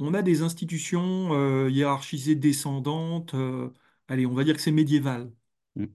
On 0.00 0.14
a 0.14 0.22
des 0.22 0.42
institutions 0.42 1.34
euh, 1.34 1.70
hiérarchisées 1.70 2.36
descendantes, 2.36 3.34
euh, 3.34 3.70
allez, 4.08 4.26
on 4.26 4.34
va 4.34 4.44
dire 4.44 4.56
que 4.56 4.62
c'est 4.62 4.72
médiéval. 4.72 5.32
mm, 5.76 5.86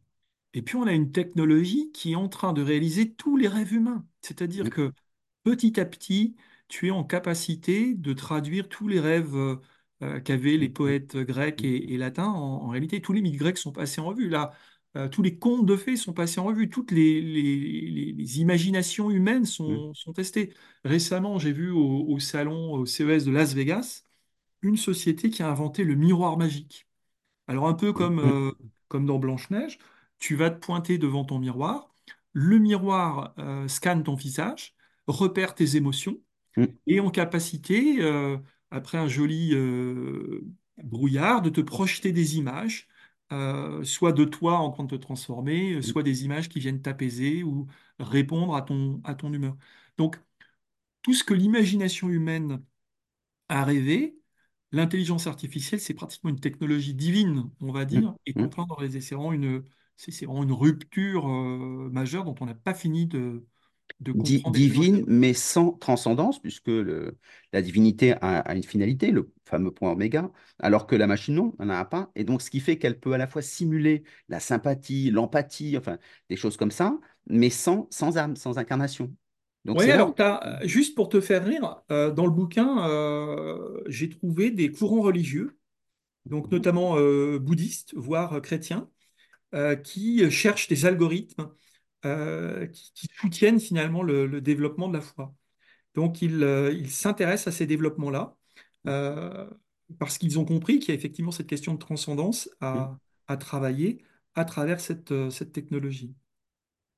Et 0.53 0.61
puis 0.61 0.75
on 0.75 0.84
a 0.88 0.93
une 0.93 1.11
technologie 1.11 1.91
qui 1.91 2.13
est 2.13 2.15
en 2.15 2.27
train 2.30 2.53
de 2.53 2.61
réaliser 2.61 3.13
tous 3.13 3.38
les 3.38 3.47
rêves 3.47 3.73
humains. 3.73 4.05
C'est-à-dire 4.21 4.69
mm, 4.69 4.69
que 4.69 4.93
petit 5.43 5.80
à 5.80 5.86
petit, 5.86 6.36
tu 6.67 6.88
es 6.88 6.91
en 6.91 7.03
capacité 7.03 7.93
de 7.95 8.13
traduire 8.13 8.67
tous 8.69 8.88
les 8.88 8.99
rêves 8.99 9.36
euh, 9.36 9.57
euh, 10.03 10.19
qu'avaient 10.21 10.57
les 10.57 10.69
poètes 10.69 11.17
grecs 11.17 11.63
et, 11.63 11.93
et 11.93 11.97
latins. 11.97 12.27
En, 12.27 12.63
en 12.65 12.67
réalité, 12.69 13.01
tous 13.01 13.13
les 13.13 13.21
mythes 13.21 13.38
grecs 13.38 13.57
sont 13.59 13.71
passés 13.71 14.01
en 14.01 14.05
revue. 14.07 14.30
Là, 14.30 14.53
tous 15.11 15.21
les 15.21 15.37
contes 15.39 15.65
de 15.65 15.75
fées 15.77 15.95
sont 15.97 16.13
passés 16.13 16.39
en 16.39 16.45
revue. 16.45 16.69
Toutes 16.69 16.91
les, 16.91 17.21
les- 17.21 17.55
les- 17.89 18.11
les 18.13 18.39
imaginations 18.41 19.11
humaines 19.11 19.45
mm, 19.67 19.79
sont, 19.79 19.93
sont 19.93 20.13
testées. 20.13 20.53
Récemment, 20.83 21.37
j'ai 21.39 21.51
vu 21.53 21.71
au, 21.71 22.05
au 22.07 22.19
salon, 22.19 22.73
au 22.73 22.85
CES 22.85 23.25
de 23.25 23.31
Las 23.31 23.53
Vegas, 23.53 24.03
une 24.63 24.77
société 24.77 25.29
qui 25.31 25.43
a 25.43 25.49
inventé 25.49 25.83
le 25.85 25.95
miroir 25.95 26.37
magique. 26.37 26.87
Alors 27.47 27.67
un 27.67 27.73
peu 27.73 27.93
mm, 27.93 27.93
comme, 27.93 28.19
mm, 28.23 28.39
euh, 28.49 28.51
comme 28.87 29.05
dans 29.05 29.19
Blanche-Neige, 29.19 29.79
tu 30.19 30.35
vas 30.35 30.49
te 30.51 30.59
pointer 30.59 30.97
devant 30.97 31.25
ton 31.25 31.39
miroir, 31.39 31.93
le 32.33 32.59
miroir 32.59 33.33
euh, 33.39 33.67
scanne 33.67 34.03
ton 34.03 34.15
visage, 34.15 34.75
repère 35.07 35.55
tes 35.55 35.75
émotions, 35.77 36.17
mm, 36.55 36.79
et 36.87 37.01
en 37.01 37.11
capacité, 37.11 38.01
euh, 38.03 38.37
après 38.71 38.99
un 38.99 39.09
joli 39.09 39.51
euh, 39.55 40.41
brouillard, 40.83 41.43
de 41.43 41.51
te 41.51 41.61
projeter 41.61 42.13
des 42.13 42.37
images, 42.37 42.88
euh, 43.32 43.84
soit 43.84 44.13
de 44.13 44.25
toi 44.25 44.57
en 44.59 44.71
train 44.71 44.84
de 44.86 44.95
te 44.97 45.01
transformer, 45.01 45.75
euh, 45.75 45.82
mm, 45.82 45.84
soit 45.84 46.03
des 46.03 46.25
images 46.25 46.49
qui 46.49 46.59
viennent 46.59 46.82
t'apaiser 46.82 47.43
ou 47.43 47.67
répondre 47.99 48.55
à 48.55 48.61
ton, 48.61 49.01
à 49.03 49.15
ton 49.15 49.34
humeur. 49.34 49.57
Donc 49.97 50.19
tout 51.01 51.13
ce 51.13 51.23
que 51.23 51.34
l'imagination 51.34 52.09
humaine 52.09 52.63
a 53.49 53.65
rêvé, 53.65 54.15
L'intelligence 54.73 55.27
artificielle, 55.27 55.82
c'est 55.82 55.95
pratiquement 55.95 56.32
une 56.32 56.39
technologie 56.41 56.95
divine, 56.95 57.51
on 57.61 57.73
va 57.73 57.86
mm, 57.91 58.01
dire, 58.01 58.15
et 58.25 58.36
contraint 58.36 58.65
dans 58.67 58.80
les 58.80 59.01
c'est 59.01 59.15
vraiment 59.15 59.34
une, 59.34 59.65
c'est 59.97 60.11
c'est 60.11 60.27
vraiment 60.27 60.43
une 60.43 60.53
rupture 60.53 61.27
euh, 61.30 61.89
majeure 61.91 62.25
dont 62.25 62.36
on 62.41 62.47
n'a 62.47 62.55
pas 62.55 62.73
fini 62.75 63.07
de, 63.07 63.47
de 64.01 64.13
divine, 64.45 65.03
mais 65.07 65.33
sans 65.33 65.71
transcendance, 65.73 66.39
puisque 66.41 66.67
le- 66.67 67.17
la 67.53 67.61
divinité 67.61 68.13
a, 68.21 68.39
a 68.39 68.55
une 68.55 68.63
finalité, 68.63 69.11
le 69.11 69.31
fameux 69.45 69.71
point 69.71 69.91
oméga, 69.91 70.31
alors 70.59 70.87
que 70.87 70.95
la 70.95 71.07
machine, 71.07 71.35
non, 71.35 71.55
elle 71.59 71.67
n'en 71.67 71.75
a 71.75 71.85
pas. 71.85 72.11
Et 72.15 72.23
donc, 72.23 72.41
ce 72.41 72.49
qui 72.49 72.59
fait 72.59 72.77
qu'elle 72.77 72.99
peut 72.99 73.13
à 73.13 73.17
la 73.17 73.27
fois 73.27 73.41
simuler 73.41 74.03
la 74.29 74.39
sympathie, 74.39 75.11
l'empathie, 75.11 75.77
enfin, 75.77 75.97
des 76.29 76.35
choses 76.37 76.57
comme 76.57 76.71
ça, 76.71 76.97
mais 77.27 77.49
sans, 77.49 77.87
sans 77.91 78.17
âme, 78.17 78.35
sans 78.35 78.57
incarnation. 78.57 79.13
Donc, 79.65 79.85
Oui, 79.85 79.91
alors 79.91 80.15
où... 80.15 80.15
t'as, 80.15 80.65
juste 80.65 80.95
pour 80.95 81.09
te 81.09 81.21
faire 81.21 81.45
rire, 81.45 81.83
euh, 81.91 82.11
dans 82.11 82.25
le 82.25 82.31
bouquin, 82.31 82.87
euh, 82.89 83.79
j'ai 83.87 84.09
trouvé 84.09 84.49
des 84.49 84.71
courants 84.71 85.01
religieux, 85.01 85.59
donc 86.25 86.51
notamment 86.51 86.97
euh, 86.97 87.39
bouddhistes, 87.39 87.93
voire 87.95 88.41
chrétiens, 88.41 88.89
euh, 89.55 89.75
qui 89.75 90.29
cherchent 90.31 90.67
des 90.69 90.85
algorithmes 90.85 91.51
euh, 92.06 92.68
qui, 92.68 92.91
qui 92.93 93.08
soutiennent 93.22 93.60
finalement 93.60 94.04
le, 94.04 94.26
le 94.28 94.41
développement 94.41 94.88
de 94.88 94.93
la 94.95 95.02
foi. 95.02 95.34
Donc, 95.95 96.22
ils, 96.22 96.43
euh, 96.43 96.86
s'intéressent 96.88 97.54
à 97.54 97.58
ces 97.58 97.68
développements-là 97.68 98.36
euh, 98.88 99.50
parce 100.00 100.18
qu'ils 100.18 100.39
ont 100.39 100.45
compris 100.45 100.80
qu'il 100.80 100.89
y 100.89 100.91
a 100.93 100.95
effectivement 100.95 101.32
cette 101.32 101.47
question 101.47 101.74
de 101.74 101.80
transcendance 101.80 102.50
Mm, 102.74 102.86
à, 102.86 102.97
à 103.28 103.38
travailler 103.38 104.04
à 104.36 104.45
travers 104.45 104.80
cette, 104.82 105.14
cette 105.32 105.52
technologie. 105.54 106.16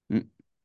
mm. 0.10 0.20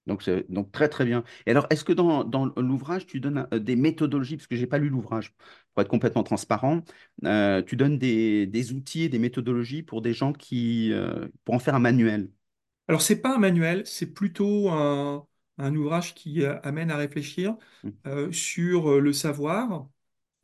Donc, 0.07 0.23
c'est- 0.23 0.49
donc, 0.53 0.71
très, 0.71 0.89
très 0.89 1.05
bien. 1.05 1.25
Et 1.47 1.51
alors, 1.51 1.67
est-ce 1.71 1.83
que 1.85 1.93
dans, 1.93 2.23
dans 2.23 2.47
l'ouvrage, 2.57 3.07
tu 3.07 3.19
donnes 3.21 3.49
euh, 3.53 3.59
des 3.59 3.75
méthodologies, 3.75 4.37
parce 4.37 4.47
que 4.47 4.55
je 4.57 4.61
n'ai 4.61 4.67
pas 4.69 4.79
lu 4.79 4.89
l'ouvrage, 4.89 5.35
pour 5.75 5.83
être 5.83 5.89
complètement 5.89 6.23
transparent, 6.23 6.83
euh, 7.25 7.61
tu 7.63 7.75
donnes 7.77 7.99
des, 7.99 8.47
des 8.47 8.73
outils 8.73 9.03
et 9.03 9.09
des 9.09 9.19
méthodologies 9.19 9.83
pour 9.83 10.03
des 10.03 10.13
gens 10.15 10.33
qui... 10.33 10.93
euh, 10.93 11.27
pour 11.45 11.55
en 11.57 11.59
faire 11.59 11.75
un 11.75 11.81
manuel? 11.81 12.31
Alors, 12.89 13.03
c'est 13.03 13.21
pas 13.21 13.35
un 13.35 13.39
manuel, 13.39 13.87
c'est 13.87 14.07
plutôt 14.13 14.71
un, 14.71 15.27
un 15.59 15.75
ouvrage 15.75 16.15
qui 16.15 16.43
euh, 16.45 16.61
amène 16.63 16.91
à 16.91 16.97
réfléchir 16.97 17.57
Mm. 17.85 17.93
euh, 18.07 18.31
sur 18.33 18.91
euh, 18.93 19.01
le 19.01 19.13
savoir, 19.13 19.89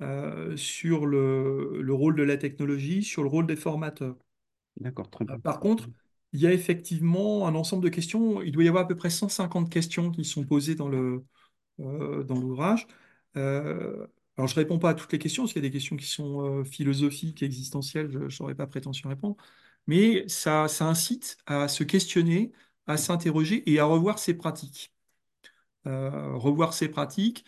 euh, 0.02 0.56
sur 0.56 1.06
le, 1.06 1.82
le 1.82 1.94
rôle 1.94 2.16
de 2.16 2.22
la 2.24 2.36
technologie, 2.38 3.02
sur 3.04 3.22
le 3.22 3.28
rôle 3.28 3.46
des 3.46 3.56
formateurs. 3.56 4.16
D'accord, 4.80 5.10
très 5.10 5.24
bien. 5.24 5.38
Par 5.40 5.60
contre, 5.60 5.88
il 6.32 6.40
y 6.40 6.46
a 6.46 6.52
effectivement 6.52 7.46
un 7.46 7.54
ensemble 7.54 7.84
de 7.84 7.88
questions. 7.90 8.42
Il 8.42 8.52
doit 8.52 8.64
y 8.64 8.68
avoir 8.68 8.84
à 8.84 8.88
peu 8.88 8.96
près 8.96 9.10
150 9.10 9.70
questions 9.70 10.10
qui 10.10 10.24
sont 10.24 10.44
posées 10.44 10.74
dans 10.74 10.88
le, 10.88 11.24
dans 11.78 12.38
l'ouvrage. 12.40 12.86
Alors, 13.34 14.48
je 14.48 14.54
ne 14.54 14.60
réponds 14.60 14.78
pas 14.78 14.90
à 14.90 14.94
toutes 14.94 15.12
les 15.12 15.18
questions, 15.18 15.42
parce 15.44 15.52
qu'il 15.52 15.62
y 15.62 15.66
a 15.66 15.68
des 15.68 15.72
questions 15.72 15.96
qui 15.96 16.06
sont 16.06 16.64
philosophiques, 16.64 17.42
existentielles, 17.42 18.28
je 18.28 18.42
n'aurais 18.42 18.54
pas 18.54 18.66
prétention 18.66 19.08
à 19.10 19.12
répondre. 19.14 19.36
Mais 19.86 20.26
ça, 20.28 20.68
ça 20.68 20.86
incite 20.86 21.38
à 21.46 21.68
se 21.68 21.84
questionner, 21.84 22.52
à 22.86 22.96
s'interroger 22.96 23.68
et 23.70 23.78
à 23.80 23.84
revoir 23.84 24.18
ses 24.18 24.34
pratiques. 24.34 24.94
Euh, 25.86 26.36
revoir 26.36 26.74
ses 26.74 26.88
pratiques, 26.88 27.44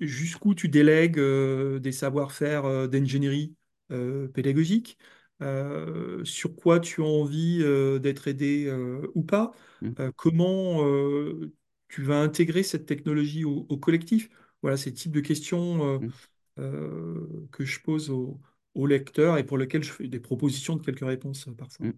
jusqu'où 0.00 0.54
tu 0.54 0.68
délègues 0.68 1.18
euh, 1.18 1.78
des 1.78 1.92
savoir-faire 1.92 2.64
euh, 2.64 2.88
d'ingénierie 2.88 3.54
euh, 3.92 4.26
pédagogique, 4.28 4.98
euh, 5.42 6.24
sur 6.24 6.56
quoi 6.56 6.80
tu 6.80 7.00
as 7.02 7.04
envie 7.04 7.60
euh, 7.62 7.98
d'être 8.00 8.26
aidé 8.28 8.66
euh, 8.66 9.06
ou 9.14 9.22
pas, 9.22 9.52
Mm, 9.82 9.96
euh, 10.00 10.10
comment 10.16 10.84
euh, 10.84 11.52
tu 11.88 12.02
vas 12.02 12.20
intégrer 12.20 12.62
cette 12.64 12.86
technologie 12.86 13.44
au, 13.44 13.66
au 13.68 13.76
collectif. 13.78 14.28
Voilà, 14.62 14.76
c'est 14.76 14.90
le 14.90 14.96
type 14.96 15.12
de 15.12 15.20
questions 15.20 15.86
euh, 15.86 15.98
mm, 16.00 16.12
euh, 16.58 17.46
que 17.52 17.64
je 17.64 17.80
pose 17.80 18.10
aux 18.10 18.40
au 18.76 18.86
lecteurs 18.86 19.38
et 19.38 19.44
pour 19.44 19.58
lesquelles 19.58 19.84
je 19.84 19.92
fais 19.92 20.08
des 20.08 20.20
propositions 20.20 20.76
de 20.76 20.82
quelques 20.84 21.06
réponses 21.06 21.48
euh, 21.48 21.54
parfois. 21.54 21.86
mm. 21.86 21.90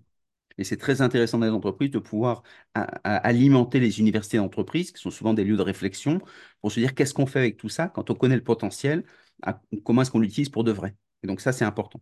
Et 0.59 0.65
c'est 0.65 0.77
très 0.79 1.03
intéressant 1.03 1.39
dans 1.39 1.47
les 1.47 1.53
entreprises 1.53 1.91
de 1.91 1.99
pouvoir 2.01 2.43
alimenter 3.05 3.81
les 3.81 4.01
universités 4.01 4.39
d'entreprise, 4.39 4.93
qui 4.93 5.01
sont 5.03 5.11
souvent 5.11 5.35
des 5.35 5.45
lieux 5.45 5.57
de 5.57 5.63
réflexion, 5.63 6.21
pour 6.61 6.73
se 6.73 6.81
dire 6.81 6.95
qu'est-ce 6.95 7.15
qu'on 7.15 7.27
fait 7.27 7.41
avec 7.41 7.57
tout 7.59 7.69
ça 7.71 7.89
quand 7.89 8.11
on 8.11 8.15
connaît 8.17 8.37
le 8.37 8.45
potentiel, 8.45 9.05
à- 9.43 9.61
comment 9.85 10.03
est-ce 10.03 10.13
qu'on 10.13 10.21
l'utilise 10.21 10.51
pour 10.51 10.65
de 10.65 10.73
vrai. 10.73 10.97
Et 11.25 11.29
donc 11.29 11.41
ça, 11.43 11.53
c'est 11.53 11.65
important. 11.65 12.01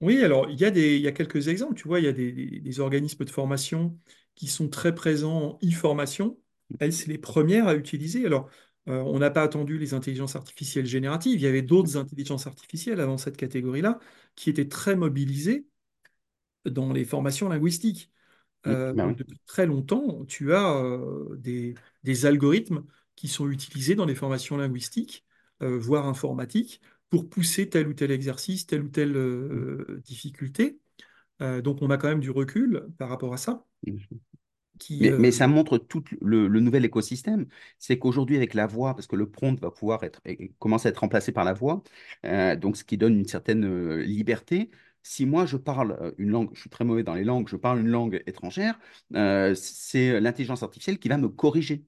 Oui, 0.00 0.22
alors 0.22 0.48
il 0.48 0.60
y 0.60 0.64
a 0.64 0.70
des, 0.70 0.96
il 0.96 1.02
y 1.02 1.08
a 1.08 1.12
quelques 1.12 1.48
exemples, 1.48 1.74
tu 1.74 1.88
vois, 1.88 1.98
il 1.98 2.04
y 2.04 2.08
a 2.08 2.12
des, 2.12 2.30
des- 2.32 2.60
des 2.60 2.80
organismes 2.80 3.24
de 3.24 3.30
formation 3.30 3.98
qui 4.36 4.46
sont 4.46 4.68
très 4.68 4.94
présents 4.94 5.58
en 5.60 5.68
e-formation. 5.68 6.38
Elles, 6.78 6.92
c'est 6.92 7.08
les 7.08 7.18
premières 7.18 7.66
à 7.66 7.74
utiliser. 7.74 8.24
Alors, 8.24 8.48
euh, 8.88 9.02
on 9.02 9.18
n'a 9.18 9.30
pas 9.30 9.42
attendu 9.42 9.76
les 9.78 9.92
intelligences 9.92 10.34
artificielles 10.34 10.86
génératives, 10.86 11.38
il 11.38 11.42
y 11.42 11.46
avait 11.46 11.62
d'autres 11.62 11.96
intelligences 11.96 12.46
artificielles 12.46 13.00
avant 13.00 13.18
cette 13.18 13.36
catégorie-là 13.36 13.98
qui 14.34 14.48
étaient 14.48 14.68
très 14.68 14.96
mobilisées 14.96 15.66
dans 16.64 16.92
les 16.92 17.04
formations 17.04 17.48
linguistiques. 17.48 18.10
Euh, 18.66 18.92
oui. 18.96 19.14
depuis 19.14 19.40
très 19.46 19.66
longtemps, 19.66 20.24
tu 20.26 20.52
as 20.54 20.76
euh, 20.76 21.36
des, 21.36 21.74
des 22.02 22.26
algorithmes 22.26 22.84
qui 23.14 23.28
sont 23.28 23.48
utilisés 23.48 23.94
dans 23.94 24.06
les 24.06 24.14
formations 24.14 24.56
linguistiques, 24.56 25.24
voire 25.60 26.06
informatiques, 26.06 26.80
pour 27.10 27.28
pousser 27.28 27.68
tel 27.68 27.88
ou 27.88 27.94
tel 27.94 28.12
exercice, 28.12 28.66
telle 28.66 28.82
ou 28.82 28.88
telle 28.88 29.16
difficulté. 30.04 30.78
Donc, 31.40 31.82
on 31.82 31.90
a 31.90 31.96
quand 31.96 32.08
même 32.08 32.20
du 32.20 32.30
recul 32.30 32.86
par 32.96 33.08
rapport 33.08 33.34
à 33.34 33.36
ça. 33.36 33.64
Qui, 34.78 35.06
Mais, 35.06 35.10
euh, 35.10 35.18
mais 35.18 35.30
ça 35.30 35.46
montre 35.46 35.78
tout 35.78 36.02
le, 36.20 36.48
le 36.48 36.60
nouvel 36.60 36.84
écosystème. 36.84 37.46
C'est 37.78 37.98
qu'aujourd'hui, 37.98 38.36
avec 38.36 38.54
la 38.54 38.66
voix, 38.66 38.94
parce 38.94 39.06
que 39.06 39.16
le 39.16 39.30
prompt 39.30 39.60
va 39.60 39.70
pouvoir 39.70 40.02
être, 40.04 40.20
et- 40.24 40.52
commence 40.58 40.86
à 40.86 40.88
être 40.90 40.98
remplacé 40.98 41.32
par 41.32 41.44
la 41.44 41.52
voix, 41.52 41.82
euh, 42.26 42.56
donc 42.56 42.76
ce 42.76 42.84
qui 42.84 42.98
donne 42.98 43.16
une 43.18 43.26
certaine 43.28 43.64
euh, 43.64 44.02
liberté. 44.02 44.70
Si 45.02 45.24
moi, 45.26 45.46
je 45.46 45.56
parle 45.56 46.14
une 46.18 46.30
langue, 46.30 46.50
je 46.54 46.60
suis 46.60 46.70
très 46.70 46.84
mauvais 46.84 47.02
dans 47.04 47.14
les 47.14 47.24
langues, 47.24 47.48
je 47.48 47.56
parle 47.56 47.80
une 47.80 47.88
langue 47.88 48.22
étrangère, 48.26 48.78
c'est 49.54 50.20
l'intelligence 50.20 50.62
artificielle 50.62 50.98
qui 50.98 51.08
va 51.08 51.16
me 51.18 51.28
corriger. 51.28 51.84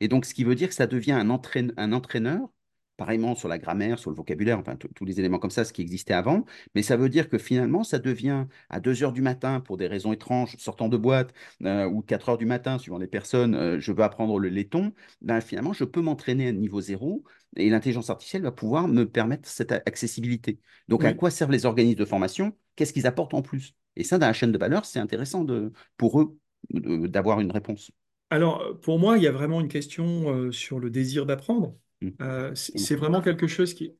Et 0.00 0.08
donc, 0.08 0.24
ce 0.26 0.34
qui 0.34 0.44
veut 0.44 0.54
dire 0.54 0.68
que 0.68 0.74
ça 0.74 0.86
devient 0.86 1.12
un 1.12 1.30
entraîne- 1.30 1.72
un 1.76 1.92
entraîneur, 1.92 2.48
pareillement 2.96 3.34
sur 3.34 3.48
la 3.48 3.58
grammaire, 3.58 3.98
sur 3.98 4.10
le 4.10 4.16
vocabulaire, 4.16 4.58
enfin, 4.58 4.76
tous 4.76 5.04
les 5.04 5.18
éléments 5.18 5.38
comme 5.38 5.50
ça, 5.50 5.64
ce 5.64 5.72
qui 5.72 5.82
existait 5.82 6.14
avant. 6.14 6.44
Mais 6.74 6.82
ça 6.82 6.96
veut 6.96 7.08
dire 7.08 7.28
que 7.28 7.38
finalement, 7.38 7.84
ça 7.84 7.98
devient 7.98 8.46
à 8.68 8.80
2 8.80 9.02
heures 9.02 9.12
du 9.12 9.22
matin, 9.22 9.60
pour 9.60 9.76
des 9.76 9.86
raisons 9.86 10.12
étranges, 10.12 10.56
sortant 10.58 10.88
de 10.88 10.96
boîte, 10.96 11.32
euh, 11.64 11.86
ou 11.86 12.02
4 12.02 12.30
heures 12.30 12.38
du 12.38 12.46
matin, 12.46 12.78
suivant 12.78 12.98
les 12.98 13.06
personnes, 13.06 13.54
euh, 13.54 13.80
je 13.80 13.92
veux 13.92 14.02
apprendre 14.02 14.38
le 14.38 14.48
laiton. 14.48 14.92
Ben, 15.20 15.40
finalement, 15.40 15.72
je 15.72 15.84
peux 15.84 16.00
m'entraîner 16.00 16.48
à 16.48 16.52
niveau 16.52 16.80
zéro 16.80 17.24
et 17.56 17.68
l'intelligence 17.68 18.10
artificielle 18.10 18.42
va 18.42 18.52
pouvoir 18.52 18.88
me 18.88 19.04
permettre 19.04 19.48
cette 19.48 19.72
accessibilité. 19.72 20.58
Donc, 20.88 21.04
à 21.04 21.12
quoi 21.12 21.30
servent 21.30 21.50
les 21.50 21.66
organismes 21.66 21.98
de 21.98 22.04
formation? 22.04 22.56
Qu'est-ce 22.76 22.92
qu'ils 22.92 23.06
apportent 23.06 23.34
en 23.34 23.42
plus? 23.42 23.74
Et 23.96 24.04
ça, 24.04 24.18
dans 24.18 24.26
la 24.26 24.32
chaîne 24.32 24.52
de 24.52 24.58
valeur, 24.58 24.86
c'est 24.86 24.98
intéressant 24.98 25.44
de, 25.44 25.72
pour 25.96 26.20
eux 26.20 26.38
d'avoir 26.70 27.40
une 27.40 27.50
réponse. 27.50 27.90
Alors, 28.30 28.80
pour 28.80 28.98
moi, 28.98 29.18
il 29.18 29.24
y 29.24 29.26
a 29.26 29.32
vraiment 29.32 29.60
une 29.60 29.68
question 29.68 30.30
euh, 30.30 30.52
sur 30.52 30.78
le 30.78 30.88
désir 30.88 31.26
d'apprendre. 31.26 31.76
Mm. 32.02 32.10
Euh, 32.20 32.54
c'est 32.54 32.78
c'est 32.78 32.96
vraiment 32.96 33.22
quelque 33.22 33.46
chose 33.46 33.74
qui... 33.74 33.94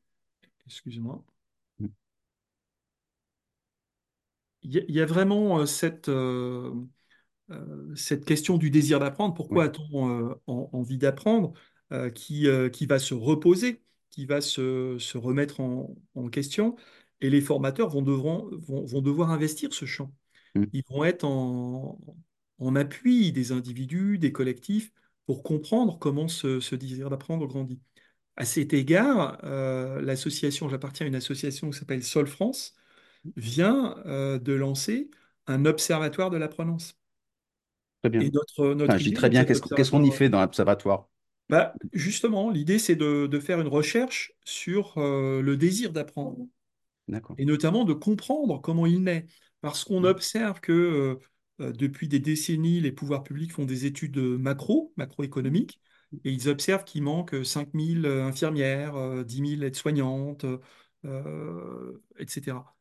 Excuse-moi. 0.65 1.23
Mm. 1.79 1.87
Il 4.63 4.73
y, 4.73 4.79
a 4.79 4.81
il 4.87 4.95
y 4.95 5.01
a 5.01 5.05
vraiment 5.05 5.59
euh, 5.59 5.65
cette... 5.65 6.09
euh, 6.09 6.73
cette 7.95 8.25
question 8.25 8.57
du 8.57 8.71
désir 8.71 8.99
d'apprendre, 8.99 9.35
pourquoi 9.35 9.65
a-t-on 9.65 10.09
euh, 10.09 10.33
en- 10.47 10.69
envie 10.73 10.97
d'apprendre, 10.97 11.53
qui, 12.15 12.47
qui 12.71 12.85
va 12.87 12.97
se 12.97 13.13
reposer, 13.13 13.83
qui 14.09 14.25
va 14.25 14.41
se, 14.41 14.97
se 14.97 15.17
remettre 15.19 15.59
en, 15.59 15.95
en 16.15 16.29
question, 16.29 16.75
et 17.21 17.29
les 17.29 17.41
formateurs 17.41 17.89
vont, 17.89 18.01
devront- 18.01 18.49
vont, 18.53 18.83
vont 18.85 19.01
devoir 19.01 19.29
investir 19.29 19.73
ce 19.73 19.85
champ. 19.85 20.11
Mm. 20.55 20.63
Ils 20.73 20.83
vont 20.89 21.03
être 21.03 21.25
en, 21.25 21.99
en 22.57 22.75
appui 22.75 23.31
des 23.31 23.51
individus, 23.51 24.17
des 24.17 24.31
collectifs, 24.31 24.91
pour 25.27 25.43
comprendre 25.43 25.99
comment 25.99 26.27
ce, 26.27 26.59
ce 26.59 26.75
désir 26.75 27.11
d'apprendre 27.11 27.45
grandit. 27.45 27.81
À 28.37 28.45
cet 28.45 28.73
égard, 28.73 29.39
euh, 29.43 30.01
l'association, 30.01 30.69
j'appartiens 30.69 31.05
à 31.05 31.09
une 31.09 31.15
association 31.15 31.69
qui 31.69 31.77
s'appelle 31.79 32.03
Sol 32.03 32.27
France, 32.27 32.75
vient 33.37 33.97
euh, 34.07 34.39
de 34.39 34.53
lancer 34.53 35.11
un 35.47 35.65
observatoire 35.65 36.29
de 36.31 36.37
la 36.37 36.47
prononce. 36.49 36.97
Très 38.01 38.09
Et 38.19 38.29
bien. 38.29 38.31
notre, 38.31 38.73
Enfin, 38.87 38.97
notre 38.97 38.99
je 38.99 39.03
dis 39.05 39.13
idée 39.13 39.13
très 39.13 39.29
bien, 39.29 39.45
qu'est-ce 39.45 39.61
qu'on 39.61 39.69
qu'est-ce 39.69 39.91
qu'on 39.91 40.03
y 40.03 40.11
fait 40.11 40.29
dans 40.29 40.41
l'observatoire? 40.41 41.09
bah, 41.49 41.73
justement, 41.93 42.49
l'idée, 42.49 42.79
c'est 42.79 42.95
de, 42.95 43.27
de 43.27 43.39
faire 43.39 43.59
une 43.61 43.67
recherche 43.67 44.33
sur 44.45 44.97
euh, 44.97 45.41
le 45.41 45.57
désir 45.57 45.91
d'apprendre. 45.93 46.47
D'accord. 47.07 47.37
et 47.37 47.45
notamment 47.45 47.85
de 47.85 47.93
comprendre 47.93 48.61
comment 48.61 48.85
il 48.85 49.03
naît. 49.03 49.25
Parce 49.61 49.83
qu'on 49.83 50.03
observe 50.03 50.59
que 50.61 51.19
euh, 51.61 51.71
depuis 51.73 52.07
des 52.07 52.19
décennies, 52.19 52.81
les 52.81 52.91
pouvoirs 52.91 53.23
publics 53.23 53.51
font 53.53 53.65
des 53.65 53.85
études 53.85 54.17
macro, 54.17 54.93
macroéconomiques, 54.97 55.79
et 56.23 56.31
ils 56.31 56.49
observent 56.49 56.83
qu'il 56.85 57.03
manque 57.03 57.35
5000 57.45 58.05
infirmières, 58.05 58.95
euh, 58.95 59.23
10 59.23 59.41
000 59.41 59.63
aides-soignantes, 59.63 60.45
euh, 61.05 62.01
etc. 62.19 62.75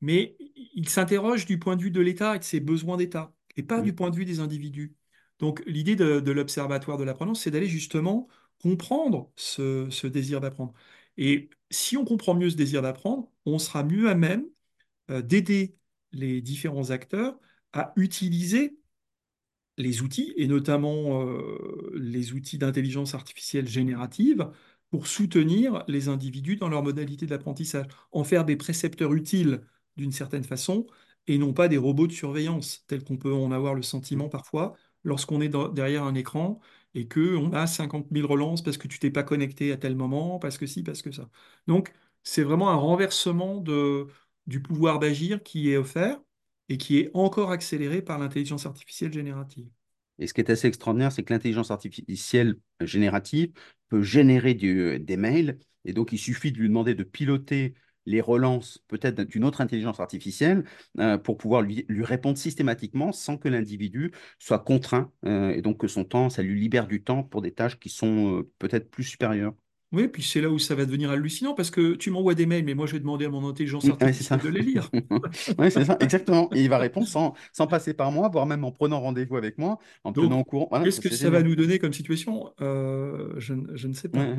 Mais 0.00 0.36
ils 0.74 0.88
s'interrogent 0.88 1.46
du 1.46 1.58
point 1.58 1.76
de 1.76 1.82
vue 1.82 1.90
de 1.90 2.00
l'État 2.00 2.36
et 2.36 2.38
de 2.40 2.44
ses 2.44 2.60
besoins 2.60 2.96
d'État, 2.96 3.34
et 3.56 3.62
pas 3.62 3.80
du 3.82 3.94
point 3.94 4.10
de 4.10 4.16
vue 4.16 4.24
des 4.24 4.40
individus. 4.40 4.96
Donc 5.38 5.62
l'idée 5.66 5.96
de, 5.96 6.20
de 6.20 6.32
l'Observatoire 6.32 6.98
de 6.98 7.04
l'apprenance, 7.04 7.42
c'est 7.42 7.50
d'aller 7.50 7.68
justement 7.68 8.28
comprendre 8.62 9.32
ce, 9.36 9.88
ce 9.90 10.06
désir 10.06 10.40
d'apprendre. 10.40 10.72
Et 11.16 11.50
si 11.70 11.96
on 11.96 12.04
comprend 12.04 12.34
mieux 12.34 12.50
ce 12.50 12.56
désir 12.56 12.82
d'apprendre, 12.82 13.30
on 13.46 13.58
sera 13.58 13.84
mieux 13.84 14.08
à 14.08 14.14
même 14.14 14.46
euh, 15.10 15.22
d'aider 15.22 15.76
les 16.12 16.40
différents 16.42 16.90
acteurs 16.90 17.38
à 17.72 17.92
utiliser 17.96 18.78
les 19.78 20.02
outils, 20.02 20.32
et 20.36 20.46
notamment 20.46 21.26
euh, 21.26 21.92
les 21.94 22.32
outils 22.32 22.58
d'intelligence 22.58 23.14
artificielle 23.14 23.68
générative, 23.68 24.50
pour 24.90 25.06
soutenir 25.06 25.84
les 25.88 26.08
individus 26.08 26.56
dans 26.56 26.68
leur 26.68 26.82
modalité 26.82 27.26
d'apprentissage, 27.26 27.86
en 28.12 28.24
faire 28.24 28.44
des 28.44 28.56
précepteurs 28.56 29.14
utiles 29.14 29.62
d'une 29.96 30.12
certaine 30.12 30.44
façon, 30.44 30.86
et 31.26 31.38
non 31.38 31.52
pas 31.52 31.68
des 31.68 31.78
robots 31.78 32.06
de 32.06 32.12
surveillance, 32.12 32.84
tels 32.86 33.04
qu'on 33.04 33.16
peut 33.16 33.32
en 33.32 33.52
avoir 33.52 33.74
le 33.74 33.82
sentiment 33.82 34.28
parfois 34.28 34.74
lorsqu'on 35.04 35.40
est 35.40 35.48
derrière 35.74 36.04
un 36.04 36.14
écran 36.14 36.60
et 36.94 37.08
qu'on 37.08 37.52
a 37.52 37.66
50 37.66 38.10
000 38.10 38.26
relances 38.28 38.62
parce 38.62 38.76
que 38.78 38.88
tu 38.88 38.98
t'es 38.98 39.10
pas 39.10 39.22
connecté 39.22 39.72
à 39.72 39.76
tel 39.76 39.96
moment, 39.96 40.38
parce 40.38 40.58
que 40.58 40.66
si, 40.66 40.82
parce 40.82 41.02
que 41.02 41.10
ça. 41.12 41.28
Donc, 41.66 41.92
c'est 42.22 42.42
vraiment 42.42 42.70
un 42.70 42.76
renversement 42.76 43.62
du 44.46 44.62
pouvoir 44.62 44.98
d'agir 44.98 45.42
qui 45.42 45.70
est 45.70 45.76
offert 45.76 46.20
et 46.68 46.78
qui 46.78 46.98
est 46.98 47.10
encore 47.14 47.50
accéléré 47.52 48.02
par 48.02 48.18
l'intelligence 48.18 48.66
artificielle 48.66 49.12
générative. 49.12 49.68
Et 50.18 50.26
ce 50.26 50.34
qui 50.34 50.40
est 50.40 50.50
assez 50.50 50.68
extraordinaire, 50.68 51.12
c'est 51.12 51.22
que 51.24 51.32
l'intelligence 51.32 51.70
artificielle 51.70 52.56
générative 52.80 53.52
peut 53.88 54.02
générer 54.02 54.54
du- 54.54 54.98
des 55.00 55.16
mails. 55.16 55.58
Et 55.84 55.92
donc, 55.92 56.12
il 56.12 56.18
suffit 56.18 56.52
de 56.52 56.58
lui 56.58 56.68
demander 56.68 56.94
de 56.94 57.02
piloter 57.04 57.74
les 58.06 58.20
relances, 58.20 58.82
peut-être 58.88 59.22
d'une 59.22 59.44
autre 59.44 59.60
intelligence 59.60 60.00
artificielle, 60.00 60.64
euh, 60.98 61.18
pour 61.18 61.36
pouvoir 61.38 61.62
lui, 61.62 61.86
répondre 62.02 62.36
systématiquement 62.36 63.12
sans 63.12 63.36
que 63.38 63.48
l'individu 63.48 64.12
soit 64.38 64.58
contraint. 64.58 65.12
euh, 65.24 65.50
et 65.54 65.62
donc, 65.62 65.78
que 65.78 65.86
son 65.88 66.04
temps, 66.04 66.28
ça 66.30 66.42
lui 66.42 66.60
libère 66.60 66.86
du 66.88 67.02
temps 67.02 67.22
pour 67.22 67.42
des 67.42 67.52
tâches 67.52 67.78
qui 67.78 67.88
sont 67.88 68.38
euh, 68.40 68.50
peut-être 68.58 68.90
plus 68.90 69.04
supérieures. 69.04 69.54
Oui, 69.92 70.08
puis 70.08 70.22
c'est 70.22 70.40
là 70.40 70.48
où 70.48 70.58
ça 70.58 70.74
va 70.74 70.86
devenir 70.86 71.10
hallucinant 71.10 71.52
parce 71.54 71.70
que 71.70 71.94
tu 71.94 72.10
m'envoies 72.10 72.34
des 72.34 72.46
mails, 72.46 72.64
mais 72.64 72.74
moi 72.74 72.86
je 72.86 72.92
vais 72.92 73.00
demander 73.00 73.26
à 73.26 73.28
mon 73.28 73.46
intelligence 73.46 73.90
artificielle 73.90 74.40
de 74.40 74.48
les 74.48 74.62
lire. 74.62 74.90
Oui, 75.58 75.70
c'est 75.70 75.84
ça, 75.84 75.96
exactement. 76.00 76.48
Et 76.54 76.62
il 76.62 76.68
va 76.68 76.78
répondre 76.78 77.06
sans, 77.06 77.34
sans 77.52 77.66
passer 77.66 77.92
par 77.92 78.10
moi, 78.10 78.28
voire 78.28 78.46
même 78.46 78.64
en 78.64 78.72
prenant 78.72 79.00
rendez-vous 79.00 79.36
avec 79.36 79.58
moi, 79.58 79.78
en 80.04 80.10
me 80.10 80.14
tenant 80.14 80.40
au 80.40 80.44
courant. 80.44 80.66
Voilà, 80.70 80.84
qu'est-ce 80.86 81.00
que 81.00 81.10
ça 81.10 81.28
va 81.30 81.42
nous 81.42 81.54
donner 81.56 81.78
comme 81.78 81.92
situation? 81.92 82.52
Euh, 82.62 83.34
je, 83.38 83.54
ne 83.54 83.76
je 83.76 83.86
ne 83.88 83.92
sais 83.92 84.08
pas. 84.08 84.20
Ouais. 84.20 84.36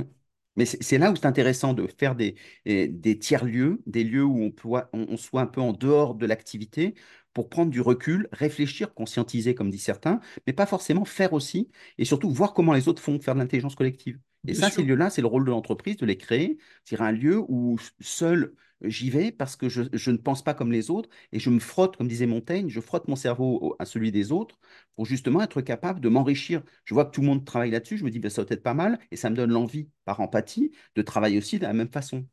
Mais 0.55 0.65
c'est 0.65 0.99
là 0.99 1.11
où 1.11 1.15
c'est 1.15 1.25
intéressant 1.25 1.73
de 1.73 1.87
faire 1.87 2.15
des, 2.15 2.35
des 2.65 3.17
tiers-lieux, 3.17 3.81
des 3.87 4.03
lieux 4.03 4.23
où 4.23 4.39
on, 4.43 4.51
peut, 4.51 4.69
on, 4.93 5.07
on 5.09 5.17
soit 5.17 5.41
un 5.41 5.47
peu 5.47 5.61
en 5.61 5.73
dehors 5.73 6.13
de 6.13 6.27
l'activité 6.27 6.93
pour 7.33 7.49
prendre 7.49 7.71
du 7.71 7.81
recul, 7.81 8.27
réfléchir, 8.31 8.93
conscientiser, 8.93 9.55
comme 9.55 9.69
disent 9.71 9.83
certains, 9.83 10.19
mais 10.47 10.53
pas 10.53 10.65
forcément 10.65 11.05
faire 11.05 11.33
aussi, 11.33 11.69
et 11.97 12.05
surtout 12.05 12.29
voir 12.31 12.53
comment 12.53 12.73
les 12.73 12.87
autres 12.87 13.01
font, 13.01 13.19
faire 13.19 13.33
de 13.35 13.39
l'intelligence 13.39 13.75
collective. 13.75 14.19
Et 14.47 14.53
Bien 14.53 14.69
ça, 14.69 14.69
ces 14.69 14.83
lieux-là, 14.83 15.09
c'est 15.09 15.21
le 15.21 15.27
rôle 15.27 15.45
de 15.45 15.49
l'entreprise 15.51 15.97
de 15.97 16.05
les 16.05 16.17
créer. 16.17 16.57
C'est 16.85 16.99
un 16.99 17.11
lieu 17.11 17.39
où 17.47 17.77
seul 18.01 18.53
j'y 18.81 19.09
vais 19.09 19.31
parce 19.31 19.55
que 19.55 19.69
je, 19.69 19.83
je 19.93 20.11
ne 20.11 20.17
pense 20.17 20.43
pas 20.43 20.53
comme 20.53 20.71
les 20.71 20.89
autres 20.91 21.09
et 21.31 21.39
je 21.39 21.49
me 21.49 21.59
frotte, 21.59 21.95
comme 21.95 22.07
disait 22.09 22.25
Montaigne, 22.25 22.67
je 22.69 22.81
frotte 22.81 23.07
mon 23.07 23.15
cerveau 23.15 23.57
au- 23.61 23.75
à 23.79 23.85
celui 23.85 24.11
des 24.11 24.31
autres 24.33 24.59
pour 24.95 25.05
justement 25.05 25.41
être 25.41 25.61
capable 25.61 25.99
de 26.01 26.09
m'enrichir. 26.09 26.61
Je 26.85 26.93
vois 26.93 27.05
que 27.05 27.11
tout 27.11 27.21
le 27.21 27.27
monde 27.27 27.45
travaille 27.45 27.71
là-dessus, 27.71 27.97
je 27.97 28.03
me 28.03 28.11
dis, 28.11 28.19
ben, 28.19 28.29
ça 28.29 28.43
va 28.43 28.47
être 28.51 28.63
pas 28.63 28.73
mal, 28.73 28.99
et 29.11 29.15
ça 29.15 29.29
me 29.29 29.35
donne 29.35 29.51
l'envie, 29.51 29.89
par 30.05 30.19
empathie, 30.19 30.71
de 30.95 31.01
travailler 31.01 31.37
aussi 31.37 31.57
de 31.59 31.63
la 31.63 31.73
même 31.73 31.89
façon. 31.91 32.27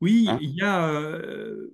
Oui, 0.00 0.26
Hein? 0.26 0.40
il 0.40 0.50
y 0.56 0.62
a. 0.62 0.88
euh, 0.88 1.70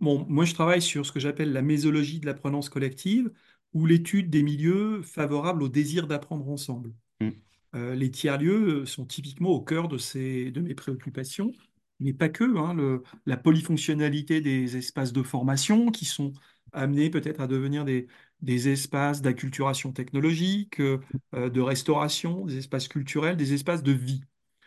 bon, 0.00 0.26
moi 0.28 0.44
je 0.44 0.54
travaille 0.54 0.82
sur 0.82 1.06
ce 1.06 1.12
que 1.12 1.20
j'appelle 1.20 1.52
la 1.52 1.62
mésologie 1.62 2.20
de 2.20 2.26
l'apprenance 2.26 2.68
collective, 2.68 3.30
ou 3.72 3.86
l'étude 3.86 4.30
des 4.30 4.42
milieux 4.42 5.02
favorables 5.02 5.62
au 5.62 5.68
désir 5.68 6.06
d'apprendre 6.06 6.48
ensemble. 6.48 6.92
Mm, 7.22 7.30
Euh, 7.74 7.94
les 7.94 8.10
tiers-lieux 8.10 8.86
sont 8.86 9.06
typiquement 9.06 9.50
au 9.50 9.60
cœur 9.62 9.88
de, 9.88 9.98
ces, 9.98 10.50
de 10.50 10.60
mes 10.60 10.74
préoccupations, 10.74 11.52
mais 12.00 12.12
pas 12.12 12.28
que. 12.28 12.44
hein, 12.58 12.74
le- 12.74 13.02
la 13.26 13.36
polyfonctionnalité 13.36 14.40
des 14.40 14.76
espaces 14.76 15.12
de 15.12 15.22
formation 15.22 15.90
qui 15.90 16.04
sont 16.04 16.32
amenés 16.72 17.10
peut-être 17.10 17.40
à 17.40 17.46
devenir 17.46 17.84
des, 17.84 18.08
des 18.42 18.68
espaces 18.68 19.22
d'acculturation 19.22 19.92
technologique, 19.92 20.80
euh, 20.80 20.98
euh, 21.34 21.50
de 21.50 21.60
restauration, 21.60 22.46
des 22.46 22.58
espaces 22.58 22.88
culturels, 22.88 23.36
des 23.36 23.52
espaces 23.54 23.82
de 23.82 23.92
vie. 23.92 24.22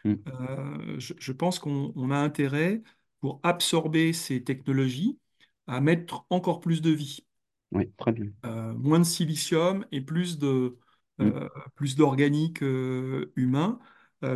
mm. 0.05 0.23
Euh, 0.27 0.99
je, 0.99 1.13
je 1.19 1.31
pense 1.31 1.59
qu'on 1.59 1.91
on 1.95 2.11
a 2.11 2.17
intérêt, 2.17 2.81
pour 3.19 3.39
absorber 3.43 4.13
ces 4.13 4.43
technologies, 4.43 5.19
à 5.67 5.81
mettre 5.81 6.25
encore 6.29 6.61
plus 6.61 6.81
de 6.81 6.91
vie 6.91 7.25
Oui, 7.71 7.91
très 7.97 8.13
bien. 8.13 8.31
euh, 8.45 8.73
moins 8.73 8.99
de 8.99 9.03
silicium 9.05 9.85
et 9.91 10.01
plus 10.01 10.37
de, 10.37 10.77
Mm, 11.21 11.33
euh, 11.33 11.49
plus 11.75 11.95
d'organique 11.95 12.63
euh, 12.63 13.31
humain. 13.35 13.79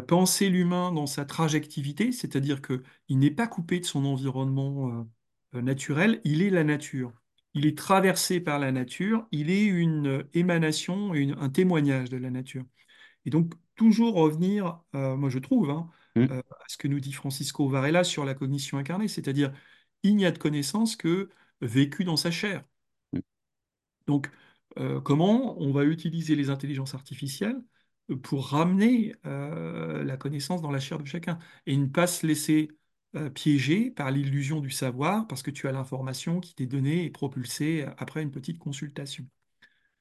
Penser 0.09 0.49
l'humain 0.49 0.91
dans 0.91 1.07
sa 1.07 1.23
trajectivité, 1.23 2.11
c'est-à-dire 2.11 2.61
qu'il 2.61 3.19
n'est 3.19 3.32
pas 3.32 3.47
coupé 3.47 3.80
de 3.80 3.86
son 3.86 4.03
environnement 4.03 5.07
naturel, 5.53 6.19
il 6.25 6.41
est 6.41 6.49
la 6.49 6.65
nature. 6.65 7.13
Il 7.53 7.65
est 7.65 7.78
traversé 7.78 8.41
par 8.41 8.59
la 8.59 8.73
nature, 8.73 9.25
il 9.32 9.49
est 9.49 9.63
une 9.63 10.25
émanation, 10.34 11.13
une- 11.13 11.38
un 11.39 11.47
témoignage 11.49 12.09
de 12.09 12.17
la 12.17 12.30
nature. 12.32 12.65
Et 13.25 13.30
donc, 13.30 13.53
toujours 13.75 14.15
revenir, 14.15 14.80
euh, 14.95 15.15
moi 15.15 15.30
je 15.30 15.39
trouve, 15.39 15.69
hein, 15.69 15.89
mm, 16.15 16.28
euh, 16.32 16.39
à 16.39 16.63
ce 16.67 16.78
que 16.78 16.88
nous 16.88 16.99
dit 16.99 17.13
Francisco 17.13 17.67
Varela 17.69 18.03
sur 18.03 18.25
la 18.25 18.34
cognition 18.34 18.78
incarnée, 18.78 19.07
c'est-à-dire 19.07 19.53
il 20.03 20.15
n'y 20.15 20.25
a 20.25 20.31
de 20.31 20.37
connaissance 20.37 20.95
que 20.95 21.29
vécu 21.61 22.03
dans 22.03 22.17
sa 22.17 22.31
chair. 22.31 22.63
mm. 23.13 23.19
Donc, 24.07 24.29
euh, 24.77 25.01
comment 25.01 25.59
on 25.61 25.71
va 25.71 25.83
utiliser 25.85 26.35
les 26.35 26.49
intelligences 26.49 26.93
artificielles 26.95 27.61
pour 28.23 28.47
ramener 28.49 29.15
euh, 29.25 30.03
la 30.03 30.17
connaissance 30.17 30.61
dans 30.61 30.71
la 30.71 30.79
chair 30.79 30.99
de 30.99 31.05
chacun 31.05 31.39
et 31.65 31.75
ne 31.77 31.87
pas 31.87 32.07
se 32.07 32.25
laisser 32.25 32.69
euh, 33.15 33.29
piéger 33.29 33.91
par 33.91 34.11
l'illusion 34.11 34.61
du 34.61 34.69
savoir 34.71 35.27
parce 35.27 35.43
que 35.43 35.51
tu 35.51 35.67
as 35.67 35.71
l'information 35.73 36.39
qui 36.39 36.55
t'est 36.55 36.65
donnée 36.67 37.03
et 37.05 37.09
propulsée 37.09 37.85
après 37.97 38.21
une 38.23 38.31
petite 38.31 38.59
consultation? 38.59 39.27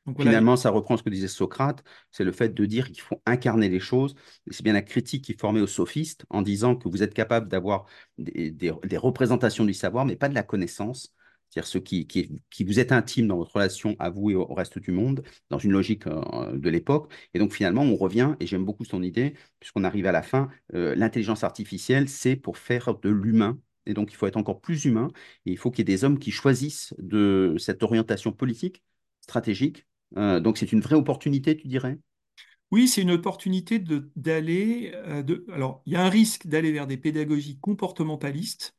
Donc 0.07 0.16
voilà, 0.16 0.30
Finalement, 0.30 0.57
ça 0.57 0.70
reprend 0.70 0.96
ce 0.96 1.02
que 1.02 1.11
disait 1.11 1.28
Socrate, 1.28 1.84
c'est 2.11 2.24
le 2.24 2.32
fait 2.32 2.48
de 2.54 2.64
dire 2.64 2.86
qu'il 2.90 3.02
faut 3.02 3.20
incarner 3.26 3.68
les 3.68 3.80
choses. 3.80 4.14
C'est 4.50 4.62
bien 4.64 4.72
la 4.72 4.80
critique 4.82 5.24
qui 5.24 5.34
formait 5.34 5.61
aux 5.61 5.66
sophistes 5.66 6.24
en 6.30 6.40
disant 6.42 6.74
que 6.74 6.88
vous 6.88 7.02
êtes 7.02 7.12
capable 7.12 7.48
d'avoir 7.48 7.84
des, 8.16 8.50
des- 8.50 8.72
des 8.84 8.96
représentations 8.96 9.64
du 9.64 9.74
savoir, 9.74 10.07
mais 10.07 10.16
pas 10.16 10.28
de 10.30 10.34
la 10.34 10.42
connaissance. 10.42 11.12
C'est-à-dire 11.50 11.68
ce 11.68 11.78
qui, 11.78 12.07
qui, 12.07 12.42
qui 12.50 12.64
vous 12.64 12.80
est 12.80 12.92
intime 12.92 13.28
dans 13.28 13.36
votre 13.36 13.54
relation 13.54 13.94
à 13.98 14.11
vous 14.11 14.30
et 14.30 14.34
au, 14.34 14.44
reste 14.54 14.78
du 14.78 14.90
monde, 14.90 15.22
dans 15.50 15.59
une 15.59 15.72
logique 15.72 16.07
euh, 16.07 16.57
de 16.57 16.68
l'époque. 16.70 17.12
Et 17.34 17.38
donc 17.38 17.52
finalement, 17.52 17.82
on 17.82 17.96
revient, 17.96 18.34
et 18.40 18.46
j'aime 18.46 18.64
beaucoup 18.64 18.84
son 18.84 19.02
idée, 19.02 19.34
puisqu'on 19.61 19.84
arrive 19.84 20.07
à 20.07 20.12
la 20.12 20.22
fin, 20.22 20.48
euh, 20.74 20.94
l'intelligence 20.96 21.44
artificielle, 21.44 22.09
c'est 22.09 22.36
pour 22.36 22.59
faire 22.59 22.98
de 22.98 23.09
l'humain. 23.11 23.59
Et 23.86 23.94
donc 23.94 24.12
il 24.12 24.16
faut 24.16 24.26
être 24.26 24.36
encore 24.36 24.61
plus 24.61 24.84
humain, 24.86 25.09
et 25.46 25.52
il 25.52 25.59
faut 25.59 25.70
qu'il 25.70 25.80
y 25.88 25.92
ait 25.92 25.94
des 25.96 26.04
hommes 26.04 26.18
qui 26.18 26.30
choisissent 26.32 26.94
de 26.98 27.54
cette 27.59 27.82
orientation 27.82 28.32
politique, 28.32 28.82
stratégique 29.20 29.86
donc 30.14 30.59
c'est 30.59 30.72
une 30.72 30.80
vraie 30.80 30.96
opportunité, 30.96 31.57
tu 31.57 31.68
dirais? 31.68 31.98
Oui, 32.72 32.88
c'est 32.88 33.02
une 33.02 33.12
opportunité 33.12 33.78
d'aller. 34.16 34.90
euh, 34.94 35.22
alors, 35.52 35.82
il 35.86 35.92
y 35.92 35.96
a 35.96 36.04
un 36.04 36.09
risque 36.09 36.46
d'aller 36.46 36.72
vers 36.72 36.86
des 36.86 36.96
pédagogies 36.96 37.59
comportementalistes, 37.61 38.74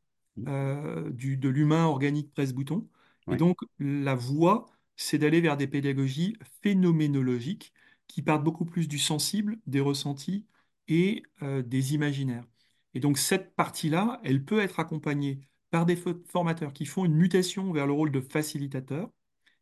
euh, 0.48 1.10
du, 1.12 1.38
de 1.38 1.50
l'humain 1.50 1.86
organique 1.86 2.34
presse-bouton. 2.34 2.88
Et 3.30 3.36
donc, 3.38 3.58
la 3.80 4.16
voie, 4.16 4.66
c'est 4.98 5.18
d'aller 5.18 5.42
vers 5.42 5.58
des 5.58 5.68
pédagogies 5.68 6.36
phénoménologiques 6.62 7.74
qui 8.08 8.22
partent 8.22 8.44
beaucoup 8.44 8.66
plus 8.66 8.88
du 8.88 9.00
sensible, 9.00 9.58
des 9.68 9.80
ressentis 9.80 10.46
et 10.88 11.24
euh, 11.42 11.62
des 11.62 11.94
imaginaires. 11.94 12.46
Et 12.94 13.00
donc, 13.00 13.18
cette 13.18 13.56
partie-là, 13.56 14.20
elle 14.24 14.44
peut 14.44 14.60
être 14.60 14.80
accompagnée 14.80 15.40
par 15.72 15.86
des 15.86 15.96
fo- 15.96 16.22
formateurs 16.28 16.74
qui 16.74 16.86
font 16.86 17.06
une 17.06 17.16
mutation 17.16 17.72
vers 17.72 17.86
le 17.88 17.94
rôle 17.94 18.12
de 18.12 18.22
facilitateur 18.22 19.10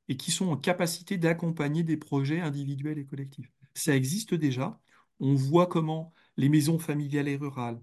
et 0.09 0.17
qui 0.17 0.31
sont 0.31 0.47
en 0.49 0.57
capacité 0.57 1.17
d'accompagner 1.17 1.83
des 1.83 1.97
projets 1.97 2.39
individuels 2.41 2.99
et 2.99 3.05
collectifs. 3.05 3.51
Ça 3.73 3.95
existe 3.95 4.33
déjà. 4.33 4.79
On 5.19 5.33
voit 5.35 5.67
comment 5.67 6.13
les 6.37 6.49
maisons 6.49 6.79
familiales 6.79 7.27
et 7.27 7.37
rurales, 7.37 7.81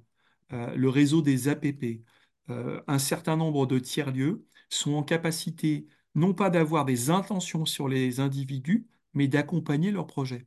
euh, 0.52 0.74
le 0.74 0.88
réseau 0.88 1.22
des 1.22 1.48
APP, 1.48 2.02
euh, 2.50 2.82
un 2.86 2.98
certain 2.98 3.36
nombre 3.36 3.66
de 3.66 3.78
tiers-lieux 3.78 4.44
sont 4.68 4.94
en 4.94 5.02
capacité 5.02 5.86
non 6.14 6.34
pas 6.34 6.50
d'avoir 6.50 6.84
des 6.84 7.10
intentions 7.10 7.64
sur 7.64 7.88
les 7.88 8.20
individus, 8.20 8.86
mais 9.14 9.28
d'accompagner 9.28 9.90
leurs 9.90 10.06
projets. 10.06 10.46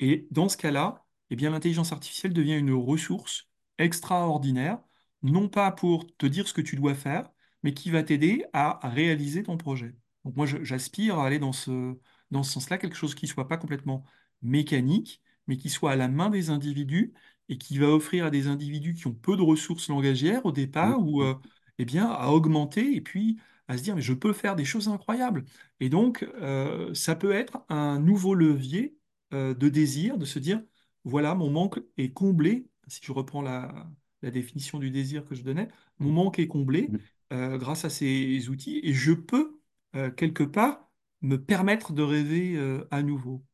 Et 0.00 0.26
dans 0.30 0.48
ce 0.48 0.56
cas-là, 0.56 1.06
eh 1.30 1.36
l'intelligence 1.36 1.92
artificielle 1.92 2.32
devient 2.34 2.58
une 2.58 2.72
ressource 2.74 3.48
extraordinaire, 3.78 4.80
non 5.22 5.48
pas 5.48 5.72
pour 5.72 6.06
te 6.16 6.26
dire 6.26 6.48
ce 6.48 6.54
que 6.54 6.60
tu 6.60 6.76
dois 6.76 6.94
faire, 6.94 7.30
mais 7.62 7.74
qui 7.74 7.90
va 7.90 8.02
t'aider 8.02 8.44
à 8.52 8.80
réaliser 8.88 9.42
ton 9.42 9.56
projet. 9.56 9.94
Donc 10.24 10.36
moi, 10.36 10.46
j'aspire 10.46 11.18
à 11.18 11.26
aller 11.26 11.38
dans 11.38 11.52
ce, 11.52 11.96
dans 12.30 12.42
ce 12.42 12.52
sens-là, 12.52 12.78
quelque 12.78 12.96
chose 12.96 13.14
qui 13.14 13.26
soit 13.26 13.48
pas 13.48 13.56
complètement 13.56 14.04
mécanique, 14.42 15.22
mais 15.46 15.56
qui 15.56 15.70
soit 15.70 15.92
à 15.92 15.96
la 15.96 16.08
main 16.08 16.30
des 16.30 16.50
individus 16.50 17.12
et 17.48 17.58
qui 17.58 17.78
va 17.78 17.88
offrir 17.88 18.26
à 18.26 18.30
des 18.30 18.46
individus 18.46 18.94
qui 18.94 19.06
ont 19.06 19.14
peu 19.14 19.36
de 19.36 19.42
ressources 19.42 19.88
langagières 19.88 20.46
au 20.46 20.52
départ, 20.52 21.00
ou 21.04 21.22
euh, 21.22 21.34
eh 21.78 21.84
bien, 21.84 22.06
à 22.10 22.28
augmenter 22.28 22.94
et 22.94 23.00
puis 23.00 23.38
à 23.68 23.76
se 23.78 23.82
dire, 23.82 23.94
mais 23.96 24.02
je 24.02 24.12
peux 24.14 24.32
faire 24.32 24.56
des 24.56 24.64
choses 24.64 24.88
incroyables. 24.88 25.44
Et 25.80 25.88
donc, 25.88 26.22
euh, 26.40 26.92
ça 26.94 27.14
peut 27.16 27.32
être 27.32 27.64
un 27.68 27.98
nouveau 27.98 28.34
levier 28.34 28.96
euh, 29.32 29.54
de 29.54 29.68
désir, 29.68 30.18
de 30.18 30.24
se 30.24 30.38
dire, 30.38 30.62
voilà, 31.04 31.34
mon 31.34 31.50
manque 31.50 31.80
est 31.96 32.12
comblé, 32.12 32.68
si 32.86 33.00
je 33.02 33.12
reprends 33.12 33.42
la, 33.42 33.90
la 34.22 34.30
définition 34.30 34.78
du 34.78 34.90
désir 34.90 35.24
que 35.26 35.34
je 35.34 35.42
donnais, 35.42 35.68
mon 35.98 36.12
manque 36.12 36.38
est 36.38 36.48
comblé 36.48 36.90
grâce 37.30 37.84
à 37.86 37.90
ces 37.90 38.48
outils 38.50 38.80
et 38.82 38.92
je 38.92 39.12
peux, 39.12 39.58
euh, 39.96 40.10
quelque 40.10 40.42
part, 40.44 40.90
me 41.22 41.36
permettre 41.36 41.92
de 41.92 42.02
rêver 42.02 42.56
euh, 42.56 42.86
à 42.90 43.02
nouveau. 43.02 43.44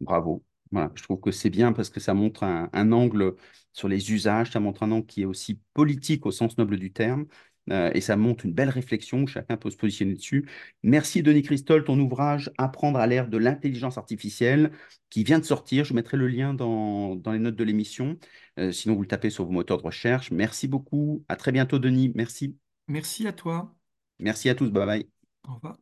Bravo. 0.00 0.44
Voilà, 0.70 0.90
je 0.94 1.02
trouve 1.02 1.20
que 1.20 1.30
c'est 1.30 1.50
bien 1.50 1.72
parce 1.72 1.90
que 1.90 2.00
ça 2.00 2.14
montre 2.14 2.44
un, 2.44 2.70
un 2.72 2.92
angle 2.92 3.34
sur 3.72 3.88
les 3.88 4.10
usages, 4.12 4.50
ça 4.50 4.60
montre 4.60 4.82
un 4.82 4.90
angle 4.90 5.06
qui 5.06 5.22
est 5.22 5.24
aussi 5.26 5.60
politique 5.74 6.24
au 6.26 6.30
sens 6.30 6.56
noble 6.56 6.78
du 6.78 6.92
terme, 6.92 7.26
euh, 7.70 7.90
et 7.94 8.00
ça 8.00 8.16
montre 8.16 8.46
une 8.46 8.52
belle 8.54 8.70
réflexion, 8.70 9.26
chacun 9.26 9.56
peut 9.58 9.70
se 9.70 9.76
positionner 9.76 10.14
dessus. 10.14 10.48
Merci 10.82 11.22
Denis 11.22 11.42
Christol, 11.42 11.84
ton 11.84 11.98
ouvrage 12.00 12.50
Apprendre 12.58 12.98
à 12.98 13.06
l'ère 13.06 13.28
de 13.28 13.36
l'intelligence 13.36 13.98
artificielle, 13.98 14.72
qui 15.10 15.24
vient 15.24 15.38
de 15.38 15.44
sortir. 15.44 15.84
Je 15.84 15.92
mettrai 15.94 16.16
le 16.16 16.26
lien 16.26 16.54
dans, 16.54 17.16
dans 17.16 17.32
les 17.32 17.38
notes 17.38 17.56
de 17.56 17.64
l'émission, 17.64 18.16
Euh, 18.58 18.72
sinon 18.72 18.94
vous 18.94 19.02
le 19.02 19.08
tapez 19.08 19.30
sur 19.30 19.44
vos 19.44 19.52
moteurs 19.52 19.78
de 19.78 19.82
recherche. 19.82 20.30
Merci 20.30 20.68
beaucoup, 20.68 21.24
à 21.28 21.36
très 21.36 21.52
bientôt 21.52 21.78
Denis, 21.78 22.12
merci. 22.14 22.56
Merci 22.86 23.26
à 23.26 23.32
toi. 23.32 23.74
Merci 24.22 24.48
à 24.48 24.54
tous, 24.54 24.70
bye 24.70 24.86
bye. 24.86 25.08
Au 25.48 25.54
revoir. 25.54 25.78